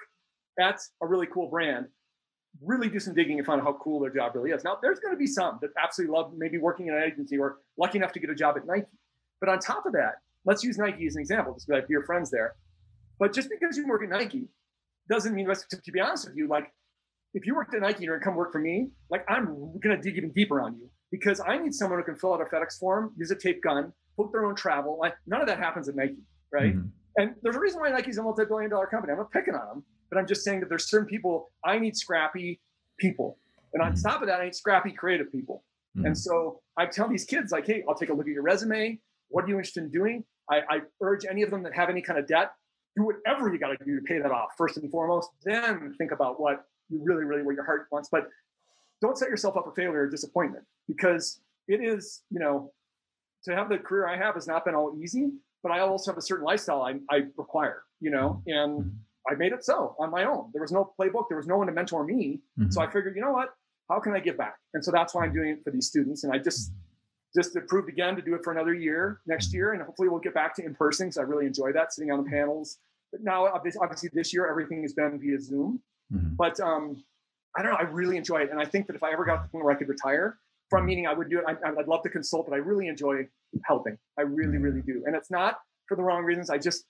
at 0.60 0.80
a 1.04 1.06
really 1.06 1.28
cool 1.28 1.48
brand, 1.52 1.86
really 2.62 2.90
do 2.90 3.00
some 3.00 3.14
digging 3.14 3.38
and 3.38 3.46
find 3.46 3.62
out 3.62 3.66
how 3.66 3.74
cool 3.74 4.00
their 4.00 4.10
job 4.10 4.36
really 4.36 4.52
is. 4.52 4.64
Now, 4.64 4.78
there's 4.82 5.00
going 5.00 5.14
to 5.14 5.18
be 5.18 5.28
some 5.28 5.60
that 5.62 5.72
absolutely 5.82 6.16
love 6.16 6.34
maybe 6.38 6.58
working 6.58 6.88
in 6.88 6.94
an 6.94 7.04
agency 7.04 7.38
or 7.38 7.58
lucky 7.78 7.98
enough 7.98 8.12
to 8.14 8.20
get 8.20 8.30
a 8.30 8.36
job 8.36 8.56
at 8.58 8.66
Nike. 8.66 8.88
But 9.40 9.50
on 9.50 9.60
top 9.60 9.86
of 9.86 9.94
that, 9.94 10.16
let's 10.46 10.64
use 10.64 10.78
Nike 10.78 11.06
as 11.08 11.16
an 11.16 11.22
example, 11.22 11.54
just 11.54 11.68
because 11.68 11.78
I 11.78 11.82
have 11.82 11.88
dear 11.88 12.04
friends 12.04 12.32
there. 12.32 12.56
But 13.20 13.34
just 13.34 13.50
because 13.50 13.78
you 13.78 13.88
work 13.88 14.04
at 14.04 14.10
Nike 14.10 14.48
doesn't 15.10 15.34
mean, 15.34 15.48
to, 15.48 15.82
to 15.82 15.92
be 15.92 16.00
honest 16.00 16.28
with 16.28 16.38
you, 16.38 16.48
like 16.48 16.72
if 17.34 17.46
you 17.46 17.56
worked 17.56 17.74
at 17.76 17.82
Nike 17.82 17.96
and 17.98 18.06
you're 18.06 18.20
come 18.20 18.36
work 18.36 18.52
for 18.52 18.60
me, 18.60 18.90
like 19.10 19.26
I'm 19.30 19.46
going 19.46 19.96
to 19.96 20.02
dig 20.02 20.18
even 20.18 20.32
deeper 20.32 20.62
on 20.62 20.76
you 20.76 20.90
because 21.12 21.42
I 21.46 21.58
need 21.58 21.74
someone 21.74 22.00
who 22.00 22.06
can 22.06 22.16
fill 22.16 22.34
out 22.34 22.42
a 22.42 22.46
FedEx 22.46 22.80
form, 22.80 23.14
use 23.18 23.32
a 23.32 23.36
tape 23.36 23.62
gun, 23.62 23.94
book 24.18 24.32
their 24.32 24.46
own 24.46 24.56
travel. 24.56 24.98
Like 25.00 25.16
none 25.28 25.42
of 25.42 25.48
that 25.48 25.60
happens 25.60 25.90
at 25.90 25.96
Nike, 25.96 26.24
right? 26.52 26.76
Mm-hmm. 26.76 26.88
And 27.18 27.36
there's 27.42 27.56
a 27.56 27.60
reason 27.60 27.80
why 27.80 27.90
Nike's 27.92 28.18
a 28.18 28.24
multi-billion 28.24 28.70
dollar 28.70 28.88
company. 28.88 29.12
I'm 29.12 29.20
not 29.20 29.32
picking 29.32 29.54
on 29.54 29.68
them, 29.68 29.84
but 30.16 30.22
I'm 30.22 30.28
just 30.28 30.44
saying 30.44 30.62
that 30.62 30.70
there's 30.70 30.90
certain 30.90 31.08
people 31.08 31.52
I 31.66 31.78
need 31.78 31.98
scrappy 31.98 32.62
people, 32.98 33.38
and 33.74 33.84
on 33.84 33.94
mm-hmm. 33.94 34.08
top 34.08 34.22
of 34.22 34.30
that, 34.30 34.40
I 34.40 34.46
need 34.46 34.56
scrappy 34.56 34.92
creative 34.92 35.30
people. 35.30 35.64
Mm-hmm. 35.98 36.08
And 36.08 36.18
so 36.18 36.62
I 36.78 36.86
tell 36.86 37.10
these 37.10 37.26
kids 37.26 37.52
like, 37.52 37.68
hey, 37.68 37.84
I'll 37.88 37.96
take 37.96 38.10
a 38.10 38.14
look 38.14 38.28
at 38.28 38.34
your 38.34 38.44
resume. 38.44 39.00
What 39.28 39.44
are 39.44 39.48
you 39.48 39.56
interested 39.56 39.84
in 39.84 39.92
doing? 39.92 40.24
I, 40.50 40.62
I 40.70 40.80
urge 41.02 41.26
any 41.30 41.42
of 41.42 41.50
them 41.50 41.64
that 41.64 41.74
have 41.76 41.90
any 41.90 42.02
kind 42.02 42.18
of 42.18 42.28
debt, 42.28 42.52
do 42.96 43.04
whatever 43.04 43.52
you 43.52 43.60
got 43.60 43.78
to 43.78 43.86
do 43.86 43.96
to 43.98 44.02
pay 44.04 44.20
that 44.20 44.32
off 44.32 44.52
first 44.58 44.78
and 44.78 44.90
foremost. 44.90 45.30
Then 45.44 45.94
think 45.98 46.12
about 46.12 46.40
what 46.40 46.66
you 46.90 47.02
really, 47.04 47.26
really 47.26 47.44
what 47.44 47.56
your 47.56 47.66
heart 47.66 47.88
wants. 47.92 48.08
But 48.10 48.30
don't 49.02 49.18
set 49.18 49.30
yourself 49.30 49.58
up 49.58 49.66
for 49.66 49.74
failure 49.74 50.02
or 50.02 50.10
disappointment 50.10 50.64
because 50.88 51.42
it 51.68 51.84
is, 51.84 52.22
you 52.30 52.40
know, 52.40 52.72
to 53.44 53.56
have 53.56 53.70
the 53.70 53.78
career 53.78 54.08
I 54.08 54.18
have 54.18 54.36
has 54.36 54.48
not 54.48 54.64
been 54.66 54.76
all 54.76 54.96
easy, 55.02 55.32
but 55.64 55.72
I 55.72 55.80
also 55.80 56.12
have 56.12 56.18
a 56.18 56.22
certain 56.22 56.46
lifestyle 56.46 56.84
I, 56.84 56.96
I 57.10 57.24
require, 57.38 57.84
you 58.00 58.12
know, 58.12 58.42
and 58.48 58.92
I 59.30 59.36
made 59.36 59.52
it 59.52 59.64
so 59.64 59.96
on 60.00 60.12
my 60.12 60.26
own. 60.26 60.50
There 60.54 60.62
was 60.62 60.72
no 60.72 60.94
playbook, 61.00 61.26
there 61.30 61.38
was 61.38 61.48
no 61.48 61.58
one 61.58 61.68
to 61.68 61.74
mentor 61.74 62.04
me. 62.04 62.42
Mm-hmm. 62.60 62.72
So 62.72 62.82
I 62.82 62.86
figured, 62.86 63.16
you 63.16 63.22
know 63.22 63.32
what? 63.32 63.50
How 63.90 64.00
can 64.00 64.14
I 64.14 64.20
give 64.20 64.38
back? 64.38 64.56
And 64.74 64.84
so 64.84 64.92
that's 64.92 65.14
why 65.14 65.26
I'm 65.26 65.34
doing 65.34 65.50
it 65.50 65.64
for 65.64 65.72
these 65.72 65.88
students. 65.88 66.24
And 66.24 66.34
I 66.34 66.38
just 66.38 66.72
just 67.36 67.56
approved 67.56 67.90
again 67.90 68.16
to 68.16 68.22
do 68.22 68.34
it 68.34 68.44
for 68.44 68.54
another 68.54 68.74
year 68.74 69.20
next 69.28 69.54
year. 69.54 69.74
And 69.74 69.82
hopefully 69.82 70.08
we'll 70.08 70.22
get 70.22 70.34
back 70.34 70.56
to 70.56 70.66
in 70.66 70.74
person 70.74 71.08
because 71.08 71.18
I 71.18 71.24
really 71.24 71.46
enjoy 71.46 71.74
that 71.74 71.94
sitting 71.94 72.12
on 72.12 72.24
the 72.24 72.30
panels. 72.30 72.78
But 73.12 73.22
now 73.24 73.46
obviously 73.48 74.10
this 74.14 74.34
year 74.34 74.50
everything 74.50 74.82
has 74.84 74.94
been 74.94 75.20
via 75.20 75.40
Zoom. 75.40 75.82
Mm-hmm. 76.14 76.36
But 76.36 76.60
um, 76.60 77.04
I 77.56 77.62
don't 77.62 77.72
know. 77.72 77.78
I 77.78 77.84
really 77.84 78.18
enjoy 78.18 78.42
it, 78.42 78.52
and 78.52 78.60
I 78.60 78.66
think 78.66 78.88
that 78.88 78.96
if 78.96 79.04
I 79.04 79.12
ever 79.12 79.24
got 79.24 79.38
to 79.38 79.44
the 79.44 79.50
point 79.50 79.64
where 79.64 79.74
I 79.74 79.78
could 79.78 79.88
retire 79.88 80.38
from 80.70 80.86
meeting, 80.86 81.08
I 81.08 81.14
would 81.14 81.30
do 81.30 81.40
it. 81.40 81.46
I, 81.66 81.72
would 81.72 81.88
love 81.88 82.04
to 82.04 82.10
consult, 82.10 82.48
but 82.48 82.54
I 82.54 82.58
really 82.58 82.88
enjoy 82.88 83.28
helping. 83.64 83.98
I 84.20 84.24
really, 84.24 84.58
really 84.58 84.82
do, 84.82 85.04
and 85.06 85.16
it's 85.16 85.32
not 85.32 85.60
for 85.88 85.96
the 85.96 86.04
wrong 86.04 86.24
reasons. 86.24 86.50
I 86.50 86.58
just 86.58 86.86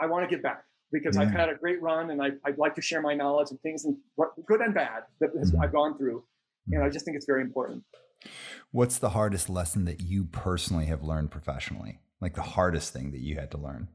I 0.00 0.06
want 0.06 0.28
to 0.28 0.34
give 0.34 0.42
back 0.42 0.64
because 0.94 1.16
yeah. 1.16 1.22
I've 1.22 1.30
had 1.30 1.48
a 1.50 1.54
great 1.56 1.82
run, 1.82 2.10
and 2.10 2.22
I, 2.22 2.30
would 2.46 2.56
like 2.56 2.74
to 2.76 2.80
share 2.80 3.02
my 3.02 3.14
knowledge 3.14 3.50
and 3.50 3.60
things, 3.60 3.84
and 3.84 3.96
good 4.46 4.60
and 4.60 4.72
bad 4.72 5.02
that 5.20 5.34
mm-hmm. 5.34 5.60
I've 5.60 5.72
gone 5.72 5.98
through, 5.98 6.22
and 6.70 6.80
I 6.80 6.86
mm-hmm. 6.86 6.92
just 6.92 7.04
think 7.04 7.16
it's 7.16 7.26
very 7.26 7.42
important. 7.42 7.82
What's 8.70 8.98
the 8.98 9.10
hardest 9.10 9.50
lesson 9.50 9.84
that 9.84 10.00
you 10.00 10.24
personally 10.24 10.86
have 10.86 11.02
learned 11.02 11.30
professionally? 11.30 11.98
Like 12.20 12.34
the 12.34 12.42
hardest 12.42 12.92
thing 12.92 13.10
that 13.10 13.20
you 13.20 13.34
had 13.34 13.50
to 13.50 13.58
learn? 13.58 13.88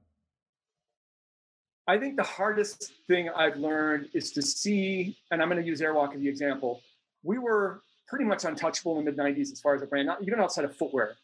I 1.87 1.97
think 1.97 2.17
the 2.17 2.23
hardest 2.23 2.91
thing 3.07 3.29
I've 3.29 3.55
learned 3.55 4.09
is 4.13 4.31
to 4.33 4.41
see, 4.41 5.17
and 5.31 5.41
I'm 5.41 5.49
going 5.49 5.59
to 5.59 5.67
use 5.67 5.81
Airwalk 5.81 6.13
as 6.13 6.19
the 6.19 6.27
example. 6.27 6.81
We 7.23 7.39
were 7.39 7.81
pretty 8.07 8.25
much 8.25 8.43
untouchable 8.43 8.99
in 8.99 9.05
the 9.05 9.11
mid 9.11 9.19
90s 9.19 9.51
as 9.53 9.61
far 9.61 9.73
as 9.73 9.81
a 9.81 9.87
brand, 9.87 10.05
not 10.05 10.21
even 10.21 10.39
outside 10.39 10.65
of 10.65 10.75
footwear. 10.75 11.15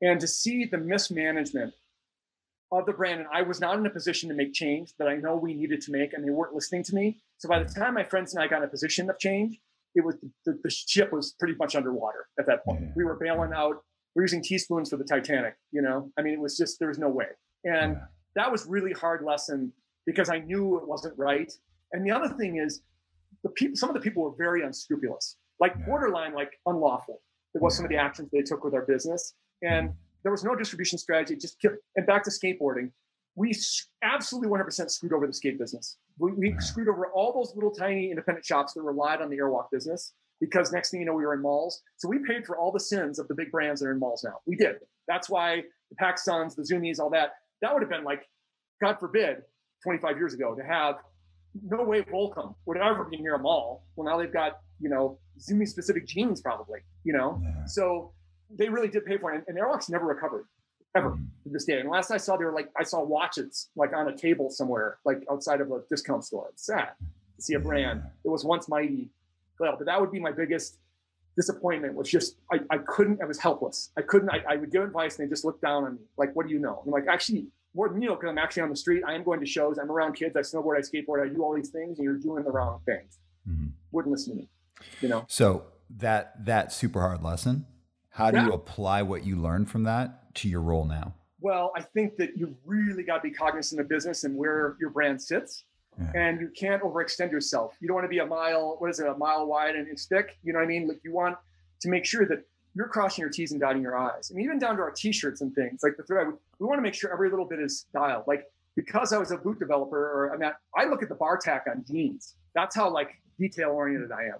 And 0.00 0.20
to 0.20 0.28
see 0.28 0.64
the 0.64 0.78
mismanagement 0.78 1.74
of 2.72 2.86
the 2.86 2.92
brand, 2.92 3.20
and 3.20 3.28
I 3.32 3.42
was 3.42 3.60
not 3.60 3.78
in 3.78 3.86
a 3.86 3.90
position 3.90 4.28
to 4.28 4.34
make 4.34 4.52
change 4.52 4.92
that 4.98 5.08
I 5.08 5.16
know 5.16 5.36
we 5.36 5.54
needed 5.54 5.80
to 5.82 5.92
make, 5.92 6.12
and 6.12 6.24
they 6.24 6.30
weren't 6.30 6.54
listening 6.54 6.82
to 6.84 6.94
me. 6.94 7.18
So 7.38 7.48
by 7.48 7.62
the 7.62 7.72
time 7.72 7.94
my 7.94 8.04
friends 8.04 8.34
and 8.34 8.42
I 8.42 8.48
got 8.48 8.58
in 8.58 8.64
a 8.64 8.68
position 8.68 9.08
of 9.08 9.18
change, 9.18 9.60
it 9.94 10.04
was 10.04 10.16
the, 10.44 10.58
the 10.62 10.70
ship 10.70 11.12
was 11.12 11.34
pretty 11.38 11.54
much 11.58 11.74
underwater 11.76 12.26
at 12.38 12.46
that 12.46 12.64
point. 12.64 12.82
Mm-hmm. 12.82 12.92
We 12.96 13.04
were 13.04 13.14
bailing 13.14 13.52
out. 13.54 13.82
We 14.14 14.20
are 14.20 14.24
using 14.24 14.42
teaspoons 14.42 14.90
for 14.90 14.96
the 14.96 15.04
Titanic. 15.04 15.56
You 15.72 15.82
know, 15.82 16.10
I 16.18 16.22
mean, 16.22 16.34
it 16.34 16.40
was 16.40 16.56
just 16.56 16.78
there 16.78 16.88
was 16.88 16.98
no 16.98 17.08
way, 17.08 17.28
and 17.64 17.98
that 18.34 18.50
was 18.50 18.66
really 18.66 18.92
hard 18.92 19.24
lesson 19.24 19.72
because 20.04 20.28
I 20.28 20.38
knew 20.38 20.76
it 20.78 20.86
wasn't 20.86 21.16
right. 21.18 21.52
And 21.92 22.04
the 22.04 22.10
other 22.10 22.28
thing 22.28 22.56
is, 22.56 22.82
the 23.42 23.50
people, 23.50 23.76
some 23.76 23.88
of 23.88 23.94
the 23.94 24.00
people 24.00 24.22
were 24.24 24.34
very 24.36 24.62
unscrupulous, 24.62 25.36
like 25.60 25.86
borderline, 25.86 26.34
like 26.34 26.52
unlawful. 26.66 27.22
There 27.54 27.62
was 27.62 27.76
some 27.76 27.84
of 27.84 27.90
the 27.90 27.96
actions 27.96 28.28
they 28.32 28.42
took 28.42 28.64
with 28.64 28.74
our 28.74 28.84
business. 28.84 29.34
And 29.62 29.88
mm-hmm. 29.88 29.98
There 30.26 30.32
was 30.32 30.42
no 30.42 30.56
distribution 30.56 30.98
strategy. 30.98 31.36
Just 31.36 31.60
kept, 31.62 31.76
and 31.94 32.04
back 32.04 32.24
to 32.24 32.30
skateboarding, 32.30 32.90
we 33.36 33.54
absolutely 34.02 34.48
100% 34.48 34.90
screwed 34.90 35.12
over 35.12 35.24
the 35.24 35.32
skate 35.32 35.56
business. 35.56 35.98
We, 36.18 36.32
we 36.32 36.56
screwed 36.58 36.88
over 36.88 37.06
all 37.14 37.32
those 37.32 37.54
little 37.54 37.70
tiny 37.70 38.10
independent 38.10 38.44
shops 38.44 38.72
that 38.72 38.82
relied 38.82 39.20
on 39.20 39.30
the 39.30 39.36
airwalk 39.36 39.70
business 39.70 40.14
because 40.40 40.72
next 40.72 40.90
thing 40.90 40.98
you 40.98 41.06
know, 41.06 41.12
we 41.12 41.24
were 41.24 41.34
in 41.34 41.42
malls. 41.42 41.80
So 41.98 42.08
we 42.08 42.18
paid 42.26 42.44
for 42.44 42.58
all 42.58 42.72
the 42.72 42.80
sins 42.80 43.20
of 43.20 43.28
the 43.28 43.36
big 43.36 43.52
brands 43.52 43.80
that 43.80 43.86
are 43.86 43.92
in 43.92 44.00
malls 44.00 44.24
now. 44.24 44.40
We 44.46 44.56
did. 44.56 44.78
That's 45.06 45.30
why 45.30 45.62
the 45.90 45.96
PacSuns, 46.02 46.56
the 46.56 46.62
Zumiez, 46.62 46.98
all 46.98 47.10
that, 47.10 47.34
that 47.62 47.72
would 47.72 47.82
have 47.82 47.90
been 47.90 48.02
like, 48.02 48.28
God 48.82 48.98
forbid, 48.98 49.42
25 49.84 50.16
years 50.16 50.34
ago 50.34 50.56
to 50.56 50.64
have 50.64 50.96
no 51.62 51.84
way 51.84 52.02
Volcom 52.02 52.56
would 52.66 52.78
ever 52.78 53.04
be 53.04 53.18
near 53.18 53.36
a 53.36 53.38
mall. 53.38 53.84
Well, 53.94 54.12
now 54.12 54.20
they've 54.20 54.32
got, 54.32 54.58
you 54.80 54.88
know, 54.88 55.20
Zumi 55.38 55.68
specific 55.68 56.04
jeans 56.04 56.40
probably, 56.40 56.80
you 57.04 57.12
know? 57.12 57.40
Yeah. 57.44 57.64
So 57.66 58.12
they 58.50 58.68
really 58.68 58.88
did 58.88 59.04
pay 59.04 59.18
for 59.18 59.32
it. 59.32 59.36
And, 59.36 59.44
and 59.48 59.58
Airwalks 59.58 59.90
never 59.90 60.06
recovered 60.06 60.46
ever 60.94 61.10
mm. 61.10 61.26
to 61.44 61.48
this 61.50 61.64
day. 61.64 61.80
And 61.80 61.88
last 61.88 62.10
I 62.10 62.16
saw, 62.16 62.36
they 62.36 62.44
were 62.44 62.52
like, 62.52 62.70
I 62.78 62.82
saw 62.82 63.02
watches 63.02 63.68
like 63.76 63.92
on 63.92 64.08
a 64.08 64.16
table 64.16 64.50
somewhere, 64.50 64.98
like 65.04 65.24
outside 65.30 65.60
of 65.60 65.70
a 65.70 65.82
discount 65.90 66.24
store. 66.24 66.48
It's 66.52 66.66
sad 66.66 66.90
to 67.36 67.42
see 67.42 67.54
a 67.54 67.60
brand. 67.60 68.02
It 68.24 68.28
was 68.28 68.44
once 68.44 68.68
mighty, 68.68 69.10
but 69.58 69.84
that 69.84 70.00
would 70.00 70.10
be 70.10 70.20
my 70.20 70.32
biggest 70.32 70.78
disappointment 71.36 71.94
was 71.94 72.08
just, 72.08 72.36
I, 72.50 72.60
I 72.70 72.78
couldn't, 72.78 73.20
I 73.22 73.26
was 73.26 73.38
helpless. 73.38 73.90
I 73.96 74.02
couldn't, 74.02 74.30
I, 74.30 74.42
I 74.48 74.56
would 74.56 74.72
give 74.72 74.82
advice 74.82 75.18
and 75.18 75.26
they 75.26 75.30
just 75.30 75.44
looked 75.44 75.60
down 75.60 75.84
on 75.84 75.94
me. 75.96 76.02
Like, 76.16 76.34
what 76.34 76.46
do 76.46 76.52
you 76.52 76.58
know? 76.58 76.82
I'm 76.84 76.90
like, 76.90 77.06
actually, 77.08 77.46
more 77.76 77.88
than 77.90 78.00
you 78.00 78.08
know, 78.08 78.14
because 78.14 78.30
I'm 78.30 78.38
actually 78.38 78.62
on 78.62 78.70
the 78.70 78.76
street. 78.76 79.02
I 79.06 79.14
am 79.14 79.22
going 79.22 79.38
to 79.38 79.46
shows. 79.46 79.78
I'm 79.78 79.90
around 79.90 80.14
kids. 80.14 80.34
I 80.34 80.40
snowboard. 80.40 80.78
I 80.78 80.80
skateboard. 80.80 81.22
I 81.22 81.28
do 81.28 81.44
all 81.44 81.54
these 81.54 81.68
things, 81.68 81.98
and 81.98 82.04
you're 82.04 82.16
doing 82.16 82.42
the 82.42 82.50
wrong 82.50 82.80
things. 82.86 83.18
Mm-hmm. 83.48 83.66
Wouldn't 83.92 84.10
listen 84.10 84.32
to 84.32 84.38
me. 84.38 84.48
You 85.02 85.10
know. 85.10 85.24
So 85.28 85.64
that 85.98 86.44
that 86.46 86.72
super 86.72 87.00
hard 87.00 87.22
lesson. 87.22 87.66
How 88.16 88.30
do 88.30 88.38
yeah. 88.38 88.46
you 88.46 88.52
apply 88.54 89.02
what 89.02 89.26
you 89.26 89.36
learned 89.36 89.70
from 89.70 89.82
that 89.82 90.34
to 90.36 90.48
your 90.48 90.62
role 90.62 90.86
now? 90.86 91.12
Well, 91.42 91.70
I 91.76 91.82
think 91.82 92.16
that 92.16 92.34
you've 92.34 92.54
really 92.64 93.02
got 93.02 93.16
to 93.16 93.28
be 93.28 93.30
cognizant 93.30 93.78
of 93.78 93.88
business 93.88 94.24
and 94.24 94.34
where 94.34 94.74
your 94.80 94.88
brand 94.88 95.20
sits. 95.20 95.64
Yeah. 96.00 96.12
And 96.14 96.40
you 96.40 96.48
can't 96.48 96.82
overextend 96.82 97.30
yourself. 97.30 97.76
You 97.78 97.88
don't 97.88 97.94
want 97.94 98.06
to 98.06 98.08
be 98.08 98.20
a 98.20 98.26
mile, 98.26 98.76
what 98.78 98.88
is 98.88 99.00
it, 99.00 99.06
a 99.06 99.14
mile 99.14 99.46
wide 99.46 99.76
and 99.76 99.86
inch 99.86 100.00
thick. 100.08 100.38
You 100.42 100.54
know 100.54 100.60
what 100.60 100.64
I 100.64 100.68
mean? 100.68 100.88
Like 100.88 101.00
you 101.04 101.12
want 101.12 101.36
to 101.80 101.88
make 101.90 102.06
sure 102.06 102.24
that 102.26 102.42
you're 102.74 102.88
crossing 102.88 103.20
your 103.20 103.30
T's 103.30 103.52
and 103.52 103.60
dotting 103.60 103.82
your 103.82 103.98
I's. 103.98 104.30
I 104.30 104.34
And 104.34 104.42
even 104.42 104.58
down 104.58 104.76
to 104.76 104.82
our 104.82 104.92
t-shirts 104.92 105.42
and 105.42 105.54
things, 105.54 105.80
like 105.82 105.98
the 105.98 106.02
thread, 106.02 106.28
we 106.58 106.66
want 106.66 106.78
to 106.78 106.82
make 106.82 106.94
sure 106.94 107.12
every 107.12 107.28
little 107.28 107.44
bit 107.46 107.60
is 107.60 107.84
dialed. 107.92 108.24
Like 108.26 108.46
because 108.76 109.12
I 109.12 109.18
was 109.18 109.30
a 109.30 109.36
boot 109.36 109.58
developer, 109.58 109.98
or 109.98 110.34
I 110.34 110.38
mean, 110.38 110.50
I 110.74 110.84
look 110.86 111.02
at 111.02 111.10
the 111.10 111.14
bar 111.14 111.36
tack 111.36 111.64
on 111.70 111.84
jeans. 111.86 112.36
That's 112.54 112.74
how 112.74 112.88
like 112.88 113.10
detail 113.38 113.70
oriented 113.70 114.10
I 114.10 114.24
am. 114.24 114.38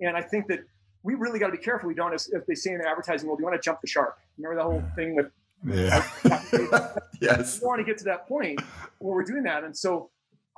And 0.00 0.16
I 0.16 0.22
think 0.22 0.46
that 0.48 0.60
we 1.02 1.14
really 1.14 1.38
got 1.38 1.46
to 1.46 1.52
be 1.52 1.62
careful. 1.62 1.88
We 1.88 1.94
don't, 1.94 2.12
as 2.12 2.30
they 2.46 2.54
say 2.54 2.72
in 2.72 2.78
the 2.78 2.88
advertising 2.88 3.28
world, 3.28 3.38
you 3.40 3.44
want 3.44 3.60
to 3.60 3.64
jump 3.64 3.80
the 3.80 3.86
shark. 3.86 4.18
Remember 4.36 4.56
the 4.56 4.62
whole 4.62 4.82
thing 4.94 5.14
with, 5.14 5.30
yeah. 5.66 6.06
yes. 7.20 7.60
We 7.60 7.66
want 7.66 7.80
to 7.80 7.84
get 7.84 7.98
to 7.98 8.04
that 8.04 8.28
point 8.28 8.60
where 8.98 9.14
we're 9.14 9.24
doing 9.24 9.44
that. 9.44 9.64
And 9.64 9.76
so 9.76 10.10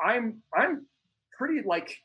I'm, 0.03 0.43
I'm 0.57 0.87
pretty 1.39 1.63
like 1.65 1.99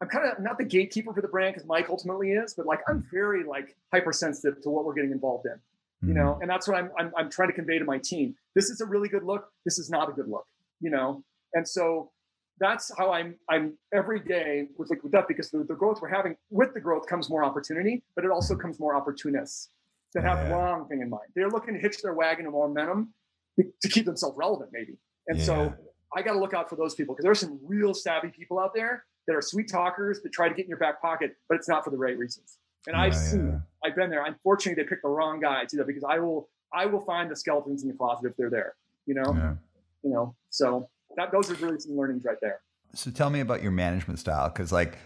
I'm 0.00 0.08
kind 0.08 0.30
of 0.30 0.40
not 0.40 0.58
the 0.58 0.64
gatekeeper 0.64 1.12
for 1.12 1.20
the 1.20 1.28
brand 1.28 1.54
because 1.54 1.66
Mike 1.66 1.88
ultimately 1.88 2.32
is, 2.32 2.54
but 2.54 2.66
like 2.66 2.80
I'm 2.88 3.04
very 3.12 3.44
like 3.44 3.76
hypersensitive 3.92 4.62
to 4.62 4.70
what 4.70 4.84
we're 4.84 4.94
getting 4.94 5.10
involved 5.10 5.46
in, 5.46 6.08
you 6.08 6.14
mm-hmm. 6.14 6.24
know, 6.24 6.38
and 6.40 6.48
that's 6.48 6.68
what 6.68 6.76
I'm, 6.76 6.90
I'm, 6.98 7.12
I'm 7.16 7.30
trying 7.30 7.48
to 7.48 7.54
convey 7.54 7.78
to 7.78 7.84
my 7.84 7.98
team. 7.98 8.34
This 8.54 8.70
is 8.70 8.80
a 8.80 8.86
really 8.86 9.08
good 9.08 9.24
look. 9.24 9.48
This 9.64 9.78
is 9.78 9.90
not 9.90 10.08
a 10.08 10.12
good 10.12 10.28
look, 10.28 10.46
you 10.80 10.90
know, 10.90 11.24
and 11.54 11.66
so 11.66 12.10
that's 12.60 12.90
how 12.96 13.12
I'm 13.12 13.36
I'm 13.48 13.78
every 13.92 14.20
day 14.20 14.68
with 14.76 14.90
like 14.90 15.02
with 15.02 15.12
that 15.12 15.28
because 15.28 15.50
the, 15.50 15.64
the 15.64 15.74
growth 15.74 16.00
we're 16.00 16.08
having 16.08 16.36
with 16.50 16.74
the 16.74 16.80
growth 16.80 17.06
comes 17.06 17.30
more 17.30 17.44
opportunity, 17.44 18.02
but 18.14 18.24
it 18.24 18.30
also 18.30 18.56
comes 18.56 18.80
more 18.80 18.94
opportunists 18.94 19.70
that 20.14 20.24
have 20.24 20.38
yeah. 20.38 20.44
the 20.44 20.54
wrong 20.54 20.88
thing 20.88 21.02
in 21.02 21.10
mind. 21.10 21.28
They're 21.34 21.50
looking 21.50 21.74
to 21.74 21.80
hitch 21.80 22.02
their 22.02 22.14
wagon 22.14 22.46
of 22.46 22.52
momentum 22.52 23.12
to 23.58 23.88
keep 23.88 24.06
themselves 24.06 24.36
relevant, 24.36 24.70
maybe. 24.72 24.98
And 25.26 25.38
yeah. 25.38 25.44
so 25.44 25.74
I 26.16 26.22
got 26.22 26.32
to 26.34 26.38
look 26.38 26.54
out 26.54 26.68
for 26.70 26.76
those 26.76 26.94
people 26.94 27.14
because 27.14 27.24
there's 27.24 27.40
some 27.40 27.58
real 27.62 27.92
savvy 27.94 28.28
people 28.28 28.58
out 28.58 28.72
there 28.74 29.04
that 29.26 29.36
are 29.36 29.42
sweet 29.42 29.68
talkers 29.70 30.20
that 30.22 30.32
try 30.32 30.48
to 30.48 30.54
get 30.54 30.64
in 30.64 30.68
your 30.68 30.78
back 30.78 31.02
pocket, 31.02 31.36
but 31.48 31.56
it's 31.56 31.68
not 31.68 31.84
for 31.84 31.90
the 31.90 31.96
right 31.96 32.16
reasons. 32.16 32.58
And 32.86 32.96
I've 32.96 33.12
yeah. 33.12 33.18
seen, 33.18 33.62
I've 33.84 33.94
been 33.94 34.08
there. 34.08 34.24
Unfortunately, 34.24 34.82
they 34.82 34.88
picked 34.88 35.02
the 35.02 35.08
wrong 35.08 35.40
guy 35.40 35.64
to 35.66 35.76
that 35.76 35.86
because 35.86 36.04
I 36.04 36.18
will, 36.18 36.48
I 36.72 36.86
will 36.86 37.02
find 37.02 37.30
the 37.30 37.36
skeletons 37.36 37.82
in 37.82 37.88
the 37.88 37.94
closet 37.94 38.30
if 38.30 38.36
they're 38.36 38.50
there. 38.50 38.74
You 39.06 39.14
know, 39.14 39.56
you 40.02 40.10
know. 40.10 40.34
So 40.50 40.88
that 41.16 41.32
those 41.32 41.50
are 41.50 41.54
really 41.54 41.78
some 41.80 41.96
learnings 41.96 42.24
right 42.24 42.38
there. 42.40 42.60
So 42.94 43.10
tell 43.10 43.30
me 43.30 43.40
about 43.40 43.62
your 43.62 43.72
management 43.72 44.18
style, 44.18 44.48
because 44.48 44.72
like, 44.72 44.96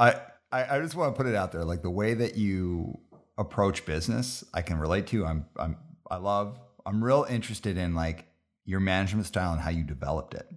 I, 0.00 0.14
I 0.50 0.76
I 0.76 0.80
just 0.80 0.94
want 0.94 1.14
to 1.14 1.16
put 1.16 1.26
it 1.26 1.34
out 1.34 1.52
there, 1.52 1.64
like 1.64 1.82
the 1.82 1.90
way 1.90 2.14
that 2.14 2.36
you 2.36 2.98
approach 3.38 3.86
business, 3.86 4.44
I 4.52 4.62
can 4.62 4.78
relate 4.78 5.06
to. 5.08 5.24
I'm 5.24 5.46
I'm 5.56 5.76
I 6.10 6.16
love. 6.16 6.58
I'm 6.84 7.02
real 7.02 7.26
interested 7.28 7.76
in 7.76 7.94
like 7.94 8.26
your 8.64 8.80
management 8.80 9.26
style 9.26 9.52
and 9.52 9.60
how 9.60 9.70
you 9.70 9.84
developed 9.84 10.34
it. 10.34 10.48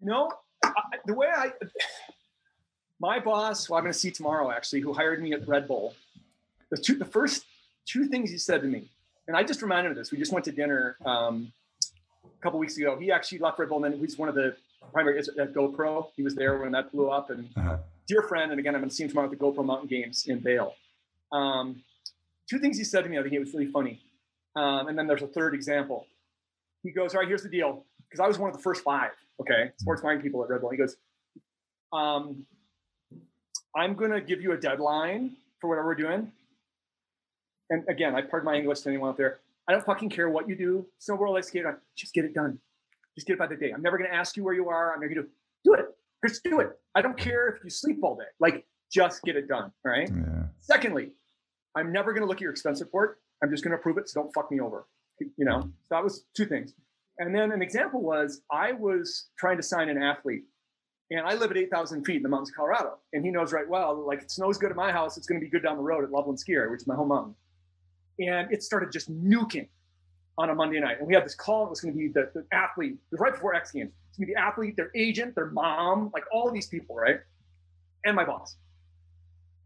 You 0.00 0.08
know, 0.08 0.30
the 1.06 1.14
way 1.14 1.26
I, 1.34 1.52
my 3.00 3.18
boss, 3.18 3.66
who 3.66 3.74
I'm 3.74 3.82
going 3.82 3.92
to 3.92 3.98
see 3.98 4.10
tomorrow, 4.10 4.50
actually, 4.50 4.80
who 4.80 4.92
hired 4.92 5.22
me 5.22 5.32
at 5.32 5.46
Red 5.48 5.66
Bull, 5.66 5.94
the 6.70 6.76
two, 6.76 6.96
the 6.96 7.04
first 7.04 7.44
two 7.86 8.06
things 8.06 8.30
he 8.30 8.38
said 8.38 8.62
to 8.62 8.68
me, 8.68 8.88
and 9.26 9.36
I 9.36 9.42
just 9.42 9.62
reminded 9.62 9.90
of 9.90 9.96
this. 9.96 10.12
We 10.12 10.18
just 10.18 10.32
went 10.32 10.44
to 10.46 10.52
dinner 10.52 10.96
um, 11.04 11.52
a 12.40 12.42
couple 12.42 12.58
weeks 12.58 12.76
ago. 12.76 12.96
He 12.98 13.12
actually 13.12 13.38
left 13.38 13.58
Red 13.58 13.68
Bull, 13.68 13.84
and 13.84 13.92
then 13.92 14.00
he's 14.00 14.18
one 14.18 14.28
of 14.28 14.34
the 14.34 14.56
primary 14.92 15.18
at 15.18 15.54
GoPro. 15.54 16.06
He 16.16 16.22
was 16.22 16.34
there 16.34 16.58
when 16.58 16.72
that 16.72 16.90
blew 16.92 17.10
up, 17.10 17.30
and 17.30 17.48
uh-huh. 17.56 17.76
dear 18.06 18.22
friend. 18.22 18.50
And 18.50 18.58
again, 18.58 18.74
I'm 18.74 18.80
going 18.80 18.90
to 18.90 18.94
see 18.94 19.04
him 19.04 19.10
tomorrow 19.10 19.30
at 19.30 19.38
the 19.38 19.44
GoPro 19.44 19.64
Mountain 19.64 19.88
Games 19.88 20.26
in 20.26 20.40
Vail. 20.40 20.74
Um, 21.32 21.82
two 22.48 22.58
things 22.58 22.78
he 22.78 22.84
said 22.84 23.04
to 23.04 23.10
me, 23.10 23.18
I 23.18 23.22
think 23.22 23.34
it 23.34 23.40
was 23.40 23.52
really 23.52 23.70
funny. 23.70 24.00
Um, 24.56 24.88
and 24.88 24.98
then 24.98 25.06
there's 25.06 25.22
a 25.22 25.28
third 25.28 25.54
example. 25.54 26.06
He 26.82 26.90
goes, 26.90 27.14
"All 27.14 27.20
right, 27.20 27.28
here's 27.28 27.42
the 27.42 27.48
deal," 27.48 27.84
because 28.08 28.20
I 28.20 28.26
was 28.26 28.38
one 28.38 28.50
of 28.50 28.56
the 28.56 28.62
first 28.62 28.82
five 28.82 29.12
okay, 29.40 29.70
sports 29.78 30.02
marketing 30.02 30.22
people 30.22 30.42
at 30.44 30.50
Red 30.50 30.60
Bull. 30.60 30.70
He 30.70 30.76
goes, 30.76 30.96
um, 31.92 32.46
I'm 33.74 33.94
going 33.94 34.10
to 34.10 34.20
give 34.20 34.40
you 34.40 34.52
a 34.52 34.56
deadline 34.56 35.36
for 35.60 35.68
whatever 35.68 35.88
we're 35.88 35.94
doing. 35.94 36.32
And 37.70 37.84
again, 37.88 38.14
I 38.14 38.22
pardon 38.22 38.46
my 38.46 38.56
English 38.56 38.80
to 38.80 38.88
anyone 38.88 39.10
out 39.10 39.16
there. 39.16 39.38
I 39.68 39.72
don't 39.72 39.84
fucking 39.84 40.10
care 40.10 40.28
what 40.28 40.48
you 40.48 40.56
do. 40.56 40.86
Snowboard, 41.00 41.38
ice 41.38 41.48
skate, 41.48 41.64
just 41.96 42.12
get 42.14 42.24
it 42.24 42.34
done. 42.34 42.58
Just 43.14 43.26
get 43.26 43.34
it 43.34 43.38
by 43.38 43.46
the 43.46 43.56
day. 43.56 43.72
I'm 43.72 43.82
never 43.82 43.98
going 43.98 44.10
to 44.10 44.16
ask 44.16 44.36
you 44.36 44.44
where 44.44 44.54
you 44.54 44.68
are. 44.68 44.94
I'm 44.94 45.00
never 45.00 45.14
going 45.14 45.26
to 45.26 45.30
do 45.64 45.74
it. 45.74 45.86
Just 46.26 46.42
do 46.44 46.60
it. 46.60 46.70
I 46.94 47.02
don't 47.02 47.16
care 47.16 47.48
if 47.48 47.64
you 47.64 47.70
sleep 47.70 47.98
all 48.02 48.16
day. 48.16 48.24
Like, 48.40 48.66
just 48.92 49.22
get 49.22 49.36
it 49.36 49.48
done. 49.48 49.72
All 49.84 49.92
right. 49.92 50.08
Yeah. 50.08 50.44
Secondly, 50.60 51.10
I'm 51.76 51.92
never 51.92 52.12
going 52.12 52.22
to 52.22 52.26
look 52.26 52.38
at 52.38 52.42
your 52.42 52.50
expense 52.50 52.80
report. 52.80 53.20
I'm 53.42 53.50
just 53.50 53.64
going 53.64 53.72
to 53.72 53.78
approve 53.78 53.98
it. 53.98 54.08
So 54.08 54.22
don't 54.22 54.32
fuck 54.34 54.50
me 54.50 54.60
over. 54.60 54.86
You 55.36 55.44
know, 55.44 55.60
so 55.60 55.68
that 55.90 56.02
was 56.02 56.24
two 56.34 56.46
things. 56.46 56.72
And 57.18 57.34
then 57.34 57.52
an 57.52 57.60
example 57.60 58.00
was 58.00 58.40
I 58.50 58.72
was 58.72 59.28
trying 59.38 59.58
to 59.58 59.62
sign 59.62 59.90
an 59.90 60.02
athlete 60.02 60.44
and 61.10 61.20
I 61.26 61.34
live 61.34 61.50
at 61.50 61.58
8,000 61.58 62.04
feet 62.04 62.16
in 62.16 62.22
the 62.22 62.28
mountains 62.28 62.50
of 62.50 62.56
Colorado. 62.56 62.98
And 63.12 63.24
he 63.24 63.30
knows 63.30 63.52
right 63.52 63.68
well, 63.68 64.06
like 64.06 64.22
it 64.22 64.30
snows 64.30 64.56
good 64.56 64.70
at 64.70 64.76
my 64.76 64.90
house. 64.90 65.18
It's 65.18 65.26
going 65.26 65.40
to 65.40 65.44
be 65.44 65.50
good 65.50 65.62
down 65.62 65.76
the 65.76 65.82
road 65.82 66.04
at 66.04 66.10
Loveland 66.10 66.40
Ski 66.40 66.52
Area, 66.52 66.70
which 66.70 66.82
is 66.82 66.86
my 66.86 66.94
home 66.94 67.08
mountain. 67.08 67.34
And 68.20 68.52
it 68.52 68.62
started 68.62 68.92
just 68.92 69.10
nuking 69.10 69.68
on 70.38 70.50
a 70.50 70.54
Monday 70.54 70.80
night. 70.80 70.98
And 70.98 71.06
we 71.06 71.14
had 71.14 71.24
this 71.24 71.34
call. 71.34 71.66
It 71.66 71.70
was 71.70 71.80
going 71.80 71.94
to 71.94 71.98
be 71.98 72.08
the, 72.08 72.30
the 72.34 72.44
athlete. 72.52 72.92
It 72.92 73.12
was 73.12 73.20
right 73.20 73.32
before 73.32 73.54
X 73.54 73.72
Games. 73.72 73.90
It's 74.08 74.18
going 74.18 74.26
to 74.26 74.30
be 74.30 74.34
the 74.34 74.40
athlete, 74.40 74.76
their 74.76 74.90
agent, 74.94 75.34
their 75.34 75.46
mom, 75.46 76.10
like 76.12 76.24
all 76.32 76.50
these 76.50 76.66
people, 76.66 76.96
right? 76.96 77.20
And 78.04 78.16
my 78.16 78.24
boss. 78.24 78.56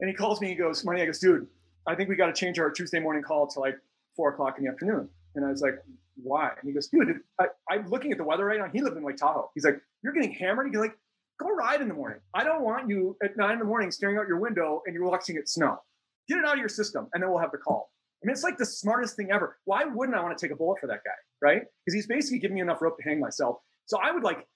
And 0.01 0.09
he 0.09 0.15
calls 0.15 0.41
me. 0.41 0.49
He 0.49 0.55
goes, 0.55 0.85
Money, 0.85 1.03
I 1.03 1.07
goes, 1.07 1.19
dude, 1.19 1.47
I 1.87 1.95
think 1.95 2.09
we 2.09 2.17
got 2.17 2.27
to 2.27 2.33
change 2.33 2.59
our 2.59 2.71
Tuesday 2.71 3.01
morning 3.01 3.23
call 3.23 3.47
to 3.49 3.61
like 3.61 3.77
four 4.17 4.31
o'clock 4.31 4.59
in 4.59 4.65
the 4.65 4.71
afternoon. 4.71 5.09
And 5.35 5.45
I 5.45 5.51
was 5.51 5.61
like, 5.61 5.77
why? 6.23 6.51
And 6.61 6.69
he 6.69 6.73
goes, 6.73 6.89
dude, 6.89 7.21
I, 7.41 7.47
am 7.71 7.89
looking 7.89 8.13
at 8.13 8.19
the 8.19 8.25
weather 8.25 8.45
right 8.45 8.59
now. 8.59 8.69
He 8.73 8.81
lived 8.81 8.97
in 8.97 9.05
Lake 9.05 9.17
Tahoe. 9.17 9.51
He's 9.55 9.65
like, 9.65 9.81
you're 10.03 10.13
getting 10.13 10.33
hammered. 10.33 10.69
He's 10.69 10.77
like, 10.77 10.97
go 11.41 11.49
ride 11.49 11.81
in 11.81 11.89
the 11.89 11.95
morning. 11.95 12.21
I 12.33 12.45
don't 12.45 12.63
want 12.63 12.89
you 12.89 13.17
at 13.23 13.37
nine 13.37 13.55
in 13.55 13.59
the 13.59 13.65
morning 13.65 13.91
staring 13.91 14.17
out 14.17 14.29
your 14.29 14.39
window 14.39 14.83
and 14.87 14.95
you're 14.95 15.09
watching 15.09 15.37
it 15.37 15.49
snow. 15.49 15.81
Get 16.29 16.39
it 16.39 16.45
out 16.45 16.55
of 16.55 16.59
your 16.59 16.71
system, 16.71 17.07
and 17.13 17.23
then 17.23 17.29
we'll 17.29 17.41
have 17.41 17.53
the 17.53 17.59
call. 17.59 17.91
I 18.25 18.27
mean, 18.27 18.33
it's 18.33 18.43
like 18.43 18.57
the 18.57 18.65
smartest 18.65 19.17
thing 19.17 19.31
ever. 19.31 19.59
Why 19.67 19.85
wouldn't 19.85 20.17
I 20.17 20.23
want 20.23 20.37
to 20.37 20.43
take 20.43 20.51
a 20.51 20.57
bullet 20.57 20.81
for 20.81 20.87
that 20.87 21.01
guy, 21.05 21.11
right? 21.43 21.63
Because 21.85 21.95
he's 21.95 22.07
basically 22.07 22.39
giving 22.39 22.55
me 22.55 22.63
enough 22.63 22.81
rope 22.81 22.97
to 22.97 23.03
hang 23.03 23.21
myself. 23.21 23.59
So 23.85 23.99
I 24.03 24.13
would 24.13 24.23
like 24.23 24.47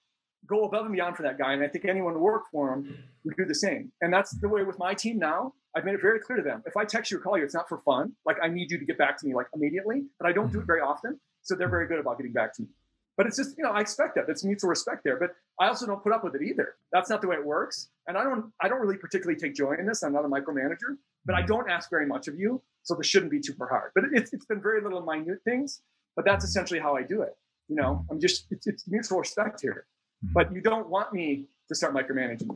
go 0.47 0.63
above 0.63 0.85
and 0.85 0.93
beyond 0.93 1.15
for 1.15 1.21
that 1.23 1.37
guy, 1.37 1.53
and 1.53 1.63
I 1.63 1.67
think 1.67 1.85
anyone 1.85 2.13
who 2.13 2.19
worked 2.19 2.47
for 2.51 2.73
him 2.73 2.97
would 3.23 3.37
do 3.37 3.45
the 3.45 3.53
same. 3.53 3.91
And 4.01 4.11
that's 4.11 4.31
the 4.31 4.49
way 4.49 4.63
with 4.63 4.79
my 4.79 4.95
team 4.95 5.19
now. 5.19 5.53
I've 5.75 5.85
made 5.85 5.93
it 5.93 6.01
very 6.01 6.19
clear 6.19 6.37
to 6.37 6.43
them. 6.43 6.63
If 6.65 6.77
I 6.77 6.83
text 6.83 7.11
you 7.11 7.17
or 7.17 7.21
call 7.21 7.37
you, 7.37 7.43
it's 7.43 7.53
not 7.53 7.69
for 7.69 7.77
fun. 7.85 8.13
Like 8.25 8.37
I 8.41 8.47
need 8.47 8.71
you 8.71 8.79
to 8.79 8.85
get 8.85 8.97
back 8.97 9.19
to 9.19 9.27
me 9.27 9.35
like 9.35 9.45
immediately, 9.53 10.01
but 10.19 10.27
I 10.27 10.31
don't 10.31 10.51
do 10.51 10.57
it 10.57 10.61
mm-hmm. 10.61 10.67
very 10.67 10.81
often. 10.81 11.19
So 11.43 11.53
they're 11.53 11.69
very 11.69 11.87
good 11.87 11.99
about 11.99 12.17
getting 12.17 12.33
back 12.33 12.55
to 12.55 12.63
me. 12.63 12.69
But 13.17 13.27
it's 13.27 13.37
just, 13.37 13.55
you 13.55 13.63
know, 13.63 13.71
I 13.71 13.81
expect 13.81 14.15
that. 14.15 14.25
That's 14.25 14.43
mutual 14.43 14.69
respect 14.69 15.03
there. 15.03 15.17
But 15.17 15.35
I 15.59 15.67
also 15.67 15.85
don't 15.85 16.01
put 16.01 16.13
up 16.13 16.23
with 16.23 16.35
it 16.35 16.41
either. 16.41 16.75
That's 16.91 17.09
not 17.09 17.21
the 17.21 17.27
way 17.27 17.35
it 17.35 17.45
works. 17.45 17.89
And 18.07 18.17
I 18.17 18.23
don't 18.23 18.51
I 18.61 18.67
don't 18.67 18.79
really 18.79 18.97
particularly 18.97 19.39
take 19.39 19.53
joy 19.53 19.75
in 19.77 19.85
this. 19.85 20.01
I'm 20.01 20.13
not 20.13 20.25
a 20.25 20.27
micromanager, 20.27 20.97
but 21.25 21.35
I 21.35 21.39
mm-hmm. 21.39 21.47
don't 21.47 21.69
ask 21.69 21.89
very 21.91 22.07
much 22.07 22.27
of 22.27 22.39
you. 22.39 22.63
So 22.83 22.95
this 22.95 23.07
shouldn't 23.07 23.31
be 23.31 23.39
too 23.39 23.53
hard. 23.59 23.91
But 23.93 24.05
it's, 24.13 24.33
it's 24.33 24.45
been 24.45 24.61
very 24.61 24.81
little 24.81 25.01
minute 25.01 25.39
things, 25.43 25.81
but 26.15 26.25
that's 26.25 26.43
essentially 26.43 26.79
how 26.79 26.95
I 26.95 27.03
do 27.03 27.21
it. 27.21 27.35
You 27.67 27.75
know, 27.75 28.05
I'm 28.09 28.19
just, 28.19 28.47
it's, 28.49 28.65
it's 28.67 28.87
mutual 28.87 29.19
respect 29.19 29.61
here. 29.61 29.85
But 30.21 30.53
you 30.53 30.61
don't 30.61 30.89
want 30.89 31.13
me 31.13 31.45
to 31.69 31.75
start 31.75 31.93
micromanaging, 31.93 32.49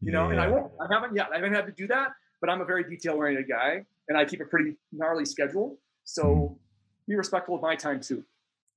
you 0.00 0.12
know, 0.12 0.26
yeah. 0.26 0.32
and 0.32 0.40
I 0.40 0.48
won't. 0.48 0.72
I 0.80 0.92
haven't 0.92 1.14
yet. 1.14 1.28
I 1.32 1.36
haven't 1.36 1.54
had 1.54 1.66
to 1.66 1.72
do 1.72 1.86
that, 1.88 2.08
but 2.40 2.50
I'm 2.50 2.60
a 2.60 2.64
very 2.64 2.82
detail 2.82 3.14
oriented 3.14 3.48
guy 3.48 3.84
and 4.08 4.16
I 4.16 4.24
keep 4.24 4.40
a 4.40 4.44
pretty 4.44 4.76
gnarly 4.90 5.24
schedule. 5.24 5.78
So 6.04 6.24
mm-hmm. 6.24 6.54
be 7.06 7.16
respectful 7.16 7.54
of 7.54 7.62
my 7.62 7.76
time 7.76 8.00
too. 8.00 8.24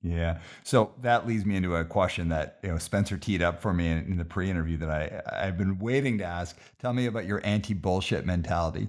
Yeah. 0.04 0.40
So 0.64 0.94
that 1.02 1.28
leads 1.28 1.46
me 1.46 1.56
into 1.56 1.76
a 1.76 1.86
question 1.86 2.30
that 2.30 2.60
you 2.64 2.70
know 2.70 2.78
Spencer 2.78 3.18
teed 3.18 3.42
up 3.42 3.62
for 3.62 3.74
me 3.74 3.88
in, 3.88 4.00
in 4.00 4.18
the 4.18 4.26
pre-interview 4.26 4.78
that 4.78 4.90
I 4.90 5.22
I've 5.48 5.58
been 5.58 5.78
waiting 5.78 6.18
to 6.20 6.24
ask. 6.24 6.58
Tell 6.80 6.92
me 6.92 7.06
about 7.06 7.26
your 7.26 7.40
anti-bullshit 7.44 8.26
mentality. 8.26 8.88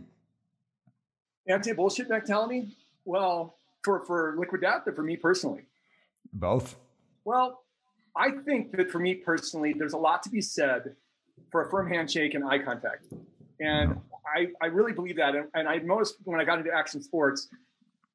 Anti-bullshit 1.49 2.09
mentality? 2.09 2.69
Well, 3.05 3.57
for 3.83 4.05
for 4.05 4.35
Liquid 4.39 4.61
Death 4.61 4.83
or 4.87 4.93
for 4.93 5.03
me 5.03 5.17
personally? 5.17 5.63
Both. 6.33 6.77
Well, 7.25 7.63
I 8.17 8.31
think 8.31 8.77
that 8.77 8.91
for 8.91 8.99
me 8.99 9.15
personally, 9.15 9.75
there's 9.77 9.93
a 9.93 9.99
lot 9.99 10.23
to 10.25 10.31
be 10.31 10.41
said 10.41 10.95
for 11.51 11.67
a 11.67 11.71
firm 11.71 11.89
handshake 11.89 12.35
and 12.35 12.45
eye 12.45 12.59
contact. 12.59 13.07
And 13.61 14.01
I, 14.27 14.49
I 14.61 14.67
really 14.67 14.93
believe 14.93 15.17
that. 15.17 15.35
And, 15.35 15.47
and 15.55 15.69
I 15.69 15.79
noticed 15.79 16.17
when 16.25 16.41
I 16.41 16.45
got 16.45 16.59
into 16.59 16.73
action 16.73 17.03
sports, 17.03 17.49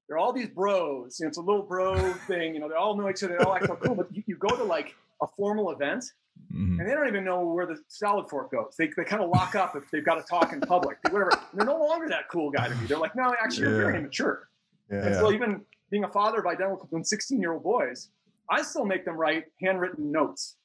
there 0.08 0.18
are 0.18 0.20
all 0.20 0.34
these 0.34 0.50
bros. 0.50 1.20
You 1.20 1.26
know, 1.26 1.30
it's 1.30 1.38
a 1.38 1.42
little 1.42 1.64
bro 1.64 1.96
thing. 2.28 2.54
You 2.54 2.60
know, 2.60 2.70
they 2.70 2.76
all 2.76 2.96
know 2.96 3.10
each 3.10 3.24
other. 3.24 3.38
They 3.38 3.44
all 3.44 3.56
act 3.56 3.68
so 3.68 3.76
cool. 3.76 3.96
But 3.96 4.14
you, 4.16 4.24
you, 4.26 4.36
go 4.36 4.50
to 4.56 4.64
like 4.64 4.96
a 5.22 5.28
formal 5.28 5.72
event, 5.72 6.06
mm-hmm. 6.54 6.80
and 6.80 6.90
they 6.90 6.94
don't 6.94 7.08
even 7.08 7.24
know 7.24 7.44
where 7.44 7.66
the 7.66 7.78
salad 7.88 8.30
fork 8.30 8.52
goes. 8.52 8.76
They, 8.78 8.90
they 8.96 9.04
kind 9.04 9.22
of 9.22 9.30
lock 9.30 9.56
up 9.56 9.76
if 9.76 9.90
they've 9.92 10.06
got 10.06 10.16
to 10.16 10.24
talk 10.24 10.54
in 10.54 10.62
public. 10.62 10.98
Whatever. 11.10 11.32
And 11.52 11.60
they're 11.60 11.66
no 11.66 11.78
longer 11.78 12.08
that 12.10 12.30
cool 12.30 12.50
guy 12.50 12.68
to 12.68 12.76
me. 12.76 12.88
They're 12.88 12.98
like, 12.98 13.16
no, 13.16 13.34
actually, 13.42 13.64
yeah. 13.64 13.70
you're 13.70 13.82
very 13.82 13.98
immature. 13.98 14.50
Yeah. 14.92 15.06
And 15.06 15.16
so 15.16 15.32
even 15.32 15.62
being 15.92 16.04
a 16.04 16.10
father 16.10 16.40
of 16.40 16.46
identical 16.46 16.88
twin 16.88 17.04
16 17.04 17.40
year 17.40 17.54
old 17.54 17.64
boys, 17.64 18.10
I 18.50 18.62
still 18.62 18.86
make 18.86 19.06
them 19.06 19.16
write 19.16 19.46
handwritten 19.62 20.12
notes, 20.12 20.56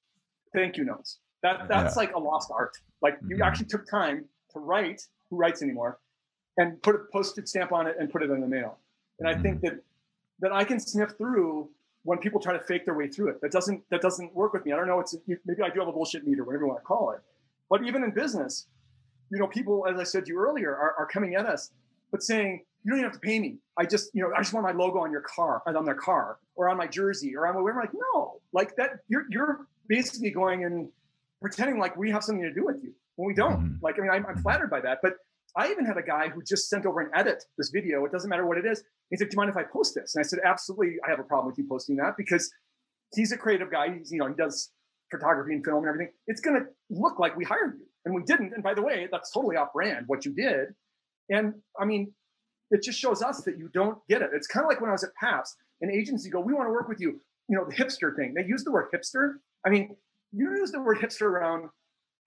thank 0.54 0.76
you 0.76 0.84
notes. 0.84 1.18
That 1.42 1.66
that's 1.68 1.96
yeah. 1.96 2.00
like 2.00 2.14
a 2.14 2.18
lost 2.18 2.50
art. 2.52 2.72
Like 3.00 3.18
you 3.26 3.36
mm-hmm. 3.36 3.42
actually 3.42 3.66
took 3.66 3.88
time 3.90 4.24
to 4.52 4.58
write. 4.60 5.02
Who 5.30 5.36
writes 5.36 5.62
anymore? 5.62 5.98
And 6.58 6.80
put 6.82 6.94
a 6.94 6.98
postage 7.12 7.48
stamp 7.48 7.72
on 7.72 7.86
it 7.86 7.96
and 7.98 8.10
put 8.10 8.22
it 8.22 8.30
in 8.30 8.40
the 8.40 8.46
mail. 8.46 8.78
And 9.18 9.28
mm-hmm. 9.28 9.38
I 9.38 9.42
think 9.42 9.56
mm-hmm. 9.56 9.66
that 9.66 9.82
that 10.40 10.52
I 10.52 10.64
can 10.64 10.78
sniff 10.78 11.16
through 11.16 11.70
when 12.05 12.18
people 12.18 12.40
try 12.40 12.53
to 12.53 12.64
fake 12.64 12.84
their 12.84 12.94
way 12.94 13.09
through 13.09 13.28
it. 13.28 13.40
That 13.40 13.53
doesn't 13.53 13.82
that 13.90 14.00
doesn't 14.00 14.34
work 14.34 14.53
with 14.53 14.64
me. 14.64 14.72
I 14.72 14.76
don't 14.76 14.86
know. 14.86 15.00
It's 15.00 15.14
maybe 15.26 15.62
I 15.62 15.70
do 15.70 15.80
have 15.80 15.88
a 15.88 15.92
bullshit 15.92 16.26
meter, 16.26 16.44
whatever 16.44 16.64
you 16.64 16.68
want 16.68 16.80
to 16.80 16.84
call 16.84 17.11
it. 17.12 17.20
But 17.70 17.84
even 17.84 18.03
in 18.05 18.11
business, 18.11 18.66
you 19.30 19.38
know, 19.38 19.46
people, 19.46 19.86
as 19.88 19.98
I 19.98 20.05
said 20.05 20.26
to 20.26 20.32
you 20.32 20.38
earlier, 20.38 20.70
are, 20.70 20.94
are 20.98 21.07
coming 21.07 21.34
at 21.36 21.46
us, 21.46 21.70
but 22.11 22.22
saying, 22.22 22.64
you 22.84 22.90
don't 22.90 22.98
even 22.98 23.11
have 23.11 23.18
to 23.18 23.26
pay 23.26 23.38
me. 23.38 23.59
I 23.78 23.86
just, 23.86 24.11
you 24.14 24.22
know, 24.22 24.32
I 24.36 24.40
just 24.40 24.53
want 24.53 24.66
my 24.66 24.72
logo 24.72 24.98
on 24.98 25.11
your 25.11 25.22
car, 25.22 25.62
on 25.66 25.84
their 25.84 25.94
car, 25.94 26.38
or 26.57 26.68
on 26.68 26.76
my 26.76 26.86
jersey, 26.86 27.34
or 27.36 27.46
on 27.46 27.62
whatever. 27.62 27.80
Like, 27.80 27.94
no, 27.94 28.40
like 28.53 28.76
that. 28.76 28.98
You're 29.09 29.24
you're 29.30 29.66
basically 29.88 30.30
going 30.30 30.64
and 30.64 30.88
pretending 31.40 31.78
like 31.78 31.96
we 31.96 32.11
have 32.11 32.24
something 32.24 32.42
to 32.42 32.53
do 32.53 32.64
with 32.64 32.82
you 32.82 32.92
when 33.16 33.28
we 33.28 33.34
don't. 33.34 33.59
Mm-hmm. 33.59 33.74
Like, 33.82 33.98
I 33.98 34.03
mean, 34.03 34.11
I'm, 34.11 34.26
I'm, 34.26 34.42
flattered 34.42 34.70
by 34.70 34.80
that, 34.80 34.98
but 35.03 35.14
I 35.57 35.70
even 35.70 35.84
had 35.84 35.98
a 35.98 36.03
guy 36.03 36.28
who 36.28 36.42
just 36.42 36.68
sent 36.68 36.86
over 36.86 37.00
an 37.00 37.11
edit 37.14 37.44
this 37.59 37.70
video. 37.70 38.05
It 38.05 38.12
doesn't 38.12 38.30
matter 38.30 38.46
what 38.46 38.59
it 38.59 38.66
is. 38.66 38.82
He 39.11 39.16
said, 39.16 39.28
"Do 39.28 39.34
you 39.34 39.36
mind 39.36 39.50
if 39.50 39.57
I 39.57 39.64
post 39.64 39.94
this?" 39.94 40.14
And 40.14 40.24
I 40.24 40.26
said, 40.26 40.40
"Absolutely. 40.44 40.96
I 41.07 41.11
have 41.11 41.20
a 41.20 41.24
problem 41.24 41.48
with 41.48 41.59
you 41.59 41.66
posting 41.68 41.96
that 41.96 42.16
because 42.16 42.53
he's 43.14 43.32
a 43.32 43.36
creative 43.36 43.70
guy. 43.70 43.94
He's, 43.96 44.11
you 44.11 44.18
know, 44.18 44.28
he 44.28 44.34
does 44.34 44.70
photography 45.11 45.53
and 45.53 45.64
film 45.64 45.84
and 45.84 45.88
everything. 45.88 46.12
It's 46.26 46.40
to 46.40 46.66
look 46.90 47.18
like 47.18 47.36
we 47.36 47.44
hired 47.44 47.74
you, 47.78 47.86
and 48.05 48.14
we 48.14 48.22
didn't. 48.22 48.55
And 48.55 48.62
by 48.62 48.74
the 48.74 48.82
way, 48.82 49.09
that's 49.11 49.30
totally 49.30 49.57
off 49.57 49.72
brand 49.72 50.07
what 50.09 50.24
you 50.24 50.32
did. 50.32 50.74
And 51.28 51.55
I 51.78 51.84
mean, 51.84 52.12
it 52.70 52.82
just 52.82 52.98
shows 52.98 53.22
us 53.22 53.42
that 53.42 53.59
you 53.59 53.68
don't 53.68 53.98
get 54.09 54.22
it. 54.22 54.30
It's 54.34 54.46
kind 54.46 54.64
of 54.64 54.68
like 54.68 54.80
when 54.80 54.90
I 54.90 54.92
was 54.92 55.05
at 55.05 55.14
Pabst, 55.14 55.57
an 55.82 55.90
agency 55.90 56.30
go, 56.30 56.40
we 56.40 56.55
want 56.55 56.66
to 56.66 56.72
work 56.72 56.88
with 56.88 57.00
you. 57.00 57.20
You 57.48 57.59
know, 57.59 57.64
the 57.64 57.74
hipster 57.74 58.16
thing. 58.16 58.34
They 58.34 58.44
use 58.44 58.64
the 58.64 58.72
word 58.72 58.86
hipster. 58.94 59.34
I 59.66 59.70
mean, 59.70 59.96
you 60.32 60.57
use 60.57 60.72
the 60.72 60.80
word 60.80 60.98
hipster 60.98 61.22
around 61.22 61.68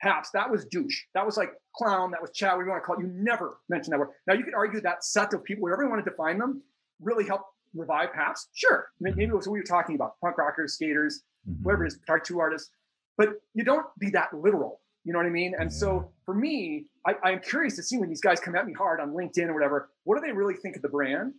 Pabst. 0.06 0.32
That 0.34 0.50
was 0.50 0.66
douche. 0.66 1.02
That 1.16 1.26
was 1.26 1.36
like 1.36 1.50
clown. 1.76 2.12
That 2.12 2.22
was 2.22 2.32
chow. 2.32 2.50
Whatever 2.50 2.64
you 2.64 2.70
want 2.72 2.84
to 2.84 2.86
call 2.86 2.96
it. 2.98 3.02
You 3.02 3.12
never 3.14 3.58
mention 3.70 3.92
that 3.92 4.00
word. 4.00 4.10
Now 4.28 4.36
you 4.36 4.44
could 4.44 4.54
argue 4.54 4.80
that 4.82 5.04
set 5.04 5.34
of 5.34 5.44
people, 5.44 5.64
whatever 5.64 5.84
you 5.84 5.90
want 5.90 6.06
to 6.06 6.10
define 6.10 6.38
them, 6.38 6.62
really 7.02 7.26
helped 7.26 7.46
revive 7.74 8.14
Pabst. 8.14 8.50
Sure, 8.54 8.88
maybe 9.00 9.24
it 9.24 9.34
was 9.34 9.48
what 9.48 9.54
we 9.54 9.60
were 9.60 9.66
talking 9.66 9.96
about: 9.96 10.20
punk 10.22 10.38
rockers, 10.38 10.76
skaters, 10.76 11.24
mm-hmm. 11.50 11.64
whatever 11.64 11.86
it 11.86 11.88
is, 11.88 12.00
tattoo 12.08 12.40
artists. 12.40 12.70
But 13.18 13.30
you 13.54 13.64
don't 13.64 13.88
be 14.00 14.10
that 14.12 14.34
literal. 14.34 14.82
You 15.06 15.14
know 15.14 15.20
what 15.20 15.28
I 15.28 15.32
mean? 15.32 15.54
And 15.58 15.72
yeah. 15.72 15.78
so 15.78 16.12
for 16.26 16.34
me, 16.34 16.86
I, 17.06 17.32
am 17.32 17.40
curious 17.40 17.76
to 17.76 17.84
see 17.84 17.98
when 17.98 18.10
these 18.10 18.22
guys 18.22 18.40
come 18.40 18.56
at 18.56 18.66
me 18.66 18.74
hard 18.74 19.00
on 19.00 19.12
LinkedIn 19.12 19.48
or 19.48 19.54
whatever, 19.54 19.90
what 20.04 20.20
do 20.20 20.26
they 20.26 20.34
really 20.34 20.56
think 20.56 20.76
of 20.76 20.82
the 20.82 20.90
brand? 20.90 21.34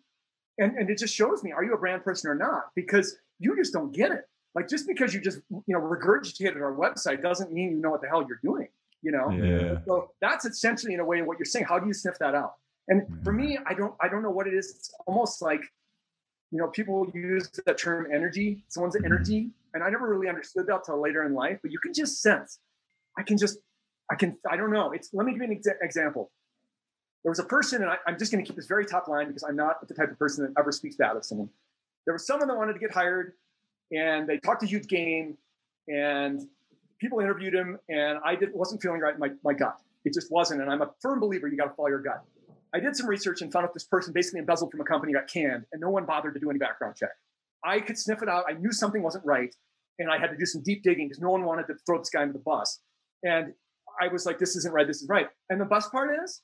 And, 0.59 0.77
and 0.77 0.89
it 0.89 0.99
just 0.99 1.15
shows 1.15 1.43
me, 1.43 1.53
are 1.53 1.65
you 1.65 1.75
a 1.75 1.79
brand 1.79 2.05
person 2.05 2.31
or 2.31 2.35
not? 2.37 2.67
Because 2.77 3.17
you 3.41 3.57
just 3.57 3.73
don't 3.73 3.93
get 3.93 4.13
it. 4.13 4.29
Like 4.57 4.69
just 4.69 4.89
because 4.89 5.15
you 5.15 5.21
just, 5.21 5.41
you 5.51 5.63
know, 5.69 5.81
regurgitated 5.81 6.57
our 6.57 6.75
website 6.75 7.23
doesn't 7.23 7.53
mean 7.53 7.71
you 7.71 7.77
know 7.77 7.91
what 7.91 8.01
the 8.01 8.09
hell 8.09 8.25
you're 8.27 8.41
doing, 8.43 8.69
you 9.03 9.13
know? 9.13 9.31
Yeah. 9.31 9.79
So 9.87 10.11
that's 10.21 10.45
essentially 10.45 10.95
in 10.95 11.01
a 11.01 11.05
way 11.05 11.23
what 11.23 11.39
you're 11.39 11.45
saying. 11.45 11.67
How 11.67 11.79
do 11.79 11.87
you 11.87 11.93
sniff 11.93 12.19
that 12.19 12.35
out? 12.35 12.55
And 12.89 13.07
for 13.23 13.33
me, 13.33 13.59
I 13.67 13.75
don't, 13.75 13.95
I 14.01 14.09
don't 14.09 14.23
know 14.23 14.31
what 14.31 14.47
it 14.47 14.55
is. 14.55 14.71
It's 14.71 14.95
almost 15.07 15.43
like, 15.43 15.61
you 16.51 16.59
know, 16.59 16.69
people 16.69 17.11
use 17.15 17.51
that 17.67 17.77
term 17.77 18.09
energy, 18.13 18.65
someone's 18.69 18.97
mm-hmm. 18.97 19.05
energy. 19.05 19.51
And 19.75 19.85
I 19.85 19.91
never 19.91 20.09
really 20.09 20.29
understood 20.29 20.67
that 20.69 20.85
till 20.85 21.01
later 21.01 21.25
in 21.25 21.35
life, 21.35 21.59
but 21.61 21.71
you 21.71 21.79
can 21.79 21.93
just 21.93 22.23
sense 22.23 22.59
I 23.19 23.23
can 23.23 23.39
just, 23.39 23.59
I 24.11 24.15
can, 24.15 24.37
I 24.49 24.57
don't 24.57 24.73
know. 24.73 24.93
It's, 24.93 25.11
let 25.13 25.27
me 25.27 25.33
give 25.33 25.43
you 25.43 25.49
an 25.49 25.59
exa- 25.59 25.83
example. 25.83 26.31
There 27.25 27.31
was 27.31 27.39
a 27.39 27.45
person, 27.45 27.83
and 27.83 27.91
I, 27.91 27.97
am 28.07 28.19
just 28.19 28.31
going 28.31 28.45
to 28.45 28.47
keep 28.47 28.57
this 28.57 28.67
very 28.67 28.87
top 28.87 29.09
line 29.09 29.27
because 29.27 29.43
I'm 29.43 29.57
not 29.57 29.87
the 29.87 29.95
type 29.95 30.11
of 30.11 30.19
person 30.19 30.45
that 30.45 30.61
ever 30.61 30.71
speaks 30.71 30.97
bad 30.97 31.17
of 31.17 31.25
someone. 31.25 31.49
There 32.05 32.13
was 32.13 32.27
someone 32.27 32.47
that 32.49 32.57
wanted 32.57 32.75
to 32.75 32.79
get 32.79 32.93
hired, 32.93 33.33
and 33.93 34.29
they 34.29 34.39
talked 34.39 34.63
a 34.63 34.67
huge 34.67 34.89
game, 34.89 35.37
and 35.89 36.43
people 37.01 37.21
interviewed 37.21 37.55
him, 37.55 37.79
and 37.89 38.19
I 38.25 38.37
did, 38.37 38.51
wasn't 38.53 38.83
feeling 38.83 39.01
right 39.01 39.19
my, 39.19 39.31
my 39.45 39.53
gut. 39.53 39.77
It 40.05 40.15
just 40.15 40.31
wasn't. 40.31 40.63
And 40.63 40.71
I'm 40.71 40.83
a 40.83 40.91
firm 41.01 41.21
believer 41.21 41.49
you 41.49 41.57
got 41.57 41.67
to 41.67 41.75
follow 41.75 41.89
your 41.89 42.03
gut. 42.03 42.23
I 42.75 42.81
did 42.81 42.97
some 42.97 43.07
research 43.07 43.43
and 43.43 43.53
found 43.53 43.65
out 43.65 43.75
this 43.75 43.85
person 43.85 44.13
basically 44.13 44.41
embezzled 44.41 44.71
from 44.71 44.81
a 44.81 44.85
company, 44.85 45.13
got 45.13 45.29
canned, 45.29 45.65
and 45.73 45.81
no 45.81 45.91
one 45.91 46.05
bothered 46.05 46.35
to 46.35 46.41
do 46.41 46.51
any 46.51 46.59
background 46.59 46.97
check. 46.97 47.11
I 47.65 47.81
could 47.81 47.99
sniff 47.99 48.23
it 48.23 48.29
out. 48.29 48.45
I 48.49 48.53
knew 48.53 48.73
something 48.73 49.03
wasn't 49.03 49.25
right, 49.25 49.55
and 49.99 50.11
I 50.11 50.19
had 50.19 50.31
to 50.31 50.37
do 50.37 50.47
some 50.47 50.63
deep 50.63 50.83
digging 50.83 51.09
because 51.09 51.21
no 51.21 51.31
one 51.31 51.45
wanted 51.45 51.67
to 51.69 51.75
throw 51.87 51.99
this 51.99 52.11
guy 52.11 52.23
into 52.23 52.35
the 52.35 52.41
bus. 52.41 52.81
And 53.23 53.53
I 54.01 54.09
was 54.09 54.27
like, 54.27 54.39
this 54.39 54.57
isn't 54.57 54.73
right. 54.73 54.87
This 54.87 55.03
is 55.03 55.09
right. 55.09 55.29
And 55.49 55.61
the 55.61 55.65
best 55.65 55.91
part 55.91 56.11
is, 56.23 56.43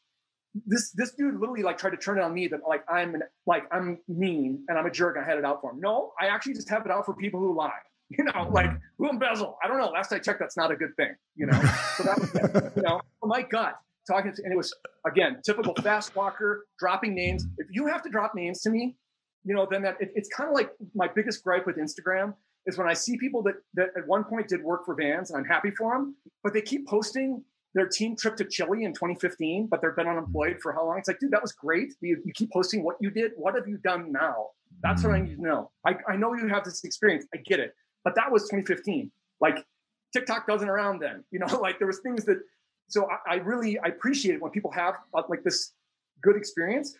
this 0.66 0.90
this 0.92 1.12
dude 1.14 1.38
literally 1.38 1.62
like 1.62 1.78
tried 1.78 1.90
to 1.90 1.96
turn 1.96 2.18
it 2.18 2.22
on 2.22 2.34
me 2.34 2.46
that 2.48 2.60
like 2.66 2.84
I'm 2.88 3.14
an, 3.14 3.22
like 3.46 3.64
I'm 3.72 3.98
mean 4.08 4.64
and 4.68 4.78
I'm 4.78 4.86
a 4.86 4.90
jerk. 4.90 5.16
I 5.20 5.24
had 5.24 5.38
it 5.38 5.44
out 5.44 5.60
for 5.60 5.72
him. 5.72 5.80
No, 5.80 6.12
I 6.20 6.26
actually 6.26 6.54
just 6.54 6.68
have 6.68 6.84
it 6.84 6.92
out 6.92 7.06
for 7.06 7.14
people 7.14 7.40
who 7.40 7.54
lie. 7.54 7.70
You 8.18 8.24
know, 8.24 8.50
like 8.50 8.68
who 8.98 9.08
embezzle? 9.08 9.56
I 9.64 9.68
don't 9.68 9.78
know. 9.78 9.86
Last 9.86 10.12
I 10.12 10.18
checked, 10.18 10.38
that's 10.38 10.54
not 10.54 10.70
a 10.70 10.76
good 10.76 10.94
thing. 10.96 11.14
You 11.34 11.46
know, 11.46 11.52
so 11.96 12.02
that 12.02 12.18
was 12.20 12.76
you 12.76 12.82
know, 12.82 13.00
oh 13.22 13.26
my 13.26 13.40
gut 13.40 13.78
talking 14.06 14.34
to, 14.34 14.42
and 14.44 14.52
it 14.52 14.56
was 14.56 14.74
again 15.06 15.40
typical 15.42 15.74
fast 15.76 16.14
walker 16.14 16.66
dropping 16.78 17.14
names. 17.14 17.46
If 17.56 17.68
you 17.70 17.86
have 17.86 18.02
to 18.02 18.10
drop 18.10 18.34
names 18.34 18.60
to 18.62 18.70
me, 18.70 18.96
you 19.44 19.54
know, 19.54 19.66
then 19.70 19.80
that 19.82 19.96
it, 19.98 20.12
it's 20.14 20.28
kind 20.28 20.48
of 20.48 20.54
like 20.54 20.72
my 20.94 21.08
biggest 21.08 21.42
gripe 21.42 21.66
with 21.66 21.76
Instagram 21.76 22.34
is 22.66 22.78
when 22.78 22.86
I 22.86 22.92
see 22.92 23.16
people 23.16 23.42
that 23.44 23.54
that 23.74 23.88
at 23.96 24.06
one 24.06 24.24
point 24.24 24.48
did 24.48 24.62
work 24.62 24.84
for 24.84 24.94
Vans, 24.94 25.30
and 25.30 25.38
I'm 25.38 25.48
happy 25.48 25.70
for 25.70 25.94
them, 25.94 26.14
but 26.42 26.52
they 26.52 26.60
keep 26.62 26.86
posting 26.86 27.42
their 27.74 27.86
team 27.86 28.16
trip 28.16 28.36
to 28.36 28.44
Chile 28.44 28.84
in 28.84 28.92
2015, 28.92 29.66
but 29.66 29.80
they've 29.80 29.96
been 29.96 30.08
unemployed 30.08 30.58
for 30.60 30.72
how 30.72 30.86
long? 30.86 30.98
It's 30.98 31.08
like, 31.08 31.18
dude, 31.18 31.30
that 31.30 31.40
was 31.40 31.52
great. 31.52 31.94
You, 32.00 32.20
you 32.24 32.32
keep 32.32 32.50
posting 32.52 32.82
what 32.82 32.96
you 33.00 33.10
did. 33.10 33.32
What 33.36 33.54
have 33.54 33.66
you 33.66 33.78
done 33.78 34.12
now? 34.12 34.48
That's 34.82 35.02
what 35.02 35.14
I 35.14 35.20
need 35.20 35.36
to 35.36 35.42
know. 35.42 35.70
I, 35.86 35.96
I 36.08 36.16
know 36.16 36.34
you 36.34 36.48
have 36.48 36.64
this 36.64 36.84
experience. 36.84 37.26
I 37.32 37.38
get 37.38 37.60
it, 37.60 37.74
but 38.04 38.14
that 38.16 38.30
was 38.30 38.42
2015. 38.42 39.10
Like 39.40 39.64
TikTok 40.12 40.46
doesn't 40.46 40.68
around 40.68 41.00
then. 41.00 41.24
You 41.30 41.38
know, 41.38 41.46
like 41.60 41.78
there 41.78 41.86
was 41.86 42.00
things 42.00 42.24
that. 42.26 42.40
So 42.88 43.08
I, 43.10 43.34
I 43.34 43.36
really 43.36 43.78
I 43.78 43.88
appreciate 43.88 44.34
it 44.34 44.42
when 44.42 44.50
people 44.50 44.70
have 44.72 44.96
uh, 45.14 45.22
like 45.28 45.42
this 45.42 45.72
good 46.22 46.36
experience. 46.36 46.96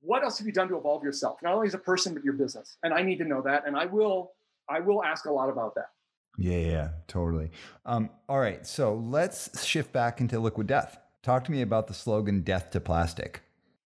What 0.00 0.24
else 0.24 0.38
have 0.38 0.46
you 0.46 0.52
done 0.52 0.68
to 0.68 0.76
evolve 0.76 1.04
yourself, 1.04 1.38
not 1.42 1.54
only 1.54 1.66
as 1.68 1.74
a 1.74 1.78
person 1.78 2.14
but 2.14 2.24
your 2.24 2.32
business? 2.32 2.76
And 2.82 2.92
I 2.92 3.02
need 3.02 3.18
to 3.18 3.24
know 3.24 3.42
that, 3.42 3.66
and 3.66 3.76
I 3.76 3.86
will 3.86 4.32
I 4.68 4.80
will 4.80 5.04
ask 5.04 5.26
a 5.26 5.32
lot 5.32 5.50
about 5.50 5.74
that. 5.76 5.90
Yeah, 6.38 6.58
yeah, 6.58 6.88
totally. 7.06 7.50
Um, 7.84 8.10
all 8.28 8.40
right, 8.40 8.66
so 8.66 8.94
let's 8.94 9.64
shift 9.64 9.92
back 9.92 10.20
into 10.20 10.38
liquid 10.38 10.66
death. 10.66 10.98
Talk 11.22 11.44
to 11.44 11.52
me 11.52 11.62
about 11.62 11.86
the 11.86 11.94
slogan 11.94 12.40
"Death 12.40 12.70
to 12.70 12.80
Plastic." 12.80 13.42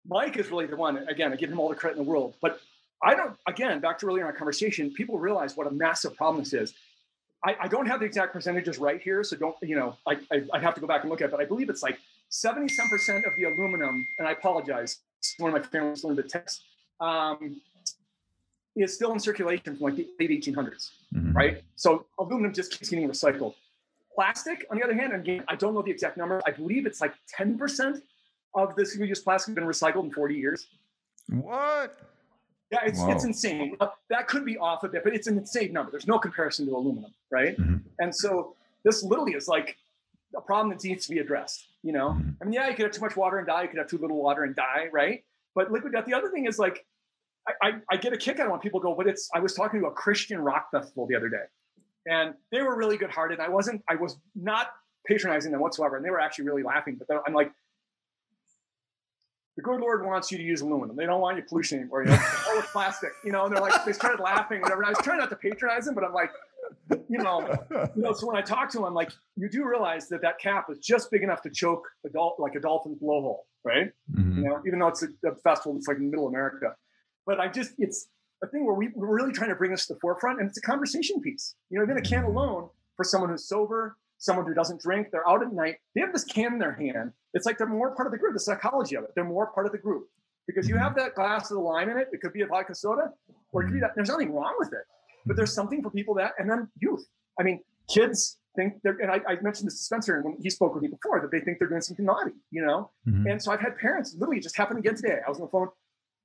Mike 0.07 0.37
is 0.37 0.51
really 0.51 0.67
the 0.67 0.77
one. 0.77 0.99
Again, 1.09 1.33
I 1.33 1.37
give 1.37 1.51
him 1.51 1.61
all 1.61 1.69
the 1.69 1.77
credit 1.77 1.99
in 1.99 2.05
the 2.05 2.11
world, 2.11 2.35
but 2.43 2.61
I 3.03 3.15
don't. 3.15 3.37
Again, 3.47 3.81
back 3.81 3.99
to 4.01 4.07
earlier 4.07 4.23
in 4.23 4.27
our 4.27 4.33
conversation, 4.33 4.91
people 4.93 5.19
realize 5.19 5.57
what 5.57 5.67
a 5.67 5.71
massive 5.71 6.17
problem 6.17 6.43
this 6.43 6.53
is. 6.53 6.75
I, 7.45 7.57
I 7.61 7.69
don't 7.69 7.87
have 7.87 8.01
the 8.01 8.07
exact 8.07 8.33
percentages 8.33 8.79
right 8.79 9.01
here, 9.01 9.23
so 9.23 9.37
don't 9.37 9.57
you 9.63 9.77
know? 9.77 9.97
I, 10.07 10.19
I 10.33 10.43
would 10.53 10.63
have 10.63 10.75
to 10.75 10.81
go 10.81 10.87
back 10.87 11.03
and 11.03 11.11
look 11.11 11.21
at, 11.21 11.27
it, 11.27 11.31
but 11.31 11.41
I 11.41 11.45
believe 11.45 11.71
it's 11.71 11.83
like 11.83 11.99
seventy 12.31 12.69
some 12.69 12.89
percent 12.89 13.25
of 13.27 13.37
the 13.37 13.45
aluminum. 13.45 14.07
And 14.19 14.27
I 14.27 14.33
apologize. 14.33 14.99
One 15.39 15.55
of 15.55 15.63
my 15.63 15.67
families 15.67 16.03
learned 16.03 16.19
the 16.19 16.23
text. 16.25 16.65
Um, 17.01 17.61
is 18.77 18.95
still 18.95 19.13
in 19.13 19.19
circulation 19.19 19.77
from 19.77 19.85
like 19.85 19.97
the 19.97 20.09
late 20.19 20.31
1800s, 20.31 20.91
mm-hmm. 21.15 21.33
right? 21.33 21.63
So 21.77 22.07
aluminum 22.19 22.53
just 22.53 22.73
keeps 22.73 22.89
getting 22.89 23.09
recycled. 23.09 23.55
Plastic, 24.15 24.67
on 24.71 24.77
the 24.77 24.85
other 24.85 24.95
hand, 24.95 25.13
again, 25.13 25.45
I 25.49 25.57
don't 25.57 25.75
know 25.75 25.83
the 25.83 25.91
exact 25.91 26.17
number. 26.17 26.41
I 26.47 26.51
believe 26.51 26.87
it's 26.87 27.01
like 27.01 27.15
10% 27.39 28.03
of 28.55 28.75
the 28.77 28.85
single-use 28.85 29.21
plastic 29.21 29.49
has 29.49 29.55
been 29.55 29.65
recycled 29.65 30.05
in 30.05 30.13
40 30.13 30.35
years. 30.35 30.67
What? 31.29 31.97
Yeah, 32.71 32.81
it's, 32.85 33.01
it's 33.03 33.25
insane. 33.25 33.77
That 34.09 34.29
could 34.29 34.45
be 34.45 34.57
off 34.59 34.85
a 34.85 34.89
bit, 34.89 35.03
but 35.03 35.15
it's 35.15 35.27
an 35.27 35.39
insane 35.39 35.73
number. 35.73 35.91
There's 35.91 36.07
no 36.07 36.19
comparison 36.19 36.67
to 36.67 36.77
aluminum, 36.77 37.13
right? 37.31 37.57
Mm-hmm. 37.57 37.77
And 37.99 38.15
so 38.15 38.55
this 38.85 39.03
literally 39.03 39.33
is 39.33 39.49
like 39.49 39.77
a 40.37 40.41
problem 40.41 40.71
that 40.71 40.85
needs 40.85 41.07
to 41.07 41.13
be 41.13 41.19
addressed. 41.19 41.67
You 41.83 41.93
know, 41.93 42.11
mm-hmm. 42.11 42.31
I 42.41 42.45
mean, 42.45 42.53
yeah, 42.53 42.69
you 42.69 42.75
could 42.75 42.87
have 42.87 42.95
too 42.95 43.01
much 43.01 43.17
water 43.17 43.39
and 43.39 43.47
die. 43.47 43.63
You 43.63 43.69
could 43.69 43.79
have 43.79 43.89
too 43.89 43.99
little 43.99 44.23
water 44.23 44.45
and 44.45 44.55
die, 44.55 44.89
right? 44.93 45.25
But 45.55 45.73
liquid 45.73 45.93
death. 45.93 46.07
The 46.07 46.15
other 46.15 46.31
thing 46.31 46.47
is 46.47 46.59
like 46.59 46.85
I, 47.63 47.73
I 47.91 47.97
get 47.97 48.13
a 48.13 48.17
kick 48.17 48.39
out 48.39 48.47
of 48.47 48.53
when 48.53 48.61
people 48.61 48.81
go, 48.81 48.95
but 48.95 49.07
it's. 49.07 49.29
I 49.35 49.41
was 49.41 49.55
talking 49.55 49.81
to 49.81 49.87
a 49.87 49.93
Christian 49.93 50.41
rock 50.41 50.69
festival 50.71 51.07
the 51.07 51.17
other 51.17 51.29
day, 51.29 51.45
and 52.07 52.35
they 52.53 52.63
were 52.63 52.77
really 52.77 52.97
good 52.97 53.11
hearted. 53.11 53.41
I 53.41 53.49
wasn't. 53.49 53.83
I 53.89 53.97
was 53.97 54.19
not 54.35 54.69
patronizing 55.07 55.53
them 55.53 55.61
whatsoever, 55.61 55.97
and 55.97 56.05
they 56.05 56.11
were 56.11 56.21
actually 56.21 56.47
really 56.47 56.63
laughing. 56.63 56.99
But 56.99 57.23
I'm 57.27 57.35
like, 57.35 57.53
the 59.57 59.63
good 59.63 59.81
Lord 59.81 60.05
wants 60.05 60.31
you 60.31 60.39
to 60.39 60.45
use 60.45 60.61
aluminum. 60.61 60.97
They 60.97 61.07
don't 61.07 61.21
want 61.21 61.37
you 61.37 61.43
pollution 61.43 61.81
anymore. 61.81 62.05
You 62.05 62.11
know, 62.11 62.19
oh, 62.23 62.59
it's 62.59 62.71
plastic. 62.71 63.11
You 63.25 63.33
know, 63.33 63.45
and 63.45 63.55
they're 63.55 63.63
like, 63.63 63.85
they 63.85 63.93
started 63.93 64.23
laughing, 64.23 64.61
whatever. 64.61 64.83
And 64.83 64.89
I 64.89 64.91
was 64.91 64.99
trying 65.05 65.19
not 65.19 65.31
to 65.31 65.37
patronize 65.37 65.85
them, 65.85 65.95
but 65.95 66.05
I'm 66.05 66.13
like, 66.13 66.31
you 67.09 67.19
know, 67.19 67.49
you 67.97 68.03
know. 68.03 68.13
So 68.13 68.27
when 68.27 68.37
I 68.37 68.43
talk 68.43 68.71
to 68.71 68.79
them, 68.79 68.85
I'm 68.85 68.95
like, 68.95 69.11
you 69.37 69.49
do 69.49 69.65
realize 69.65 70.09
that 70.09 70.23
that 70.23 70.39
cap 70.39 70.67
is 70.71 70.79
just 70.79 71.11
big 71.11 71.23
enough 71.23 71.43
to 71.43 71.51
choke 71.51 71.87
a 72.07 72.09
dol- 72.09 72.37
like 72.39 72.55
a 72.55 72.61
dolphin's 72.61 72.99
blowhole, 72.99 73.41
right? 73.65 73.91
Mm-hmm. 74.13 74.39
You 74.39 74.45
know, 74.49 74.63
even 74.67 74.79
though 74.79 74.89
it's 74.89 75.03
a, 75.03 75.09
a 75.27 75.35
festival 75.37 75.75
that's 75.75 75.89
like 75.89 75.99
in 75.99 76.11
middle 76.11 76.29
America. 76.29 76.75
But 77.27 77.41
I 77.41 77.49
just, 77.49 77.73
it's 77.79 78.09
a 78.43 78.47
thing 78.47 78.65
where 78.65 78.75
we, 78.75 78.89
we're 78.95 79.15
really 79.15 79.33
trying 79.33 79.51
to 79.51 79.57
bring 79.57 79.71
this 79.71 79.87
to 79.87 79.95
the 79.95 80.01
forefront, 80.01 80.41
and 80.41 80.49
it's 80.49 80.59
a 80.59 80.63
conversation 80.63 81.21
piece. 81.21 81.55
You 81.71 81.79
know, 81.79 81.85
even 81.85 81.99
a 81.99 82.03
can 82.03 82.25
alone 82.25 82.69
for 82.97 83.05
someone 83.05 83.31
who's 83.31 83.47
sober, 83.47 83.97
someone 84.19 84.47
who 84.47 84.55
doesn't 84.55 84.81
drink, 84.81 85.09
they're 85.11 85.29
out 85.29 85.43
at 85.43 85.53
night, 85.53 85.77
they 85.95 86.01
have 86.01 86.13
this 86.13 86.25
can 86.25 86.55
in 86.55 86.59
their 86.59 86.75
hand. 86.75 87.13
It's 87.35 87.47
like 87.47 87.59
they're 87.59 87.67
more 87.67 87.95
part 87.95 88.07
of 88.07 88.13
the 88.13 88.19
group. 88.19 88.35
The 88.35 88.41
psychology 88.41 88.97
of 88.97 89.05
it, 89.05 89.11
they're 89.15 89.25
more 89.25 89.47
part 89.47 89.67
of 89.67 89.73
the 89.73 89.79
group 89.79 90.09
because 90.47 90.69
you 90.69 90.77
have 90.77 90.95
that 90.97 91.15
glass 91.15 91.51
of 91.51 91.57
the 91.57 91.63
lime 91.63 91.89
in 91.89 91.97
it. 91.97 92.09
It 92.13 92.21
could 92.21 92.33
be 92.33 92.43
a 92.43 92.47
vodka 92.47 92.75
soda, 92.75 93.13
or 93.53 93.63
it 93.63 93.67
could 93.67 93.75
be 93.75 93.81
that. 93.81 93.93
There's 93.95 94.09
nothing 94.09 94.33
wrong 94.33 94.55
with 94.59 94.73
it, 94.73 94.85
but 95.27 95.37
there's 95.37 95.55
something 95.55 95.83
for 95.83 95.91
people 95.91 96.15
that, 96.15 96.33
and 96.39 96.51
then 96.51 96.69
youth. 96.81 97.07
I 97.39 97.43
mean, 97.43 97.61
kids 97.89 98.39
think 98.57 98.75
they're, 98.83 98.99
and 99.01 99.11
I, 99.11 99.21
I 99.27 99.41
mentioned 99.41 99.69
this 99.69 99.79
to 99.79 99.85
Spencer 99.85 100.21
when 100.23 100.37
he 100.41 100.51
spoke 100.51 100.75
with 100.75 100.83
me 100.83 100.89
before 100.89 101.21
that 101.21 101.31
they 101.31 101.41
think 101.41 101.59
they're 101.59 101.69
doing 101.69 101.81
something 101.81 102.05
naughty, 102.05 102.33
you 102.51 102.65
know. 102.65 102.91
Mm-hmm. 103.09 103.27
And 103.27 103.43
so 103.43 103.53
I've 103.53 103.61
had 103.61 103.77
parents 103.79 104.15
literally 104.19 104.41
just 104.41 104.57
happened 104.57 104.81
again 104.81 104.97
today. 104.97 105.19
I 105.25 105.29
was 105.29 105.39
on 105.39 105.47
the 105.47 105.51
phone, 105.51 105.69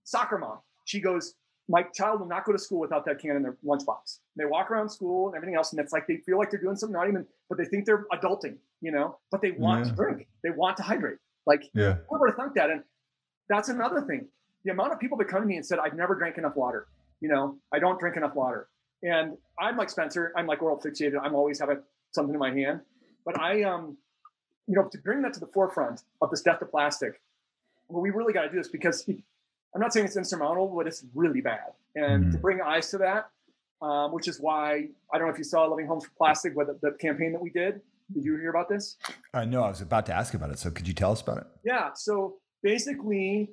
soccer 0.04 0.38
mom. 0.38 0.58
She 0.86 1.02
goes, 1.02 1.36
my 1.68 1.84
child 1.84 2.20
will 2.20 2.28
not 2.28 2.46
go 2.46 2.52
to 2.52 2.60
school 2.60 2.80
without 2.80 3.06
that 3.06 3.20
can 3.20 3.36
in 3.36 3.42
their 3.42 3.58
lunchbox. 3.66 4.20
They 4.38 4.46
walk 4.46 4.70
around 4.70 4.90
school 4.90 5.28
and 5.28 5.36
everything 5.36 5.56
else, 5.56 5.72
and 5.72 5.80
it's 5.80 5.92
like 5.92 6.08
they 6.08 6.18
feel 6.18 6.38
like 6.38 6.52
they're 6.52 6.62
doing 6.62 6.76
something 6.76 6.94
not 6.94 7.08
even, 7.08 7.26
but 7.50 7.58
they 7.58 7.66
think 7.66 7.86
they're 7.86 8.06
adulting, 8.14 8.58
you 8.82 8.92
know. 8.92 9.18
But 9.32 9.42
they 9.42 9.52
want 9.52 9.86
yeah. 9.86 9.92
to 9.92 9.96
drink. 9.96 10.28
They 10.44 10.52
want 10.52 10.78
to 10.78 10.84
hydrate. 10.84 11.18
Like, 11.48 11.64
yeah. 11.74 11.96
who 12.10 12.20
would 12.20 12.30
have 12.30 12.38
thunk 12.38 12.54
that? 12.56 12.70
And 12.70 12.84
that's 13.50 13.70
another 13.70 14.02
thing. 14.02 14.28
The 14.64 14.72
amount 14.72 14.94
of 14.94 15.00
people 15.00 15.18
that 15.18 15.28
come 15.28 15.42
to 15.42 15.48
me 15.48 15.56
and 15.56 15.66
said, 15.66 15.80
"I've 15.80 15.96
never 15.96 16.16
drank 16.16 16.38
enough 16.38 16.56
water." 16.56 16.88
You 17.20 17.30
know, 17.30 17.58
I 17.74 17.80
don't 17.80 18.00
drink 18.00 18.18
enough 18.18 18.36
water. 18.36 18.68
And 19.02 19.38
I'm 19.60 19.78
like 19.78 19.90
Spencer. 19.90 20.34
I'm 20.38 20.48
like 20.48 20.62
oral 20.62 20.80
fixated. 20.80 21.14
I'm 21.22 21.36
always 21.36 21.60
having 21.60 21.80
something 22.12 22.34
in 22.34 22.40
my 22.40 22.52
hand. 22.52 22.82
But 23.26 23.40
I, 23.40 23.64
um, 23.64 23.98
you 24.68 24.76
know, 24.76 24.88
to 24.92 24.98
bring 25.00 25.22
that 25.24 25.34
to 25.34 25.40
the 25.40 25.48
forefront 25.48 26.02
of 26.22 26.30
this 26.30 26.42
death 26.42 26.60
to 26.60 26.66
plastic, 26.66 27.22
well, 27.88 28.02
we 28.02 28.10
really 28.10 28.34
got 28.34 28.44
to 28.44 28.50
do 28.50 28.58
this 28.58 28.68
because 28.68 29.08
I'm 29.76 29.82
not 29.82 29.92
saying 29.92 30.06
it's 30.06 30.16
insurmountable, 30.16 30.74
but 30.74 30.88
it's 30.88 31.04
really 31.14 31.42
bad. 31.42 31.74
And 31.96 32.24
mm-hmm. 32.24 32.32
to 32.32 32.38
bring 32.38 32.62
eyes 32.62 32.90
to 32.92 32.98
that, 33.00 33.30
um, 33.82 34.14
which 34.14 34.30
is 34.30 34.40
why 34.40 34.88
I 35.14 35.18
don't 35.18 35.28
know 35.28 35.34
if 35.34 35.38
you 35.38 35.44
saw 35.44 35.66
Loving 35.66 35.86
Homes 35.86 36.06
for 36.06 36.12
Plastic, 36.18 36.56
with 36.56 36.68
the, 36.68 36.80
the 36.82 36.98
campaign 36.98 37.34
that 37.34 37.42
we 37.42 37.50
did. 37.50 37.82
Did 38.14 38.24
you 38.24 38.38
hear 38.38 38.52
about 38.52 38.70
this? 38.70 38.96
Uh, 39.34 39.44
no, 39.44 39.64
I 39.64 39.68
was 39.68 39.82
about 39.82 40.06
to 40.06 40.14
ask 40.14 40.34
about 40.34 40.52
it. 40.52 40.60
So 40.60 40.70
could 40.70 40.88
you 40.88 40.94
tell 40.94 41.12
us 41.12 41.22
about 41.22 41.40
it? 41.40 41.48
Yeah. 41.66 41.90
So 41.94 42.36
basically, 42.64 43.50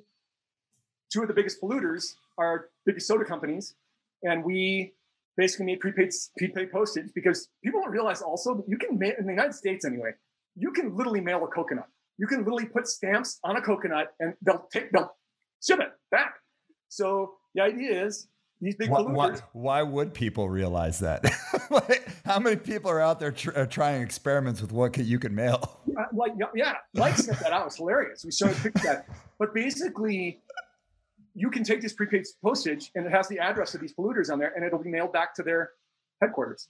two 1.11 1.23
of 1.23 1.27
the 1.27 1.33
biggest 1.33 1.61
polluters 1.61 2.15
are 2.37 2.69
biggest 2.85 3.07
soda 3.07 3.25
companies, 3.25 3.75
and 4.23 4.45
we 4.45 4.93
basically 5.35 5.65
made 5.65 5.81
prepaid 5.81 6.11
prepaid 6.37 6.71
postage 6.71 7.09
because 7.13 7.49
people 7.63 7.81
don't 7.81 7.91
realize 7.91 8.21
also 8.21 8.55
that 8.55 8.65
you 8.67 8.77
can 8.77 8.97
mail 8.97 9.13
in 9.19 9.25
the 9.25 9.31
United 9.31 9.53
States 9.53 9.83
anyway. 9.83 10.11
You 10.55 10.71
can 10.71 10.95
literally 10.95 11.19
mail 11.19 11.43
a 11.43 11.47
coconut. 11.47 11.87
You 12.17 12.27
can 12.27 12.39
literally 12.39 12.65
put 12.65 12.87
stamps 12.87 13.39
on 13.43 13.57
a 13.57 13.61
coconut, 13.61 14.13
and 14.21 14.35
they'll 14.41 14.67
take 14.71 14.91
they'll 14.91 15.11
ship 15.65 15.79
it 15.79 15.91
back. 16.11 16.35
So 16.89 17.35
the 17.55 17.61
idea 17.61 18.05
is 18.05 18.27
these 18.61 18.75
big 18.75 18.89
why, 18.89 19.01
why, 19.01 19.35
why, 19.51 19.83
would 19.83 20.13
people 20.13 20.49
realize 20.49 20.99
that? 20.99 21.25
How 22.25 22.39
many 22.39 22.55
people 22.55 22.89
are 22.89 23.01
out 23.01 23.19
there 23.19 23.31
tr- 23.31 23.63
trying 23.65 24.01
experiments 24.01 24.61
with 24.61 24.71
what 24.71 24.97
you 24.97 25.19
can 25.19 25.35
mail? 25.35 25.81
Uh, 25.97 26.05
like 26.13 26.33
yeah, 26.55 26.75
Mike 26.93 27.17
sent 27.17 27.39
that 27.39 27.51
out. 27.51 27.67
It's 27.67 27.77
hilarious. 27.77 28.23
We 28.23 28.31
showed 28.31 28.55
pictures 28.55 28.83
that. 28.83 29.07
But 29.37 29.53
basically, 29.53 30.39
you 31.35 31.49
can 31.49 31.63
take 31.63 31.81
this 31.81 31.93
prepaid 31.93 32.25
postage 32.41 32.91
and 32.95 33.05
it 33.05 33.11
has 33.11 33.27
the 33.27 33.39
address 33.39 33.73
of 33.73 33.81
these 33.81 33.93
polluters 33.93 34.31
on 34.31 34.39
there, 34.39 34.53
and 34.55 34.63
it'll 34.63 34.81
be 34.81 34.89
mailed 34.89 35.11
back 35.11 35.35
to 35.35 35.43
their 35.43 35.71
headquarters. 36.21 36.69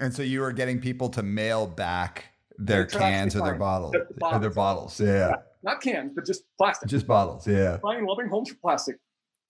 And 0.00 0.12
so 0.12 0.22
you 0.22 0.42
are 0.42 0.52
getting 0.52 0.80
people 0.80 1.08
to 1.10 1.22
mail 1.22 1.66
back 1.66 2.24
their 2.58 2.86
cans 2.86 3.36
or 3.36 3.44
their 3.44 3.54
bottles, 3.54 3.92
the, 3.92 4.06
the 4.08 4.14
bottles. 4.18 4.40
their 4.40 4.50
bottles. 4.50 5.00
Yeah. 5.00 5.28
yeah. 5.28 5.34
Not 5.64 5.80
cans, 5.80 6.12
but 6.14 6.26
just 6.26 6.44
plastic. 6.58 6.88
Just 6.90 7.06
bottles. 7.06 7.46
Yeah. 7.46 7.78
Buying 7.82 8.06
loving 8.06 8.28
homes 8.28 8.50
for 8.50 8.56
plastic. 8.56 8.96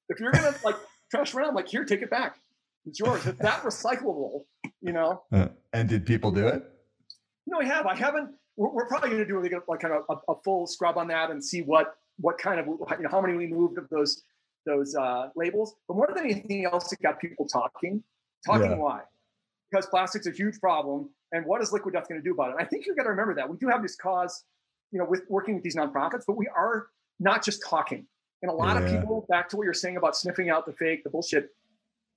If 0.09 0.21
you're 0.21 0.31
gonna 0.31 0.55
like 0.65 0.77
trash 1.11 1.35
around, 1.35 1.55
like 1.55 1.69
here, 1.69 1.85
take 1.85 2.03
it 2.03 2.11
back. 2.11 2.37
It's 2.87 3.01
yours. 3.01 3.27
It's 3.27 3.39
that 3.41 3.63
recyclable, 3.63 4.45
you 4.81 4.93
know. 4.93 5.23
Uh, 5.33 5.49
and 5.73 5.89
did 5.89 6.07
people 6.07 6.31
do 6.31 6.47
it? 6.47 6.63
No, 7.47 7.59
I 7.61 7.65
have. 7.65 7.87
I 7.87 7.97
haven't. 7.97 8.31
We're, 8.57 8.71
we're 8.71 8.87
probably 8.87 9.11
to 9.11 9.25
do 9.25 9.43
like, 9.43 9.53
like 9.67 9.81
kind 9.81 9.95
of 9.95 10.05
a, 10.09 10.33
a, 10.33 10.37
full 10.45 10.69
scrub 10.69 10.97
on 10.97 11.09
that 11.09 11.31
and 11.31 11.45
see 11.45 11.63
what 11.63 11.97
what 12.21 12.39
kind 12.39 12.61
of 12.61 12.67
you 12.67 12.77
know 13.01 13.09
how 13.11 13.21
many 13.21 13.37
we 13.37 13.49
moved 13.49 13.79
of 13.79 13.89
those 13.89 14.23
those 14.67 14.95
uh, 14.95 15.31
labels. 15.35 15.75
But 15.89 15.97
more 15.97 16.09
than 16.15 16.25
anything 16.25 16.65
else, 16.65 16.93
it 16.93 17.03
got 17.03 17.21
people 17.21 17.47
talking. 17.47 18.05
Talking 18.47 18.71
yeah. 18.71 18.77
why? 18.77 19.01
Because 19.71 19.87
plastic's 19.87 20.29
a 20.29 20.31
huge 20.31 20.61
problem, 20.61 21.11
and 21.33 21.45
what 21.45 21.61
is 21.61 21.73
Liquid 21.73 21.95
Death 21.95 22.09
going 22.09 22.21
to 22.21 22.25
do 22.25 22.35
about 22.35 22.51
it? 22.51 22.57
I 22.61 22.65
think 22.65 22.87
you 22.87 22.95
got 22.95 23.05
to 23.05 23.09
remember 23.09 23.35
that 23.35 23.49
we 23.49 23.57
do 23.57 23.67
have 23.69 23.83
this 23.83 23.97
cause, 23.97 24.45
you 24.95 25.01
know, 25.01 25.07
with 25.07 25.23
working 25.29 25.55
with 25.55 25.65
these 25.65 25.75
nonprofits, 25.75 26.23
but 26.27 26.37
we 26.37 26.49
are 26.57 26.87
not 27.19 27.45
just 27.45 27.63
talking. 27.69 28.07
And 28.43 28.51
a 28.51 28.55
lot 28.55 28.77
yeah. 28.77 28.83
of 28.83 29.01
people, 29.01 29.27
back 29.29 29.49
to 29.49 29.57
what 29.57 29.65
you're 29.65 29.75
saying 29.75 29.97
about 29.97 30.17
sniffing 30.17 30.51
out 30.51 30.67
the 30.67 30.73
fake, 30.73 31.03
the 31.03 31.11
bullshit, 31.11 31.49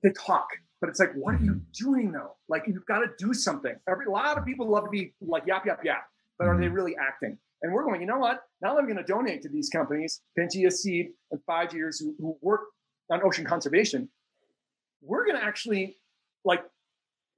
they 0.04 0.12
talk. 0.12 0.48
But 0.80 0.92
it's 0.92 1.00
like, 1.00 1.12
what 1.16 1.34
are 1.34 1.44
you 1.44 1.54
mm-hmm. 1.54 1.86
doing 1.86 2.12
though? 2.12 2.36
Like 2.48 2.66
you've 2.68 2.86
got 2.86 3.00
to 3.00 3.08
do 3.18 3.34
something. 3.34 3.76
Every, 3.90 4.06
a 4.06 4.12
lot 4.12 4.38
of 4.38 4.46
people 4.46 4.70
love 4.70 4.84
to 4.84 4.92
be 4.92 5.14
like 5.22 5.48
yap 5.48 5.66
yap 5.66 5.84
yap, 5.84 6.04
but 6.38 6.48
are 6.48 6.56
they 6.56 6.68
mm-hmm. 6.68 6.76
really 6.76 6.96
acting? 6.96 7.40
And 7.64 7.74
we're 7.74 7.84
going, 7.84 8.00
you 8.00 8.06
know 8.06 8.20
what? 8.20 8.44
Now 8.62 8.78
I'm 8.78 8.86
going 8.86 8.98
to 8.98 9.04
donate 9.04 9.42
to 9.42 9.50
these 9.50 9.70
companies, 9.70 10.22
PangeaSeed 10.38 11.10
and 11.32 11.42
Five 11.48 11.72
Gyres, 11.72 12.00
who, 12.00 12.14
who 12.20 12.38
work 12.42 12.62
on 13.10 13.24
ocean 13.24 13.44
conservation. 13.44 14.08
We're 15.02 15.26
going 15.26 15.38
to 15.38 15.44
actually 15.44 15.98
like 16.46 16.64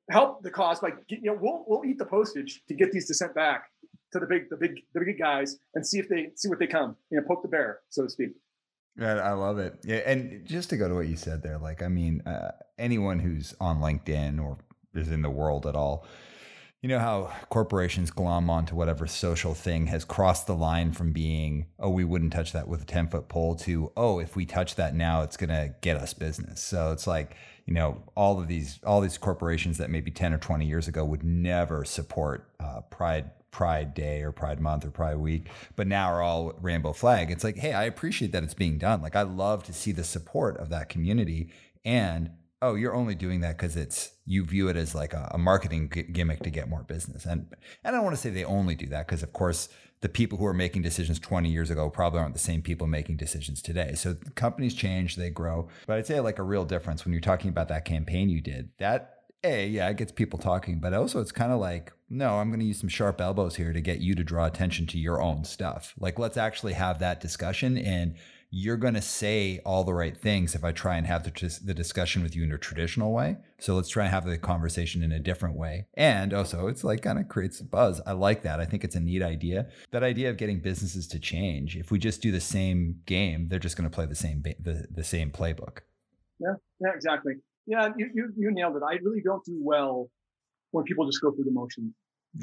help 0.09 0.43
the 0.43 0.51
cause 0.51 0.81
by 0.81 0.89
you 1.07 1.21
know 1.21 1.37
we'll 1.39 1.63
we'll 1.65 1.85
eat 1.85 1.97
the 1.97 2.05
postage 2.05 2.63
to 2.67 2.73
get 2.73 2.91
these 2.91 3.07
to 3.07 3.13
sent 3.13 3.33
back 3.35 3.69
to 4.13 4.19
the 4.19 4.25
big 4.25 4.49
the 4.49 4.57
big 4.57 4.81
the 4.93 5.01
big 5.01 5.19
guys 5.19 5.57
and 5.75 5.85
see 5.85 5.99
if 5.99 6.09
they 6.09 6.29
see 6.35 6.49
what 6.49 6.59
they 6.59 6.67
come 6.67 6.95
you 7.11 7.19
know 7.19 7.27
poke 7.27 7.41
the 7.41 7.47
bear 7.47 7.79
so 7.89 8.03
to 8.03 8.09
speak. 8.09 8.29
I 9.01 9.31
love 9.31 9.59
it. 9.59 9.79
Yeah, 9.85 10.01
and 10.05 10.45
just 10.45 10.69
to 10.71 10.77
go 10.77 10.89
to 10.89 10.95
what 10.95 11.07
you 11.07 11.15
said 11.15 11.41
there, 11.41 11.57
like 11.57 11.81
I 11.81 11.87
mean, 11.87 12.21
uh, 12.21 12.51
anyone 12.77 13.19
who's 13.19 13.55
on 13.61 13.79
LinkedIn 13.79 14.43
or 14.43 14.57
is 14.93 15.09
in 15.09 15.21
the 15.21 15.29
world 15.29 15.65
at 15.65 15.75
all, 15.75 16.05
you 16.81 16.89
know 16.89 16.99
how 16.99 17.31
corporations 17.49 18.09
glom 18.09 18.49
onto 18.49 18.75
whatever 18.75 19.05
social 19.05 19.53
thing 19.53 19.87
has 19.87 20.05
crossed 20.05 20.47
the 20.47 20.55
line 20.55 20.91
from 20.91 21.11
being, 21.11 21.67
oh, 21.77 21.89
we 21.89 22.03
wouldn't 22.03 22.33
touch 22.33 22.53
that 22.53 22.67
with 22.67 22.81
a 22.81 22.85
10 22.85 23.07
foot 23.07 23.27
pole 23.27 23.55
to, 23.55 23.91
oh, 23.97 24.19
if 24.19 24.35
we 24.35 24.45
touch 24.45 24.75
that 24.75 24.95
now, 24.95 25.21
it's 25.21 25.37
going 25.37 25.49
to 25.49 25.73
get 25.81 25.97
us 25.97 26.13
business. 26.13 26.61
So 26.61 26.91
it's 26.91 27.05
like, 27.05 27.35
you 27.65 27.73
know, 27.73 28.03
all 28.15 28.39
of 28.39 28.47
these, 28.47 28.79
all 28.85 29.01
these 29.01 29.17
corporations 29.17 29.77
that 29.77 29.89
maybe 29.89 30.09
10 30.09 30.33
or 30.33 30.37
20 30.37 30.65
years 30.65 30.87
ago 30.87 31.03
would 31.03 31.23
never 31.23 31.83
support 31.83 32.49
uh, 32.61 32.81
pride 32.89 33.31
Pride 33.51 33.93
Day 33.93 34.21
or 34.21 34.31
Pride 34.31 34.59
Month 34.59 34.85
or 34.85 34.91
Pride 34.91 35.17
Week, 35.17 35.49
but 35.75 35.87
now 35.87 36.11
are 36.11 36.21
all 36.21 36.53
rainbow 36.61 36.93
flag. 36.93 37.31
It's 37.31 37.43
like, 37.43 37.57
hey, 37.57 37.73
I 37.73 37.83
appreciate 37.83 38.31
that 38.31 38.43
it's 38.43 38.53
being 38.53 38.77
done. 38.77 39.01
Like, 39.01 39.15
I 39.15 39.23
love 39.23 39.63
to 39.63 39.73
see 39.73 39.91
the 39.91 40.03
support 40.03 40.57
of 40.57 40.69
that 40.69 40.89
community. 40.89 41.51
And 41.83 42.31
oh, 42.61 42.75
you're 42.75 42.93
only 42.95 43.15
doing 43.15 43.41
that 43.41 43.57
because 43.57 43.75
it's 43.75 44.11
you 44.25 44.45
view 44.45 44.67
it 44.67 44.75
as 44.75 44.93
like 44.93 45.13
a, 45.13 45.29
a 45.33 45.37
marketing 45.37 45.89
g- 45.93 46.03
gimmick 46.03 46.41
to 46.43 46.49
get 46.49 46.69
more 46.69 46.83
business. 46.83 47.25
And 47.25 47.47
and 47.83 47.95
I 47.95 47.97
don't 47.97 48.03
want 48.03 48.15
to 48.15 48.21
say 48.21 48.29
they 48.29 48.45
only 48.45 48.75
do 48.75 48.87
that 48.87 49.07
because, 49.07 49.23
of 49.23 49.33
course, 49.33 49.69
the 50.01 50.09
people 50.09 50.37
who 50.37 50.45
are 50.45 50.53
making 50.53 50.81
decisions 50.81 51.19
20 51.19 51.49
years 51.49 51.69
ago 51.69 51.89
probably 51.89 52.19
aren't 52.19 52.33
the 52.33 52.39
same 52.39 52.61
people 52.61 52.87
making 52.87 53.17
decisions 53.17 53.61
today. 53.61 53.93
So 53.95 54.15
companies 54.35 54.73
change, 54.73 55.15
they 55.15 55.29
grow. 55.29 55.67
But 55.87 55.97
I'd 55.97 56.07
say 56.07 56.19
like 56.19 56.39
a 56.39 56.43
real 56.43 56.65
difference 56.65 57.03
when 57.03 57.13
you're 57.13 57.21
talking 57.21 57.49
about 57.49 57.67
that 57.69 57.85
campaign 57.85 58.29
you 58.29 58.41
did. 58.41 58.69
That 58.77 59.19
a 59.43 59.67
yeah 59.67 59.89
it 59.89 59.97
gets 59.97 60.11
people 60.11 60.37
talking 60.37 60.79
but 60.79 60.93
also 60.93 61.21
it's 61.21 61.31
kind 61.31 61.51
of 61.51 61.59
like 61.59 61.93
no 62.09 62.37
i'm 62.37 62.49
going 62.49 62.59
to 62.59 62.65
use 62.65 62.79
some 62.79 62.89
sharp 62.89 63.21
elbows 63.21 63.55
here 63.55 63.73
to 63.73 63.81
get 63.81 63.99
you 63.99 64.15
to 64.15 64.23
draw 64.23 64.45
attention 64.45 64.85
to 64.87 64.97
your 64.99 65.21
own 65.21 65.43
stuff. 65.43 65.93
Like 65.97 66.19
let's 66.19 66.37
actually 66.37 66.73
have 66.73 66.99
that 66.99 67.21
discussion 67.21 67.77
and 67.77 68.15
you're 68.51 68.77
going 68.77 68.95
to 68.95 69.01
say 69.01 69.59
all 69.63 69.83
the 69.83 69.93
right 69.93 70.17
things 70.17 70.55
if 70.55 70.63
i 70.63 70.71
try 70.71 70.97
and 70.97 71.05
have 71.05 71.23
the, 71.23 71.59
the 71.63 71.73
discussion 71.73 72.23
with 72.23 72.35
you 72.35 72.43
in 72.43 72.51
a 72.51 72.57
traditional 72.57 73.13
way. 73.13 73.37
So 73.59 73.75
let's 73.75 73.89
try 73.89 74.05
and 74.05 74.13
have 74.13 74.25
the 74.25 74.37
conversation 74.39 75.03
in 75.03 75.11
a 75.11 75.19
different 75.19 75.55
way. 75.55 75.85
And 75.93 76.33
also 76.33 76.67
it's 76.67 76.83
like 76.83 77.03
kind 77.03 77.19
of 77.19 77.27
creates 77.27 77.59
a 77.59 77.63
buzz. 77.63 78.01
I 78.07 78.13
like 78.13 78.41
that. 78.43 78.59
I 78.59 78.65
think 78.65 78.83
it's 78.83 78.95
a 78.95 78.99
neat 78.99 79.21
idea. 79.21 79.67
That 79.91 80.03
idea 80.03 80.29
of 80.29 80.37
getting 80.37 80.59
businesses 80.59 81.07
to 81.09 81.19
change 81.19 81.77
if 81.77 81.91
we 81.91 81.99
just 81.99 82.21
do 82.21 82.31
the 82.31 82.41
same 82.41 83.01
game 83.05 83.47
they're 83.47 83.59
just 83.59 83.77
going 83.77 83.89
to 83.89 83.93
play 83.93 84.05
the 84.05 84.15
same 84.15 84.41
the, 84.41 84.87
the 84.89 85.03
same 85.03 85.31
playbook. 85.31 85.79
Yeah 86.39 86.53
yeah 86.81 86.91
exactly. 86.95 87.33
Yeah, 87.67 87.89
you, 87.97 88.09
you, 88.15 88.33
you 88.35 88.51
nailed 88.51 88.77
it. 88.77 88.81
I 88.83 88.95
really 89.03 89.21
don't 89.23 89.45
do 89.45 89.59
well 89.61 90.09
when 90.71 90.85
people 90.85 91.05
just 91.05 91.21
go 91.21 91.31
through 91.31 91.43
the 91.43 91.51
motions. 91.51 91.93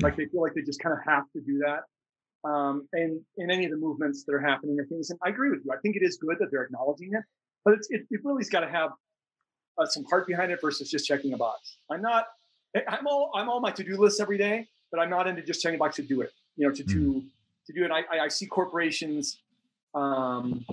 Like 0.01 0.17
they 0.17 0.27
feel 0.27 0.43
like 0.43 0.55
they 0.55 0.63
just 0.63 0.81
kind 0.81 0.93
of 0.93 1.01
have 1.07 1.25
to 1.33 1.41
do 1.41 1.59
that. 1.59 2.49
Um, 2.49 2.89
and 2.93 3.21
in 3.39 3.51
any 3.51 3.65
of 3.65 3.71
the 3.71 3.77
movements 3.77 4.25
that 4.25 4.35
are 4.35 4.41
happening 4.41 4.79
or 4.79 4.85
things, 4.85 5.11
and 5.11 5.19
I 5.25 5.31
agree 5.31 5.51
with 5.51 5.61
you. 5.65 5.73
I 5.73 5.79
think 5.79 5.97
it 5.97 6.03
is 6.03 6.17
good 6.17 6.37
that 6.39 6.51
they're 6.51 6.63
acknowledging 6.63 7.11
it, 7.13 7.23
but 7.65 7.75
it's, 7.75 7.89
it, 7.91 8.03
it 8.11 8.21
really's 8.23 8.51
got 8.51 8.61
to 8.61 8.69
have 8.69 8.91
uh, 9.79 9.87
some 9.87 10.05
heart 10.05 10.27
behind 10.27 10.53
it 10.53 10.61
versus 10.61 10.91
just 10.91 11.07
checking 11.07 11.33
a 11.33 11.37
box. 11.37 11.79
I'm 11.91 12.03
not. 12.03 12.27
I'm 12.89 13.07
all 13.07 13.31
I'm 13.35 13.49
all 13.49 13.61
my 13.61 13.71
to 13.71 13.83
do 13.83 13.97
lists 13.97 14.21
every 14.21 14.39
day, 14.39 14.69
but 14.91 15.01
I'm 15.01 15.11
not 15.11 15.27
into 15.27 15.43
just 15.43 15.63
checking 15.63 15.77
a 15.77 15.79
box 15.79 15.97
to 15.97 16.03
do 16.03 16.21
it. 16.21 16.31
You 16.57 16.69
know, 16.69 16.75
to 16.75 16.85
mm. 16.85 16.93
to 16.93 17.25
to 17.67 17.73
do 17.73 17.85
it. 17.85 17.91
I, 17.91 18.25
I 18.25 18.29
see 18.29 18.47
corporations. 18.47 19.41
Um, 19.95 20.65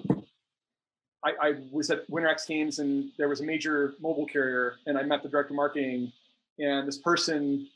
I, 1.26 1.32
I, 1.42 1.54
was 1.72 1.90
at 1.90 2.02
Winter 2.10 2.28
X 2.28 2.46
Games 2.46 2.80
and 2.80 3.10
there 3.18 3.30
was 3.30 3.40
a 3.40 3.46
major 3.46 3.94
mobile 4.02 4.26
carrier, 4.26 4.76
and 4.86 4.98
I 4.98 5.04
met 5.04 5.24
the 5.24 5.30
director 5.30 5.54
of 5.54 5.56
marketing, 5.56 6.12
and 6.60 6.86
this 6.86 6.98
person, 6.98 7.68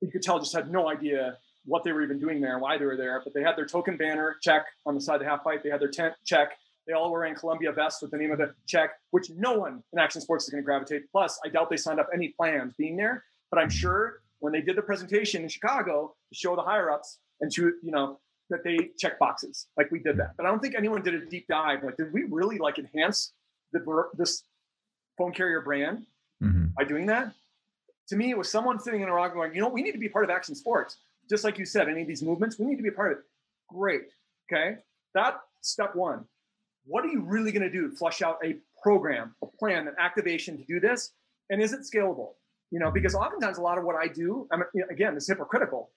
you 0.00 0.10
could 0.10 0.22
tell, 0.22 0.38
just 0.38 0.54
had 0.54 0.70
no 0.70 0.88
idea 0.88 1.38
what 1.64 1.84
they 1.84 1.92
were 1.92 2.02
even 2.02 2.18
doing 2.18 2.40
there, 2.40 2.58
why 2.58 2.78
they 2.78 2.84
were 2.84 2.96
there. 2.96 3.20
But 3.22 3.34
they 3.34 3.42
had 3.42 3.56
their 3.56 3.66
token 3.66 3.96
banner 3.96 4.36
check 4.40 4.66
on 4.84 4.94
the 4.94 5.00
side 5.00 5.16
of 5.16 5.20
the 5.22 5.28
half 5.28 5.42
pipe. 5.42 5.62
They 5.62 5.70
had 5.70 5.80
their 5.80 5.90
tent 5.90 6.14
check. 6.24 6.52
They 6.86 6.92
all 6.92 7.10
were 7.10 7.18
wearing 7.18 7.34
Columbia 7.34 7.72
vests 7.72 8.00
with 8.00 8.12
the 8.12 8.16
name 8.16 8.30
of 8.30 8.38
the 8.38 8.54
check, 8.68 8.90
which 9.10 9.30
no 9.30 9.54
one 9.54 9.82
in 9.92 9.98
action 9.98 10.20
sports 10.20 10.44
is 10.44 10.50
going 10.50 10.62
to 10.62 10.64
gravitate. 10.64 11.10
Plus, 11.10 11.38
I 11.44 11.48
doubt 11.48 11.68
they 11.68 11.76
signed 11.76 11.98
up 11.98 12.08
any 12.14 12.28
plans 12.28 12.74
being 12.78 12.96
there. 12.96 13.24
But 13.50 13.58
I'm 13.58 13.70
sure 13.70 14.20
when 14.38 14.52
they 14.52 14.60
did 14.60 14.76
the 14.76 14.82
presentation 14.82 15.42
in 15.42 15.48
Chicago 15.48 16.14
to 16.28 16.38
show 16.38 16.54
the 16.54 16.62
higher 16.62 16.90
ups 16.90 17.18
and 17.40 17.52
to 17.52 17.74
you 17.82 17.90
know 17.90 18.20
that 18.50 18.62
they 18.62 18.90
check 18.98 19.18
boxes 19.18 19.66
like 19.76 19.90
we 19.90 19.98
did 19.98 20.16
that. 20.18 20.34
But 20.36 20.46
I 20.46 20.50
don't 20.50 20.60
think 20.60 20.74
anyone 20.76 21.02
did 21.02 21.14
a 21.14 21.26
deep 21.26 21.46
dive. 21.48 21.82
Like, 21.82 21.96
did 21.96 22.12
we 22.12 22.24
really 22.30 22.58
like 22.58 22.78
enhance 22.78 23.32
the 23.72 23.80
this 24.16 24.44
phone 25.18 25.32
carrier 25.32 25.60
brand 25.60 26.06
mm-hmm. 26.42 26.66
by 26.76 26.84
doing 26.84 27.06
that? 27.06 27.32
To 28.08 28.16
me, 28.16 28.30
it 28.30 28.38
was 28.38 28.50
someone 28.50 28.78
sitting 28.78 29.00
in 29.00 29.08
a 29.08 29.12
rock 29.12 29.34
going, 29.34 29.54
you 29.54 29.60
know, 29.60 29.68
we 29.68 29.82
need 29.82 29.92
to 29.92 29.98
be 29.98 30.08
part 30.08 30.24
of 30.24 30.30
action 30.30 30.54
sports. 30.54 30.98
Just 31.28 31.44
like 31.44 31.58
you 31.58 31.64
said, 31.64 31.88
any 31.88 32.02
of 32.02 32.08
these 32.08 32.22
movements, 32.22 32.58
we 32.58 32.66
need 32.66 32.76
to 32.76 32.82
be 32.82 32.88
a 32.88 32.92
part 32.92 33.12
of 33.12 33.18
it. 33.18 33.24
Great. 33.68 34.02
Okay. 34.50 34.76
That's 35.14 35.38
step 35.62 35.96
one. 35.96 36.24
What 36.86 37.04
are 37.04 37.08
you 37.08 37.20
really 37.20 37.50
going 37.50 37.62
to 37.62 37.70
do? 37.70 37.90
To 37.90 37.96
flush 37.96 38.22
out 38.22 38.38
a 38.44 38.56
program, 38.80 39.34
a 39.42 39.46
plan, 39.46 39.88
an 39.88 39.94
activation 39.98 40.56
to 40.56 40.64
do 40.64 40.78
this. 40.78 41.12
And 41.50 41.60
is 41.60 41.72
it 41.72 41.80
scalable? 41.80 42.34
You 42.70 42.78
know, 42.78 42.90
because 42.90 43.14
oftentimes 43.14 43.58
a 43.58 43.62
lot 43.62 43.78
of 43.78 43.84
what 43.84 43.96
I 43.96 44.06
do, 44.06 44.46
I 44.52 44.56
mean, 44.56 44.84
again, 44.90 45.16
is 45.16 45.26
hypocritical 45.26 45.90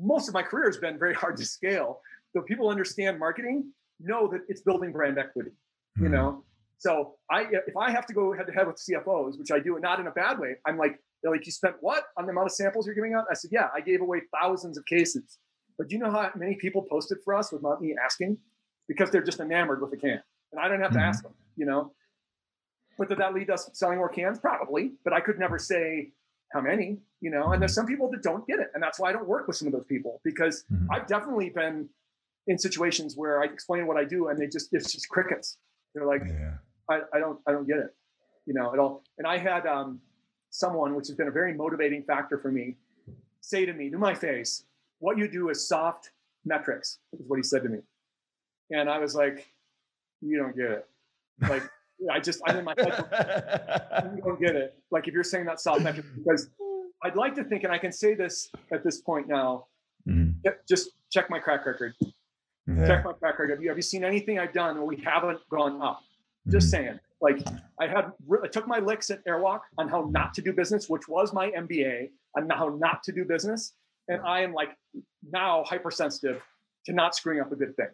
most 0.00 0.28
of 0.28 0.34
my 0.34 0.42
career 0.42 0.66
has 0.66 0.76
been 0.76 0.98
very 0.98 1.14
hard 1.22 1.36
to 1.36 1.44
scale. 1.44 2.00
So 2.32 2.42
people 2.42 2.68
understand 2.68 3.18
marketing, 3.18 3.72
know 4.00 4.28
that 4.28 4.42
it's 4.48 4.62
building 4.62 4.92
brand 4.92 5.18
equity. 5.18 5.50
Mm-hmm. 5.50 6.02
You 6.02 6.08
hmm. 6.08 6.14
know, 6.14 6.44
so 6.78 7.14
I 7.30 7.42
if 7.42 7.76
I 7.76 7.90
have 7.90 8.06
to 8.06 8.14
go 8.14 8.32
head 8.32 8.46
to 8.46 8.52
head 8.52 8.66
with 8.66 8.76
CFOs, 8.76 9.38
which 9.38 9.52
I 9.52 9.58
do, 9.58 9.74
and 9.74 9.82
not 9.82 10.00
in 10.00 10.06
a 10.06 10.10
bad 10.10 10.38
way, 10.38 10.56
I'm 10.66 10.78
like, 10.78 10.98
they're 11.22 11.32
like, 11.32 11.46
you 11.46 11.52
spent 11.52 11.76
what 11.80 12.04
on 12.16 12.26
the 12.26 12.32
amount 12.32 12.46
of 12.46 12.52
samples 12.52 12.86
you're 12.86 12.94
giving 12.94 13.14
out? 13.14 13.24
I 13.30 13.34
said, 13.34 13.50
yeah, 13.52 13.68
I 13.74 13.80
gave 13.80 14.00
away 14.00 14.22
thousands 14.40 14.76
of 14.76 14.84
cases. 14.86 15.38
But 15.78 15.88
do 15.88 15.94
you 15.96 16.02
know 16.02 16.10
how 16.10 16.30
many 16.36 16.56
people 16.56 16.82
posted 16.82 17.18
for 17.24 17.34
us 17.34 17.52
without 17.52 17.80
me 17.80 17.94
asking? 18.02 18.38
Because 18.88 19.10
they're 19.10 19.22
just 19.22 19.40
enamored 19.40 19.80
with 19.80 19.90
the 19.90 19.96
can, 19.96 20.22
and 20.52 20.60
I 20.60 20.68
don't 20.68 20.80
have 20.80 20.92
to 20.92 20.98
mm-hmm. 20.98 21.08
ask 21.08 21.22
them. 21.22 21.32
You 21.56 21.66
know, 21.66 21.92
but 22.98 23.08
did 23.08 23.18
that 23.18 23.34
lead 23.34 23.50
us 23.50 23.70
selling 23.72 23.98
more 23.98 24.08
cans? 24.08 24.38
Probably, 24.38 24.92
but 25.04 25.12
I 25.12 25.20
could 25.20 25.38
never 25.38 25.58
say 25.58 26.12
how 26.52 26.60
many, 26.60 26.98
you 27.20 27.30
know, 27.30 27.52
and 27.52 27.62
there's 27.62 27.74
some 27.74 27.86
people 27.86 28.10
that 28.10 28.22
don't 28.22 28.46
get 28.46 28.58
it. 28.58 28.70
And 28.74 28.82
that's 28.82 29.00
why 29.00 29.08
I 29.08 29.12
don't 29.12 29.26
work 29.26 29.46
with 29.46 29.56
some 29.56 29.66
of 29.66 29.72
those 29.72 29.86
people 29.86 30.20
because 30.22 30.64
mm-hmm. 30.72 30.90
I've 30.92 31.06
definitely 31.06 31.50
been 31.50 31.88
in 32.46 32.58
situations 32.58 33.16
where 33.16 33.42
I 33.42 33.46
explain 33.46 33.86
what 33.86 33.96
I 33.96 34.04
do 34.04 34.28
and 34.28 34.38
they 34.38 34.46
just, 34.46 34.68
it's 34.72 34.92
just 34.92 35.08
crickets. 35.08 35.56
They're 35.94 36.06
like, 36.06 36.22
yeah. 36.26 36.54
I, 36.88 37.00
I 37.14 37.18
don't, 37.18 37.38
I 37.46 37.52
don't 37.52 37.66
get 37.66 37.78
it, 37.78 37.94
you 38.46 38.54
know, 38.54 38.72
at 38.72 38.78
all. 38.78 39.02
And 39.18 39.26
I 39.26 39.38
had 39.38 39.66
um, 39.66 40.00
someone, 40.52 40.94
which 40.94 41.08
has 41.08 41.16
been 41.16 41.28
a 41.28 41.32
very 41.32 41.52
motivating 41.54 42.04
factor 42.04 42.38
for 42.38 42.52
me, 42.52 42.76
say 43.40 43.66
to 43.66 43.72
me, 43.72 43.90
to 43.90 43.98
my 43.98 44.14
face, 44.14 44.64
what 45.00 45.18
you 45.18 45.26
do 45.26 45.48
is 45.48 45.66
soft 45.66 46.10
metrics, 46.44 46.98
is 47.18 47.26
what 47.26 47.36
he 47.36 47.42
said 47.42 47.62
to 47.64 47.68
me. 47.68 47.78
And 48.70 48.88
I 48.88 48.98
was 48.98 49.14
like, 49.14 49.48
you 50.20 50.38
don't 50.38 50.54
get 50.54 50.70
it. 50.70 50.88
Like, 51.40 51.64
I 52.10 52.20
just 52.20 52.40
I'm 52.46 52.58
in 52.58 52.64
my 52.64 52.74
head. 52.76 54.14
you 54.16 54.22
don't 54.22 54.40
get 54.40 54.54
it. 54.54 54.74
Like 54.90 55.08
if 55.08 55.14
you're 55.14 55.24
saying 55.24 55.46
that 55.46 55.60
soft 55.60 55.82
metrics, 55.82 56.08
because 56.16 56.48
I'd 57.02 57.16
like 57.16 57.34
to 57.36 57.44
think, 57.44 57.64
and 57.64 57.72
I 57.72 57.78
can 57.78 57.92
say 57.92 58.14
this 58.14 58.50
at 58.72 58.84
this 58.84 59.00
point 59.00 59.28
now. 59.28 59.66
Mm-hmm. 60.08 60.48
Just 60.68 60.90
check 61.10 61.30
my 61.30 61.38
crack 61.38 61.64
record. 61.64 61.94
Yeah. 62.66 62.86
Check 62.86 63.04
my 63.04 63.12
crack 63.12 63.38
record. 63.38 63.50
Have 63.50 63.62
you, 63.62 63.68
have 63.68 63.78
you 63.78 63.82
seen 63.82 64.04
anything 64.04 64.38
I've 64.38 64.52
done 64.52 64.76
where 64.76 64.84
we 64.84 64.96
haven't 64.96 65.40
gone 65.48 65.80
up? 65.80 66.02
Just 66.48 66.72
mm-hmm. 66.72 66.84
saying. 66.84 67.00
Like 67.22 67.38
I 67.80 67.86
had, 67.86 68.12
I 68.42 68.48
took 68.48 68.66
my 68.66 68.80
licks 68.80 69.08
at 69.10 69.24
Airwalk 69.24 69.60
on 69.78 69.88
how 69.88 70.08
not 70.10 70.34
to 70.34 70.42
do 70.42 70.52
business, 70.52 70.88
which 70.88 71.06
was 71.08 71.32
my 71.32 71.50
MBA 71.50 72.10
on 72.36 72.50
how 72.50 72.76
not 72.80 73.04
to 73.04 73.12
do 73.12 73.24
business, 73.24 73.74
and 74.08 74.20
I 74.22 74.40
am 74.40 74.52
like 74.52 74.70
now 75.30 75.62
hypersensitive 75.64 76.42
to 76.86 76.92
not 76.92 77.14
screwing 77.14 77.40
up 77.40 77.52
a 77.52 77.56
good 77.56 77.76
thing. 77.76 77.86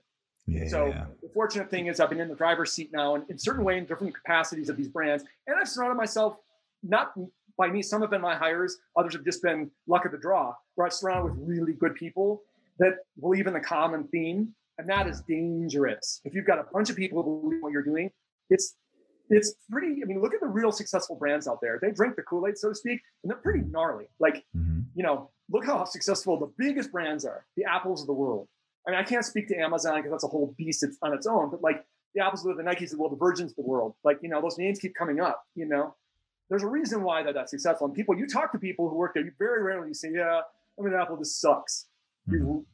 Yeah. 0.47 0.67
So 0.69 0.95
the 1.23 1.29
fortunate 1.29 1.71
thing 1.71 1.89
is 1.89 2.01
I've 2.01 2.09
been 2.09 2.21
in 2.21 2.29
the 2.29 2.35
driver's 2.35 2.73
seat 2.73 2.91
now, 2.91 3.17
and 3.17 3.25
in 3.29 3.37
certain 3.39 3.65
way, 3.65 3.77
in 3.77 3.85
different 3.85 4.15
capacities 4.15 4.71
of 4.71 4.79
these 4.79 4.89
brands, 4.89 5.25
and 5.47 5.57
I've 5.61 5.69
surrounded 5.69 5.97
myself 5.97 6.39
not 6.83 7.13
by 7.59 7.69
me. 7.69 7.83
Some 7.83 8.01
have 8.01 8.11
been 8.11 8.23
my 8.23 8.35
hires, 8.35 8.79
others 8.97 9.13
have 9.13 9.25
just 9.25 9.43
been 9.43 9.71
luck 9.87 10.07
of 10.07 10.13
the 10.13 10.19
draw. 10.19 10.55
Where 10.77 10.87
I've 10.87 10.95
surrounded 10.95 11.37
with 11.37 11.47
really 11.47 11.75
good 11.75 11.95
people 11.97 12.43
that 12.79 13.01
believe 13.21 13.47
in 13.47 13.53
the 13.53 13.61
common 13.61 14.05
theme, 14.05 14.55
and 14.79 14.89
that 14.89 15.07
is 15.07 15.21
dangerous. 15.29 16.23
If 16.25 16.35
you've 16.35 16.47
got 16.47 16.59
a 16.59 16.65
bunch 16.73 16.89
of 16.89 16.97
people 16.97 17.23
who 17.23 17.43
believe 17.43 17.63
what 17.63 17.73
you're 17.73 17.83
doing, 17.83 18.11
it's 18.49 18.75
it's 19.31 19.55
pretty. 19.71 20.03
I 20.03 20.07
mean, 20.07 20.21
look 20.21 20.35
at 20.35 20.41
the 20.41 20.47
real 20.47 20.73
successful 20.73 21.17
brands 21.17 21.47
out 21.47 21.61
there. 21.61 21.79
They 21.81 21.91
drink 21.91 22.17
the 22.17 22.23
Kool 22.23 22.47
Aid, 22.47 22.59
so 22.59 22.69
to 22.71 22.75
speak, 22.75 23.01
and 23.23 23.31
they're 23.31 23.39
pretty 23.39 23.61
gnarly. 23.61 24.09
Like, 24.19 24.45
mm-hmm. 24.57 24.81
you 24.95 25.03
know, 25.03 25.31
look 25.51 25.65
how 25.65 25.85
successful 25.85 26.39
the 26.39 26.53
biggest 26.59 26.93
brands 26.93 27.25
are, 27.25 27.47
the 27.57 27.65
apples 27.65 28.03
of 28.03 28.07
the 28.07 28.13
world. 28.13 28.49
I 28.87 28.91
mean, 28.91 29.01
I 29.01 29.03
can't 29.03 29.25
speak 29.25 29.49
to 29.49 29.57
Amazon 29.57 29.97
because 29.97 30.11
that's 30.13 30.25
a 30.25 30.29
whole 30.29 30.55
beast 30.57 30.85
on 31.03 31.13
its 31.13 31.27
own, 31.27 31.51
but 31.51 31.63
like 31.63 31.85
the 32.15 32.25
apples 32.25 32.47
of 32.47 32.57
the 32.57 32.63
Nikes 32.63 32.85
of 32.85 32.91
the 32.91 32.99
world, 32.99 33.13
the 33.13 33.17
Virgins 33.17 33.51
of 33.51 33.57
the 33.57 33.63
world, 33.63 33.95
like, 34.03 34.19
you 34.23 34.29
know, 34.29 34.41
those 34.41 34.57
names 34.57 34.79
keep 34.79 34.95
coming 34.95 35.21
up, 35.21 35.45
you 35.55 35.67
know, 35.67 35.95
there's 36.49 36.63
a 36.63 36.67
reason 36.67 37.03
why 37.03 37.23
that 37.23 37.35
that's 37.35 37.51
successful. 37.51 37.87
And 37.87 37.95
people, 37.95 38.17
you 38.17 38.27
talk 38.27 38.53
to 38.53 38.59
people 38.59 38.89
who 38.89 38.97
work 38.97 39.13
there, 39.15 39.23
you 39.23 39.33
very 39.39 39.63
rarely 39.63 39.93
say, 39.93 40.09
yeah, 40.15 40.41
I 40.79 40.83
mean, 40.83 40.95
Apple 40.95 41.19
just 41.19 41.41
sucks. 41.41 41.87
Mm-hmm. 42.29 42.37
You, 42.37 42.67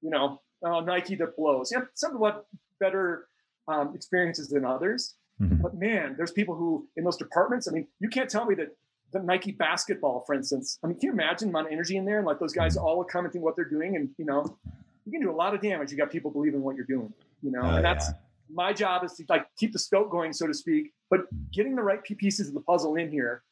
you 0.00 0.10
know, 0.10 0.40
uh, 0.64 0.80
Nike 0.80 1.16
that 1.16 1.36
blows. 1.36 1.70
Yeah, 1.70 1.82
some 1.94 2.14
of 2.14 2.20
what 2.20 2.46
better 2.80 3.26
um, 3.68 3.94
experiences 3.94 4.48
than 4.48 4.64
others. 4.64 5.14
Mm-hmm. 5.40 5.62
But 5.62 5.74
man, 5.74 6.14
there's 6.16 6.32
people 6.32 6.54
who 6.54 6.86
in 6.96 7.04
those 7.04 7.16
departments. 7.16 7.68
I 7.68 7.72
mean, 7.72 7.86
you 8.00 8.08
can't 8.08 8.30
tell 8.30 8.44
me 8.44 8.54
that 8.56 8.76
the 9.12 9.20
Nike 9.20 9.52
basketball, 9.52 10.24
for 10.26 10.34
instance. 10.34 10.78
I 10.82 10.86
mean, 10.86 10.98
can 10.98 11.08
you 11.08 11.12
imagine 11.12 11.50
amount 11.50 11.66
of 11.66 11.72
energy 11.72 11.96
in 11.96 12.04
there 12.04 12.18
and 12.18 12.26
like 12.26 12.38
those 12.38 12.52
guys 12.52 12.76
mm-hmm. 12.76 12.84
all 12.84 13.04
commenting 13.04 13.42
what 13.42 13.56
they're 13.56 13.64
doing 13.64 13.96
and 13.96 14.10
you 14.18 14.24
know, 14.24 14.56
you 15.04 15.12
can 15.12 15.20
do 15.20 15.30
a 15.30 15.34
lot 15.34 15.54
of 15.54 15.60
damage. 15.60 15.90
You 15.90 15.98
got 15.98 16.10
people 16.10 16.30
believing 16.30 16.62
what 16.62 16.76
you're 16.76 16.86
doing, 16.86 17.12
you 17.42 17.50
know, 17.50 17.62
oh, 17.62 17.76
and 17.76 17.84
that's 17.84 18.08
yeah. 18.08 18.14
my 18.52 18.72
job 18.72 19.04
is 19.04 19.12
to 19.14 19.24
like 19.28 19.46
keep 19.56 19.72
the 19.72 19.78
scope 19.78 20.10
going, 20.10 20.32
so 20.32 20.46
to 20.46 20.54
speak, 20.54 20.92
but 21.10 21.22
getting 21.52 21.74
the 21.74 21.82
right 21.82 22.02
pieces 22.02 22.48
of 22.48 22.54
the 22.54 22.60
puzzle 22.60 22.96
in 22.96 23.10
here. 23.10 23.42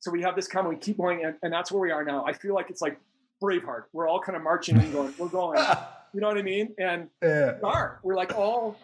So 0.00 0.10
we 0.10 0.22
have 0.22 0.34
this 0.34 0.48
common, 0.48 0.70
we 0.70 0.76
keep 0.76 0.96
going, 0.96 1.24
and, 1.24 1.34
and 1.42 1.52
that's 1.52 1.70
where 1.70 1.80
we 1.80 1.90
are 1.90 2.04
now. 2.04 2.24
I 2.24 2.32
feel 2.32 2.54
like 2.54 2.70
it's 2.70 2.80
like 2.80 2.98
Braveheart. 3.42 3.84
We're 3.92 4.08
all 4.08 4.20
kind 4.20 4.36
of 4.36 4.42
marching 4.42 4.78
and 4.78 4.92
going, 4.92 5.14
we're 5.18 5.28
going, 5.28 5.58
you 6.14 6.20
know 6.20 6.28
what 6.28 6.38
I 6.38 6.42
mean? 6.42 6.74
And 6.78 7.08
yeah. 7.22 7.56
we 7.62 7.68
are. 7.68 8.00
We're 8.02 8.16
like 8.16 8.34
all 8.34 8.76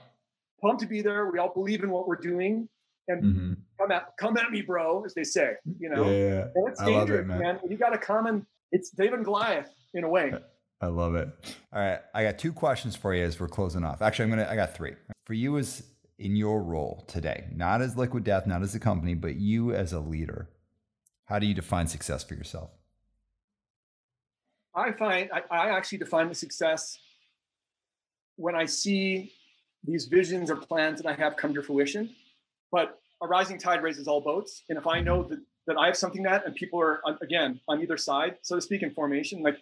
pumped 0.61 0.81
to 0.83 0.87
be 0.87 1.03
there. 1.03 1.31
We 1.31 1.39
all 1.39 1.53
believe 1.53 1.83
in 1.83 1.91
what 1.91 2.07
we're 2.07 2.17
doing. 2.17 2.69
And 3.09 3.23
mm-hmm. 3.23 3.53
come 3.79 3.93
at 3.93 4.17
come 4.19 4.37
at 4.37 4.51
me, 4.51 4.63
bro, 4.63 5.05
as 5.05 5.15
they 5.15 5.23
say. 5.23 5.53
You 5.79 5.91
know, 5.91 6.11
yeah, 6.11 6.49
and 6.55 6.69
it's 6.69 6.83
dangerous, 6.83 7.21
it, 7.21 7.27
man. 7.27 7.39
man. 7.39 7.61
You 7.69 7.77
got 7.77 7.95
a 7.95 7.99
common. 7.99 8.45
It's 8.73 8.91
David 8.91 9.15
and 9.15 9.25
Goliath 9.25 9.71
in 9.95 10.03
a 10.03 10.09
way. 10.09 10.33
I 10.81 10.87
love 10.89 11.15
it. 11.15 11.29
All 11.73 11.81
right, 11.81 12.01
I 12.15 12.25
got 12.25 12.39
two 12.39 12.53
questions 12.53 12.97
for 12.97 13.15
you 13.15 13.25
as 13.25 13.39
we're 13.39 13.49
closing 13.49 13.85
off. 13.85 14.03
Actually, 14.03 14.25
I'm 14.25 14.31
gonna. 14.31 14.49
I 14.51 14.57
got 14.57 14.75
three 14.75 14.95
for 15.25 15.35
you 15.35 15.57
as 15.57 15.85
in 16.19 16.35
your 16.35 16.63
role 16.63 17.05
today, 17.07 17.47
not 17.55 17.81
as 17.81 17.97
Liquid 17.97 18.25
Death, 18.25 18.47
not 18.47 18.63
as 18.63 18.75
a 18.75 18.81
company, 18.81 19.15
but 19.15 19.37
you 19.37 19.73
as 19.73 19.93
a 19.93 20.01
leader. 20.01 20.49
How 21.27 21.39
do 21.39 21.47
you 21.47 21.55
define 21.55 21.87
success 21.87 22.25
for 22.25 22.35
yourself? 22.35 22.71
I 24.75 24.93
find 24.93 25.31
I, 25.33 25.43
I 25.51 25.77
actually 25.77 25.99
define 25.99 26.29
the 26.29 26.35
success 26.35 26.99
when 28.37 28.55
I 28.55 28.67
see 28.67 29.33
these 29.85 30.07
visions 30.07 30.51
or 30.51 30.57
plans 30.57 31.01
that 31.01 31.09
I 31.09 31.15
have 31.15 31.37
come 31.37 31.55
to 31.55 31.63
fruition. 31.63 32.11
But 32.73 33.01
a 33.23 33.27
rising 33.27 33.59
tide 33.59 33.83
raises 33.83 34.09
all 34.09 34.21
boats, 34.21 34.63
and 34.69 34.79
if 34.79 34.87
I 34.87 35.01
know 35.01 35.23
that 35.25 35.41
that 35.67 35.77
I 35.77 35.87
have 35.87 35.97
something 35.97 36.23
that, 36.23 36.47
and 36.47 36.55
people 36.55 36.81
are 36.81 37.01
uh, 37.07 37.15
again 37.21 37.61
on 37.69 37.81
either 37.81 37.97
side, 37.97 38.37
so 38.43 38.55
to 38.55 38.61
speak, 38.61 38.83
in 38.83 38.91
formation, 38.93 39.43
like 39.43 39.59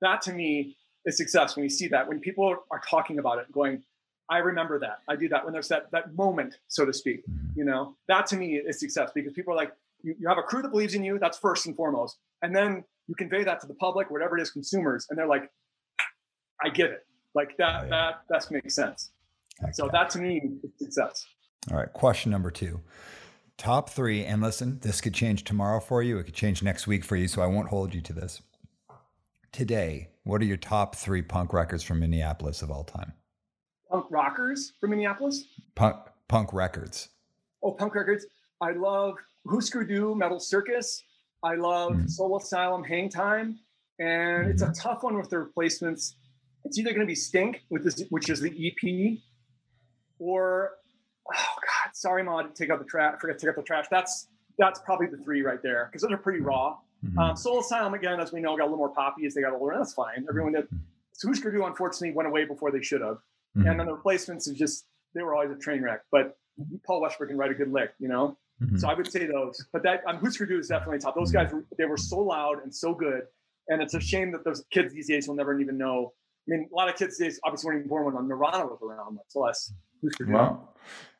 that 0.00 0.22
to 0.22 0.32
me 0.32 0.76
is 1.04 1.16
success 1.16 1.56
when 1.56 1.64
you 1.64 1.70
see 1.70 1.88
that 1.88 2.06
when 2.08 2.20
people 2.20 2.56
are 2.70 2.80
talking 2.88 3.18
about 3.18 3.38
it 3.38 3.50
going 3.52 3.82
i 4.28 4.38
remember 4.38 4.78
that. 4.78 5.00
I 5.08 5.16
do 5.16 5.28
that. 5.28 5.44
When 5.44 5.52
there's 5.52 5.68
that 5.68 5.90
that 5.90 6.14
moment 6.14 6.58
so 6.68 6.84
to 6.84 6.92
speak 6.92 7.24
mm-hmm. 7.26 7.58
you 7.58 7.64
know? 7.64 7.96
That 8.08 8.26
to 8.28 8.36
me 8.36 8.56
is 8.56 8.78
success 8.78 9.10
because 9.14 9.32
people 9.32 9.52
are 9.52 9.56
like 9.56 9.72
you, 10.02 10.14
you 10.18 10.28
have 10.28 10.38
a 10.38 10.42
crew 10.42 10.62
that 10.62 10.70
believes 10.70 10.94
in 10.94 11.04
you. 11.04 11.18
That's 11.18 11.38
first 11.38 11.66
and 11.66 11.76
foremost. 11.76 12.18
And 12.42 12.54
then 12.54 12.84
you 13.08 13.14
convey 13.14 13.44
that 13.44 13.60
to 13.60 13.66
the 13.66 13.74
public 13.74 14.10
whatever 14.10 14.38
it 14.38 14.42
is 14.42 14.50
consumers 14.50 15.06
and 15.10 15.18
they're 15.18 15.26
like 15.26 15.50
i 16.62 16.68
get 16.68 16.90
it. 16.90 17.06
Like 17.34 17.56
that 17.58 17.90
that 17.90 18.22
that 18.28 18.50
makes 18.50 18.74
sense 18.74 19.10
okay. 19.62 19.72
so 19.72 19.88
that 19.92 20.10
to 20.10 20.18
me 20.18 20.40
is 20.62 20.70
success 20.78 21.26
all 21.70 21.78
right 21.78 21.92
question 21.92 22.30
number 22.30 22.50
two 22.50 22.80
top 23.58 23.90
three 23.90 24.24
and 24.24 24.40
listen 24.40 24.78
this 24.80 25.00
could 25.00 25.14
change 25.14 25.44
tomorrow 25.44 25.80
for 25.80 26.02
you 26.02 26.18
it 26.18 26.24
could 26.24 26.34
change 26.34 26.62
next 26.62 26.86
week 26.86 27.04
for 27.04 27.16
you 27.16 27.28
so 27.28 27.42
i 27.42 27.46
won't 27.46 27.68
hold 27.68 27.94
you 27.94 28.00
to 28.00 28.12
this 28.12 28.42
today, 29.52 30.08
what 30.24 30.40
are 30.40 30.44
your 30.44 30.56
top 30.56 30.94
three 30.94 31.22
punk 31.22 31.52
records 31.52 31.82
from 31.82 32.00
Minneapolis 32.00 32.62
of 32.62 32.70
all 32.70 32.84
time? 32.84 33.12
Punk 33.90 34.06
rockers 34.10 34.72
from 34.80 34.90
Minneapolis? 34.90 35.44
Punk 35.74 35.96
punk 36.28 36.52
records. 36.52 37.08
oh, 37.62 37.72
punk 37.72 37.94
records. 37.94 38.26
I 38.60 38.72
love 38.72 39.14
Husker 39.48 39.84
Du, 39.84 40.14
Metal 40.14 40.38
Circus. 40.38 41.02
I 41.42 41.54
love 41.54 41.92
mm. 41.92 42.08
Soul 42.08 42.36
Asylum, 42.36 42.84
Hang 42.84 43.08
Time, 43.08 43.58
and 43.98 44.48
it's 44.48 44.62
a 44.62 44.66
mm-hmm. 44.66 44.74
tough 44.74 45.02
one 45.02 45.16
with 45.16 45.30
the 45.30 45.38
replacements. 45.38 46.16
It's 46.64 46.78
either 46.78 46.90
going 46.90 47.00
to 47.00 47.06
be 47.06 47.14
Stink, 47.14 47.62
with 47.70 47.84
this, 47.84 48.02
which 48.10 48.28
is 48.28 48.40
the 48.40 48.50
EP, 48.50 49.18
or 50.20 50.72
oh 51.28 51.54
god, 51.56 51.94
sorry, 51.94 52.22
Maud, 52.22 52.54
take 52.54 52.70
out 52.70 52.78
the 52.78 52.84
trash. 52.84 53.18
Forget 53.20 53.38
to 53.38 53.46
take 53.46 53.50
out 53.50 53.56
the 53.56 53.66
trash. 53.66 53.86
That's 53.90 54.28
that's 54.58 54.78
probably 54.80 55.06
the 55.06 55.16
three 55.16 55.42
right 55.42 55.62
there 55.62 55.88
because 55.90 56.02
those 56.02 56.12
are 56.12 56.18
pretty 56.18 56.40
raw. 56.40 56.76
Mm-hmm. 57.04 57.18
Um, 57.18 57.36
Soul 57.36 57.60
Asylum 57.60 57.94
again, 57.94 58.20
as 58.20 58.30
we 58.30 58.40
know, 58.40 58.56
got 58.56 58.64
a 58.64 58.66
little 58.66 58.78
more 58.78 58.90
poppy 58.90 59.24
as 59.26 59.34
they 59.34 59.40
got 59.40 59.54
older. 59.54 59.72
And 59.72 59.80
That's 59.80 59.94
fine. 59.94 60.26
Everyone 60.28 60.52
did. 60.52 60.68
So 61.14 61.28
Husker 61.28 61.50
Du 61.50 61.64
unfortunately 61.64 62.12
went 62.12 62.28
away 62.28 62.44
before 62.44 62.70
they 62.70 62.82
should 62.82 63.00
have, 63.00 63.16
mm-hmm. 63.56 63.66
and 63.66 63.80
then 63.80 63.86
the 63.86 63.94
replacements 63.94 64.46
is 64.46 64.56
just 64.56 64.86
they 65.14 65.22
were 65.22 65.34
always 65.34 65.50
a 65.50 65.56
train 65.56 65.82
wreck. 65.82 66.02
But 66.12 66.36
Paul 66.86 67.02
Westerberg 67.02 67.28
can 67.28 67.36
write 67.36 67.50
a 67.50 67.54
good 67.54 67.72
lick, 67.72 67.92
you 67.98 68.08
know. 68.08 68.36
Mm-hmm. 68.62 68.76
So 68.76 68.88
I 68.88 68.94
would 68.94 69.10
say 69.10 69.26
those. 69.26 69.64
But 69.72 69.82
that 69.84 70.02
um, 70.06 70.18
Husker 70.18 70.46
Du 70.46 70.58
is 70.58 70.68
definitely 70.68 70.98
top. 70.98 71.14
Those 71.14 71.32
guys 71.32 71.52
they 71.78 71.86
were 71.86 71.96
so 71.96 72.18
loud 72.18 72.62
and 72.62 72.74
so 72.74 72.94
good, 72.94 73.22
and 73.68 73.80
it's 73.80 73.94
a 73.94 74.00
shame 74.00 74.30
that 74.32 74.44
those 74.44 74.64
kids 74.70 74.92
these 74.92 75.08
days 75.08 75.28
will 75.28 75.34
never 75.34 75.58
even 75.58 75.78
know. 75.78 76.12
I 76.50 76.56
mean, 76.56 76.68
a 76.72 76.74
lot 76.74 76.88
of 76.88 76.96
kids 76.96 77.16
these 77.18 77.38
obviously 77.44 77.68
weren't 77.68 77.78
even 77.80 77.88
born 77.88 78.14
when 78.14 78.28
Nirvana 78.28 78.66
was 78.66 78.78
around, 78.82 79.14
much 79.14 79.26
less 79.34 79.72
Husker 80.02 80.24
Du. 80.24 80.32
Well, 80.32 80.74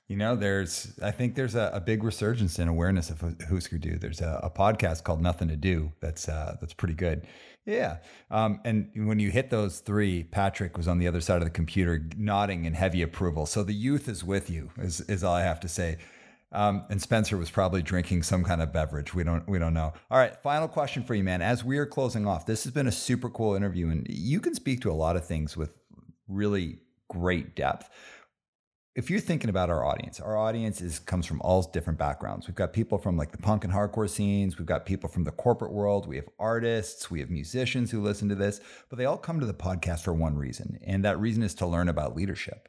you 0.09 0.17
know, 0.17 0.35
there's 0.35 0.99
I 1.03 1.13
think 1.13 1.37
there's 1.37 1.55
a, 1.55 1.71
a 1.73 1.81
big 1.81 2.03
resurgence 2.03 2.59
in 2.59 2.67
awareness 2.67 3.11
of 3.11 3.21
Husker 3.49 3.79
Du. 3.79 3.97
There's 3.97 4.21
a, 4.21 4.41
a 4.43 4.51
podcast 4.51 5.05
called 5.05 5.23
Nothing 5.23 5.49
to 5.49 5.57
Do 5.57 5.93
that's 6.01 6.29
uh, 6.29 6.57
that's 6.61 6.75
pretty 6.75 6.95
good. 6.95 7.27
Yeah, 7.65 7.99
um, 8.31 8.61
and 8.65 8.91
when 9.07 9.21
you 9.21 9.31
hit 9.31 9.51
those 9.51 9.79
three, 9.79 10.25
Patrick 10.25 10.77
was 10.77 10.89
on 10.89 10.99
the 10.99 11.07
other 11.07 11.21
side 11.21 11.37
of 11.37 11.45
the 11.45 11.51
computer 11.51 12.09
nodding 12.17 12.65
in 12.65 12.75
heavy 12.75 13.03
approval. 13.03 13.47
So 13.47 13.63
the 13.63 13.75
youth 13.75 14.09
is 14.09 14.25
with 14.25 14.51
you, 14.51 14.71
is 14.79 15.01
is 15.03 15.23
all 15.23 15.35
I 15.35 15.43
have 15.43 15.61
to 15.61 15.69
say. 15.69 15.99
Um, 16.53 16.85
and 16.91 17.01
Spencer 17.01 17.37
was 17.37 17.51
probably 17.51 17.83
drinking 17.83 18.25
some 18.25 18.43
kind 18.43 18.61
of 18.61 18.73
beverage. 18.73 19.15
We 19.15 19.23
don't 19.23 19.49
we 19.49 19.59
don't 19.59 19.75
know. 19.75 19.93
All 20.11 20.19
right, 20.19 20.37
final 20.43 20.67
question 20.69 21.05
for 21.05 21.15
you, 21.15 21.23
man. 21.23 21.43
As 21.43 21.65
we 21.65 21.79
are 21.79 21.87
closing 21.87 22.27
off, 22.27 22.47
this 22.47 22.65
has 22.65 22.73
been 22.73 22.89
a 22.89 22.93
super 22.93 23.31
cool 23.31 23.55
interview, 23.55 23.89
and 23.89 24.07
you 24.09 24.41
can 24.41 24.55
speak 24.55 24.81
to 24.83 24.91
a 24.91 24.93
lot 24.93 25.17
of 25.17 25.25
things 25.25 25.57
with 25.57 25.79
really 26.29 26.79
great 27.09 27.55
depth 27.55 27.89
if 28.97 29.09
you're 29.09 29.21
thinking 29.21 29.51
about 29.51 29.71
our 29.71 29.85
audience, 29.85 30.19
our 30.19 30.37
audience 30.37 30.81
is 30.81 30.99
comes 30.99 31.25
from 31.25 31.41
all 31.43 31.63
different 31.63 31.99
backgrounds. 31.99 32.49
We've 32.49 32.57
got 32.57 32.73
people 32.73 32.99
from 32.99 33.17
like 33.17 33.31
the 33.31 33.39
punk 33.39 33.63
and 33.63 33.73
hardcore 33.73 34.11
scenes, 34.11 34.59
we've 34.59 34.67
got 34.67 34.85
people 34.85 35.09
from 35.09 35.25
the 35.25 35.31
corporate 35.31 35.73
world, 35.73 36.09
we 36.09 36.17
have 36.17 36.29
artists, 36.39 37.11
we 37.11 37.21
have 37.21 37.31
musicians 37.31 37.91
who 37.91 38.03
listen 38.03 38.29
to 38.31 38.35
this, 38.35 38.61
but 38.89 38.99
they 38.99 39.05
all 39.05 39.17
come 39.17 39.39
to 39.39 39.47
the 39.47 39.55
podcast 39.55 40.01
for 40.01 40.13
one 40.13 40.37
reason, 40.37 40.79
and 40.85 41.05
that 41.05 41.21
reason 41.21 41.43
is 41.43 41.55
to 41.57 41.67
learn 41.67 41.89
about 41.89 42.17
leadership. 42.17 42.69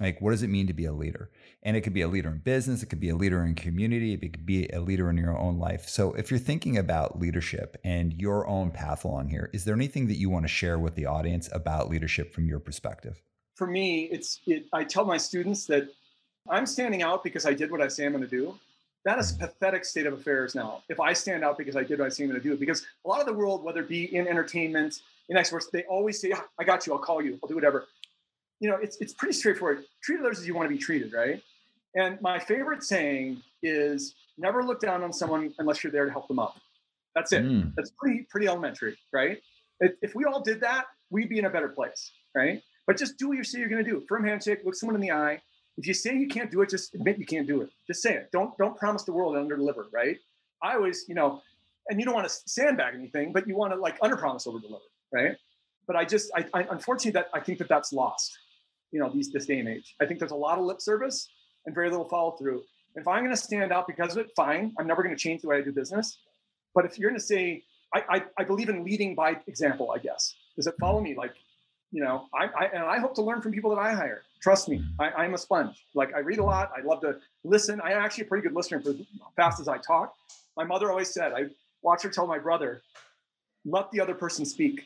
Like, 0.00 0.20
what 0.20 0.32
does 0.32 0.42
it 0.42 0.50
mean 0.50 0.66
to 0.66 0.72
be 0.72 0.86
a 0.86 0.92
leader? 0.92 1.30
And 1.62 1.76
it 1.76 1.82
could 1.82 1.92
be 1.92 2.00
a 2.00 2.08
leader 2.08 2.30
in 2.30 2.38
business, 2.38 2.82
it 2.82 2.86
could 2.86 3.00
be 3.00 3.10
a 3.10 3.16
leader 3.16 3.44
in 3.44 3.54
community, 3.54 4.14
it 4.14 4.32
could 4.32 4.46
be 4.46 4.66
a 4.68 4.80
leader 4.80 5.10
in 5.10 5.18
your 5.18 5.36
own 5.36 5.58
life. 5.58 5.88
So, 5.88 6.14
if 6.14 6.30
you're 6.30 6.40
thinking 6.40 6.78
about 6.78 7.20
leadership 7.20 7.76
and 7.84 8.14
your 8.14 8.46
own 8.46 8.70
path 8.70 9.04
along 9.04 9.28
here, 9.28 9.50
is 9.52 9.64
there 9.64 9.74
anything 9.74 10.06
that 10.06 10.16
you 10.16 10.30
want 10.30 10.44
to 10.44 10.48
share 10.48 10.78
with 10.78 10.94
the 10.94 11.06
audience 11.06 11.50
about 11.52 11.90
leadership 11.90 12.32
from 12.32 12.46
your 12.46 12.60
perspective? 12.60 13.20
for 13.60 13.66
me, 13.66 14.04
it's 14.04 14.40
it, 14.46 14.64
I 14.72 14.84
tell 14.84 15.04
my 15.04 15.18
students 15.18 15.66
that 15.66 15.86
I'm 16.48 16.64
standing 16.64 17.02
out 17.02 17.22
because 17.22 17.44
I 17.44 17.52
did 17.52 17.70
what 17.70 17.82
I 17.82 17.88
say 17.88 18.06
I'm 18.06 18.12
going 18.12 18.24
to 18.24 18.30
do. 18.30 18.58
That 19.04 19.18
is 19.18 19.32
a 19.32 19.34
mm-hmm. 19.34 19.44
pathetic 19.44 19.84
state 19.84 20.06
of 20.06 20.14
affairs 20.14 20.54
now. 20.54 20.82
If 20.88 20.98
I 20.98 21.12
stand 21.12 21.44
out 21.44 21.58
because 21.58 21.76
I 21.76 21.82
did 21.82 21.98
what 21.98 22.06
I 22.06 22.08
say 22.08 22.24
I'm 22.24 22.30
going 22.30 22.40
to 22.40 22.48
do, 22.48 22.56
because 22.56 22.86
a 23.04 23.08
lot 23.08 23.20
of 23.20 23.26
the 23.26 23.34
world, 23.34 23.62
whether 23.62 23.80
it 23.80 23.88
be 23.88 24.16
in 24.16 24.26
entertainment, 24.26 25.02
in 25.28 25.36
exports, 25.36 25.68
they 25.70 25.82
always 25.82 26.18
say, 26.18 26.30
yeah, 26.30 26.40
"I 26.58 26.64
got 26.64 26.86
you. 26.86 26.94
I'll 26.94 26.98
call 27.00 27.22
you. 27.22 27.38
I'll 27.42 27.48
do 27.50 27.54
whatever." 27.54 27.84
You 28.60 28.70
know, 28.70 28.76
it's 28.76 28.96
it's 28.98 29.12
pretty 29.12 29.34
straightforward. 29.34 29.84
Treat 30.02 30.20
others 30.20 30.38
as 30.38 30.46
you 30.46 30.54
want 30.54 30.68
to 30.68 30.74
be 30.74 30.80
treated, 30.80 31.12
right? 31.12 31.42
And 31.94 32.20
my 32.20 32.38
favorite 32.38 32.84
saying 32.84 33.42
is, 33.62 34.14
"Never 34.38 34.62
look 34.62 34.80
down 34.80 35.02
on 35.02 35.12
someone 35.12 35.52
unless 35.58 35.82
you're 35.82 35.92
there 35.92 36.04
to 36.04 36.10
help 36.10 36.28
them 36.28 36.38
up." 36.38 36.56
That's 37.14 37.32
it. 37.32 37.44
Mm. 37.44 37.74
That's 37.74 37.90
pretty 37.90 38.26
pretty 38.30 38.46
elementary, 38.46 38.96
right? 39.12 39.40
If, 39.80 39.92
if 40.02 40.14
we 40.14 40.24
all 40.24 40.40
did 40.40 40.60
that, 40.60 40.86
we'd 41.10 41.28
be 41.28 41.38
in 41.38 41.46
a 41.46 41.50
better 41.50 41.68
place, 41.68 42.12
right? 42.34 42.62
But 42.86 42.96
just 42.96 43.18
do 43.18 43.28
what 43.28 43.36
you 43.36 43.44
say 43.44 43.58
you're 43.58 43.68
going 43.68 43.84
to 43.84 43.90
do. 43.90 44.04
Firm 44.08 44.24
handshake, 44.24 44.60
look 44.64 44.74
someone 44.74 44.94
in 44.94 45.00
the 45.00 45.12
eye. 45.12 45.40
If 45.76 45.86
you 45.86 45.94
say 45.94 46.14
you 46.14 46.28
can't 46.28 46.50
do 46.50 46.60
it, 46.60 46.68
just 46.68 46.94
admit 46.94 47.18
you 47.18 47.26
can't 47.26 47.46
do 47.46 47.62
it. 47.62 47.70
Just 47.86 48.02
say 48.02 48.14
it. 48.14 48.30
Don't 48.32 48.56
don't 48.58 48.76
promise 48.76 49.04
the 49.04 49.12
world 49.12 49.34
and 49.34 49.42
under 49.42 49.56
deliver. 49.56 49.86
Right? 49.92 50.18
I 50.62 50.74
always, 50.74 51.06
you 51.08 51.14
know, 51.14 51.42
and 51.88 51.98
you 51.98 52.04
don't 52.04 52.14
want 52.14 52.28
to 52.28 52.34
sandbag 52.46 52.94
anything, 52.94 53.32
but 53.32 53.46
you 53.48 53.56
want 53.56 53.72
to 53.72 53.78
like 53.78 53.96
under 54.02 54.16
promise 54.16 54.46
over 54.46 54.60
deliver. 54.60 54.84
Right? 55.12 55.36
But 55.86 55.96
I 55.96 56.04
just, 56.04 56.30
I, 56.36 56.44
I 56.54 56.66
unfortunately 56.70 57.12
that 57.12 57.28
I 57.34 57.40
think 57.40 57.58
that 57.58 57.68
that's 57.68 57.92
lost. 57.92 58.38
You 58.92 59.00
know, 59.00 59.10
these 59.12 59.32
this 59.32 59.46
day 59.46 59.58
and 59.58 59.68
age. 59.68 59.94
I 60.00 60.06
think 60.06 60.18
there's 60.18 60.32
a 60.32 60.36
lot 60.36 60.58
of 60.58 60.64
lip 60.64 60.80
service 60.80 61.28
and 61.66 61.74
very 61.74 61.90
little 61.90 62.08
follow 62.08 62.32
through. 62.32 62.62
If 62.96 63.06
I'm 63.06 63.22
going 63.22 63.34
to 63.34 63.40
stand 63.40 63.72
out 63.72 63.86
because 63.86 64.16
of 64.16 64.26
it, 64.26 64.32
fine. 64.34 64.74
I'm 64.78 64.86
never 64.86 65.02
going 65.02 65.14
to 65.14 65.20
change 65.20 65.42
the 65.42 65.48
way 65.48 65.58
I 65.58 65.60
do 65.62 65.72
business. 65.72 66.18
But 66.74 66.84
if 66.84 66.98
you're 66.98 67.10
going 67.10 67.20
to 67.20 67.24
say, 67.24 67.62
I, 67.94 68.02
I, 68.08 68.24
I 68.38 68.44
believe 68.44 68.68
in 68.68 68.84
leading 68.84 69.14
by 69.14 69.36
example, 69.46 69.92
I 69.92 69.98
guess. 69.98 70.34
Does 70.56 70.66
it 70.66 70.74
follow 70.80 71.00
me? 71.00 71.14
Like 71.16 71.34
you 71.92 72.02
know, 72.02 72.28
I, 72.32 72.46
I, 72.46 72.64
and 72.66 72.84
I 72.84 72.98
hope 72.98 73.14
to 73.16 73.22
learn 73.22 73.40
from 73.40 73.52
people 73.52 73.70
that 73.70 73.80
I 73.80 73.92
hire. 73.92 74.22
Trust 74.40 74.68
me, 74.68 74.82
I, 74.98 75.08
I 75.08 75.24
am 75.24 75.34
a 75.34 75.38
sponge. 75.38 75.84
Like 75.94 76.14
I 76.14 76.20
read 76.20 76.38
a 76.38 76.44
lot. 76.44 76.70
I 76.76 76.82
love 76.82 77.00
to 77.02 77.16
listen. 77.44 77.80
I'm 77.82 77.92
actually 77.92 78.24
a 78.24 78.26
pretty 78.26 78.46
good 78.46 78.54
listener 78.54 78.80
for 78.80 78.90
as 78.90 78.96
fast 79.36 79.60
as 79.60 79.68
I 79.68 79.78
talk. 79.78 80.14
My 80.56 80.64
mother 80.64 80.90
always 80.90 81.12
said, 81.12 81.32
I 81.32 81.46
watch 81.82 82.02
her 82.02 82.10
tell 82.10 82.26
my 82.26 82.38
brother, 82.38 82.82
let 83.64 83.90
the 83.90 84.00
other 84.00 84.14
person 84.14 84.44
speak. 84.44 84.84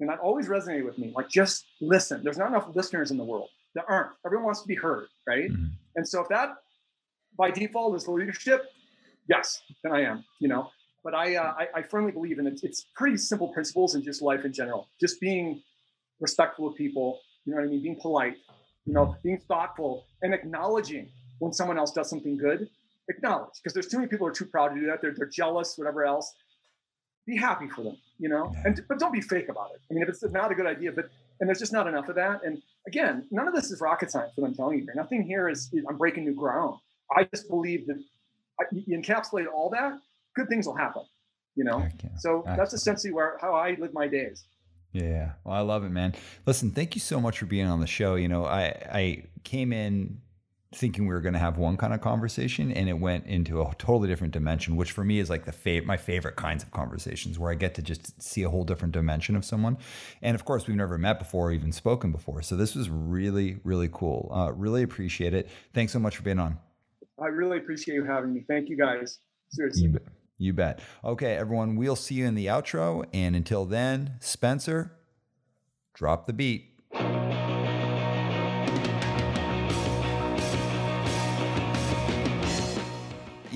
And 0.00 0.08
that 0.08 0.18
always 0.18 0.48
resonated 0.48 0.84
with 0.84 0.98
me. 0.98 1.12
Like 1.14 1.28
just 1.28 1.64
listen. 1.80 2.22
There's 2.22 2.38
not 2.38 2.48
enough 2.48 2.68
listeners 2.74 3.10
in 3.10 3.16
the 3.16 3.24
world. 3.24 3.48
There 3.74 3.88
aren't. 3.88 4.10
Everyone 4.24 4.46
wants 4.46 4.62
to 4.62 4.68
be 4.68 4.74
heard, 4.74 5.08
right? 5.26 5.50
Mm-hmm. 5.50 5.66
And 5.96 6.06
so 6.06 6.20
if 6.20 6.28
that 6.28 6.56
by 7.36 7.50
default 7.50 7.96
is 7.96 8.08
leadership, 8.08 8.66
yes, 9.28 9.62
then 9.82 9.92
I 9.92 10.02
am, 10.02 10.24
you 10.40 10.48
know. 10.48 10.70
But 11.04 11.14
I, 11.14 11.36
uh, 11.36 11.54
I, 11.58 11.66
I 11.76 11.82
firmly 11.82 12.10
believe 12.12 12.38
in 12.38 12.46
it. 12.46 12.60
It's 12.62 12.86
pretty 12.94 13.16
simple 13.16 13.48
principles 13.48 13.94
in 13.94 14.02
just 14.02 14.22
life 14.22 14.44
in 14.44 14.52
general. 14.52 14.88
Just 15.00 15.20
being 15.20 15.62
respectful 16.20 16.66
of 16.66 16.74
people, 16.74 17.20
you 17.44 17.52
know 17.52 17.60
what 17.60 17.66
I 17.66 17.70
mean? 17.70 17.82
Being 17.82 18.00
polite, 18.00 18.36
you 18.86 18.92
know, 18.92 19.16
being 19.22 19.38
thoughtful 19.38 20.06
and 20.22 20.34
acknowledging 20.34 21.08
when 21.38 21.52
someone 21.52 21.78
else 21.78 21.92
does 21.92 22.10
something 22.10 22.36
good. 22.36 22.68
Acknowledge 23.08 23.52
because 23.62 23.72
there's 23.72 23.86
too 23.86 23.98
many 23.98 24.08
people 24.08 24.26
who 24.26 24.32
are 24.32 24.34
too 24.34 24.46
proud 24.46 24.74
to 24.74 24.80
do 24.80 24.86
that. 24.86 25.00
They're, 25.00 25.14
they're 25.16 25.28
jealous, 25.28 25.78
whatever 25.78 26.04
else. 26.04 26.34
Be 27.26 27.36
happy 27.36 27.68
for 27.68 27.82
them, 27.82 27.96
you 28.18 28.28
know, 28.28 28.54
and 28.64 28.80
but 28.88 28.98
don't 28.98 29.12
be 29.12 29.20
fake 29.20 29.48
about 29.48 29.70
it. 29.74 29.80
I 29.90 29.94
mean, 29.94 30.02
if 30.02 30.08
it's 30.08 30.22
not 30.22 30.52
a 30.52 30.54
good 30.54 30.66
idea, 30.66 30.92
but 30.92 31.10
and 31.40 31.48
there's 31.48 31.58
just 31.58 31.72
not 31.72 31.86
enough 31.86 32.08
of 32.08 32.14
that. 32.14 32.44
And 32.44 32.62
again, 32.86 33.26
none 33.30 33.48
of 33.48 33.54
this 33.54 33.70
is 33.70 33.80
rocket 33.80 34.10
science. 34.10 34.32
What 34.36 34.46
I'm 34.46 34.54
telling 34.54 34.78
you 34.78 34.84
here, 34.84 34.94
nothing 34.94 35.22
here 35.22 35.48
is, 35.48 35.68
is 35.72 35.84
I'm 35.88 35.96
breaking 35.98 36.24
new 36.24 36.34
ground. 36.34 36.78
I 37.16 37.24
just 37.24 37.48
believe 37.48 37.86
that 37.88 38.02
I, 38.60 38.64
you 38.70 38.96
encapsulate 38.98 39.46
all 39.52 39.70
that, 39.70 39.98
good 40.34 40.48
things 40.48 40.66
will 40.66 40.76
happen. 40.76 41.02
You 41.56 41.64
know, 41.64 41.88
so 42.18 42.42
that's 42.44 42.74
essentially 42.74 43.12
where 43.12 43.38
how 43.40 43.54
I 43.54 43.76
live 43.78 43.94
my 43.94 44.06
days. 44.06 44.44
Yeah. 44.92 45.32
Well, 45.42 45.54
I 45.54 45.60
love 45.60 45.84
it, 45.84 45.90
man. 45.90 46.14
Listen, 46.46 46.70
thank 46.70 46.94
you 46.94 47.00
so 47.00 47.20
much 47.20 47.38
for 47.38 47.46
being 47.46 47.66
on 47.66 47.80
the 47.80 47.86
show. 47.86 48.14
You 48.14 48.28
know, 48.28 48.44
I 48.44 48.66
I 48.92 49.22
came 49.42 49.72
in 49.72 50.20
thinking 50.76 51.06
we 51.06 51.14
were 51.14 51.20
going 51.20 51.32
to 51.32 51.38
have 51.38 51.56
one 51.56 51.76
kind 51.76 51.94
of 51.94 52.00
conversation 52.00 52.70
and 52.70 52.88
it 52.88 52.92
went 52.92 53.26
into 53.26 53.62
a 53.62 53.74
totally 53.78 54.08
different 54.08 54.32
dimension 54.32 54.76
which 54.76 54.92
for 54.92 55.04
me 55.04 55.18
is 55.18 55.30
like 55.30 55.44
the 55.44 55.52
fav- 55.52 55.84
my 55.84 55.96
favorite 55.96 56.36
kinds 56.36 56.62
of 56.62 56.70
conversations 56.70 57.38
where 57.38 57.50
i 57.50 57.54
get 57.54 57.74
to 57.74 57.82
just 57.82 58.20
see 58.22 58.42
a 58.42 58.50
whole 58.50 58.64
different 58.64 58.92
dimension 58.92 59.36
of 59.36 59.44
someone. 59.44 59.78
And 60.22 60.34
of 60.34 60.44
course 60.44 60.66
we've 60.66 60.76
never 60.76 60.98
met 60.98 61.18
before 61.18 61.48
or 61.48 61.52
even 61.52 61.72
spoken 61.72 62.12
before 62.12 62.42
so 62.42 62.56
this 62.56 62.74
was 62.74 62.90
really 62.90 63.58
really 63.64 63.88
cool. 63.92 64.30
Uh, 64.32 64.52
really 64.52 64.82
appreciate 64.82 65.34
it. 65.34 65.48
Thanks 65.72 65.92
so 65.92 65.98
much 65.98 66.16
for 66.16 66.22
being 66.22 66.38
on. 66.38 66.58
I 67.20 67.26
really 67.26 67.58
appreciate 67.58 67.94
you 67.94 68.04
having 68.04 68.34
me. 68.34 68.44
Thank 68.46 68.68
you 68.68 68.76
guys. 68.76 69.18
Seriously. 69.48 69.94
You 70.38 70.52
bet. 70.52 70.80
Okay, 71.02 71.34
everyone, 71.34 71.76
we'll 71.76 71.96
see 71.96 72.16
you 72.16 72.26
in 72.26 72.34
the 72.34 72.46
outro. 72.46 73.06
And 73.14 73.34
until 73.34 73.64
then, 73.64 74.16
Spencer, 74.20 74.92
drop 75.94 76.26
the 76.26 76.34
beat. 76.34 76.75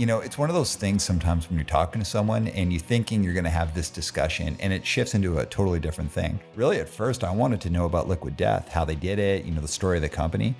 You 0.01 0.07
know, 0.07 0.21
it's 0.21 0.39
one 0.39 0.49
of 0.49 0.57
those 0.57 0.77
things 0.77 1.05
sometimes 1.05 1.47
when 1.47 1.59
you're 1.59 1.67
talking 1.67 2.01
to 2.01 2.07
someone 2.07 2.49
and 2.49 2.73
you're 2.73 2.81
thinking 2.81 3.23
you're 3.23 3.35
going 3.35 3.45
to 3.45 3.51
have 3.51 3.75
this 3.75 3.91
discussion 3.91 4.57
and 4.59 4.73
it 4.73 4.87
shifts 4.87 5.15
into 5.15 5.41
a 5.41 5.45
totally 5.45 5.79
different 5.79 6.11
thing. 6.11 6.41
Really, 6.57 6.81
at 6.81 6.89
first, 6.89 7.23
I 7.23 7.31
wanted 7.31 7.61
to 7.61 7.69
know 7.69 7.85
about 7.85 8.09
Liquid 8.09 8.35
Death, 8.35 8.71
how 8.71 8.87
they 8.87 8.95
did 8.95 9.19
it, 9.19 9.45
you 9.45 9.53
know, 9.53 9.61
the 9.61 9.69
story 9.69 9.99
of 9.99 10.03
the 10.03 10.09
company. 10.09 10.55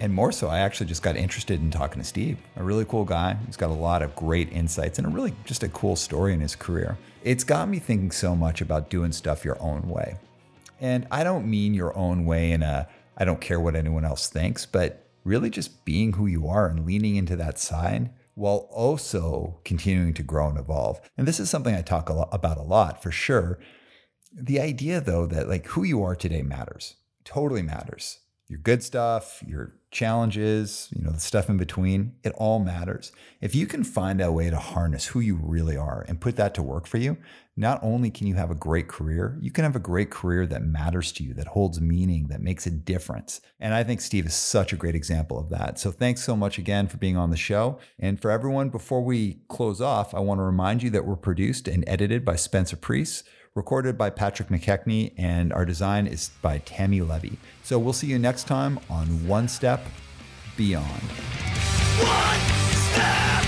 And 0.00 0.12
more 0.12 0.32
so, 0.32 0.48
I 0.48 0.58
actually 0.58 0.84
just 0.84 1.02
got 1.02 1.16
interested 1.16 1.62
in 1.62 1.70
talking 1.70 2.02
to 2.02 2.06
Steve, 2.06 2.36
a 2.56 2.62
really 2.62 2.84
cool 2.84 3.06
guy. 3.06 3.38
He's 3.46 3.56
got 3.56 3.70
a 3.70 3.72
lot 3.72 4.02
of 4.02 4.14
great 4.14 4.52
insights 4.52 4.98
and 4.98 5.06
a 5.06 5.10
really 5.10 5.32
just 5.46 5.62
a 5.62 5.68
cool 5.70 5.96
story 5.96 6.34
in 6.34 6.40
his 6.40 6.54
career. 6.54 6.98
It's 7.24 7.44
got 7.44 7.70
me 7.70 7.78
thinking 7.78 8.10
so 8.10 8.36
much 8.36 8.60
about 8.60 8.90
doing 8.90 9.12
stuff 9.12 9.46
your 9.46 9.56
own 9.62 9.88
way. 9.88 10.18
And 10.78 11.06
I 11.10 11.24
don't 11.24 11.48
mean 11.48 11.72
your 11.72 11.96
own 11.96 12.26
way 12.26 12.50
in 12.50 12.62
a, 12.62 12.86
I 13.16 13.24
don't 13.24 13.40
care 13.40 13.60
what 13.60 13.76
anyone 13.76 14.04
else 14.04 14.28
thinks, 14.28 14.66
but 14.66 15.06
really 15.24 15.48
just 15.48 15.86
being 15.86 16.12
who 16.12 16.26
you 16.26 16.48
are 16.48 16.66
and 16.66 16.84
leaning 16.84 17.16
into 17.16 17.34
that 17.36 17.58
side 17.58 18.10
while 18.34 18.68
also 18.70 19.60
continuing 19.64 20.14
to 20.14 20.22
grow 20.22 20.48
and 20.48 20.58
evolve. 20.58 21.00
And 21.16 21.28
this 21.28 21.40
is 21.40 21.50
something 21.50 21.74
I 21.74 21.82
talk 21.82 22.08
a 22.08 22.14
lot 22.14 22.28
about 22.32 22.58
a 22.58 22.62
lot 22.62 23.02
for 23.02 23.10
sure. 23.10 23.58
The 24.32 24.60
idea 24.60 25.00
though 25.00 25.26
that 25.26 25.48
like 25.48 25.66
who 25.66 25.82
you 25.82 26.02
are 26.02 26.16
today 26.16 26.42
matters, 26.42 26.96
totally 27.24 27.62
matters. 27.62 28.20
Your 28.48 28.58
good 28.58 28.82
stuff, 28.82 29.42
your 29.46 29.76
challenges, 29.92 30.88
you 30.96 31.04
know, 31.04 31.12
the 31.12 31.20
stuff 31.20 31.48
in 31.48 31.58
between, 31.58 32.14
it 32.24 32.32
all 32.36 32.58
matters. 32.58 33.12
If 33.40 33.54
you 33.54 33.66
can 33.66 33.84
find 33.84 34.20
a 34.20 34.32
way 34.32 34.50
to 34.50 34.58
harness 34.58 35.06
who 35.06 35.20
you 35.20 35.36
really 35.36 35.76
are 35.76 36.04
and 36.08 36.20
put 36.20 36.36
that 36.36 36.54
to 36.54 36.62
work 36.62 36.86
for 36.86 36.96
you, 36.96 37.18
not 37.56 37.78
only 37.82 38.10
can 38.10 38.26
you 38.26 38.34
have 38.34 38.50
a 38.50 38.54
great 38.54 38.88
career, 38.88 39.38
you 39.40 39.50
can 39.50 39.64
have 39.64 39.76
a 39.76 39.80
great 39.80 40.10
career 40.10 40.46
that 40.46 40.64
matters 40.64 41.12
to 41.12 41.22
you, 41.22 41.34
that 41.34 41.48
holds 41.48 41.78
meaning, 41.80 42.28
that 42.28 42.40
makes 42.40 42.66
a 42.66 42.70
difference. 42.70 43.42
And 43.60 43.74
I 43.74 43.84
think 43.84 44.00
Steve 44.00 44.24
is 44.24 44.34
such 44.34 44.72
a 44.72 44.76
great 44.76 44.94
example 44.94 45.38
of 45.38 45.50
that. 45.50 45.78
So 45.78 45.90
thanks 45.90 46.24
so 46.24 46.34
much 46.34 46.56
again 46.56 46.88
for 46.88 46.96
being 46.96 47.18
on 47.18 47.30
the 47.30 47.36
show. 47.36 47.78
And 47.98 48.18
for 48.18 48.30
everyone, 48.30 48.70
before 48.70 49.02
we 49.02 49.42
close 49.48 49.82
off, 49.82 50.14
I 50.14 50.20
want 50.20 50.38
to 50.38 50.44
remind 50.44 50.82
you 50.82 50.88
that 50.90 51.04
we're 51.04 51.16
produced 51.16 51.68
and 51.68 51.84
edited 51.86 52.24
by 52.24 52.36
Spencer 52.36 52.76
Priest 52.76 53.24
recorded 53.54 53.98
by 53.98 54.08
Patrick 54.08 54.48
McKechnie, 54.48 55.12
and 55.16 55.52
our 55.52 55.64
design 55.64 56.06
is 56.06 56.30
by 56.40 56.58
Tammy 56.58 57.02
Levy. 57.02 57.38
So 57.62 57.78
we'll 57.78 57.92
see 57.92 58.06
you 58.06 58.18
next 58.18 58.46
time 58.46 58.80
on 58.88 59.26
One 59.26 59.46
Step 59.48 59.84
Beyond. 60.56 61.02
One 61.98 62.40
step 62.72 63.41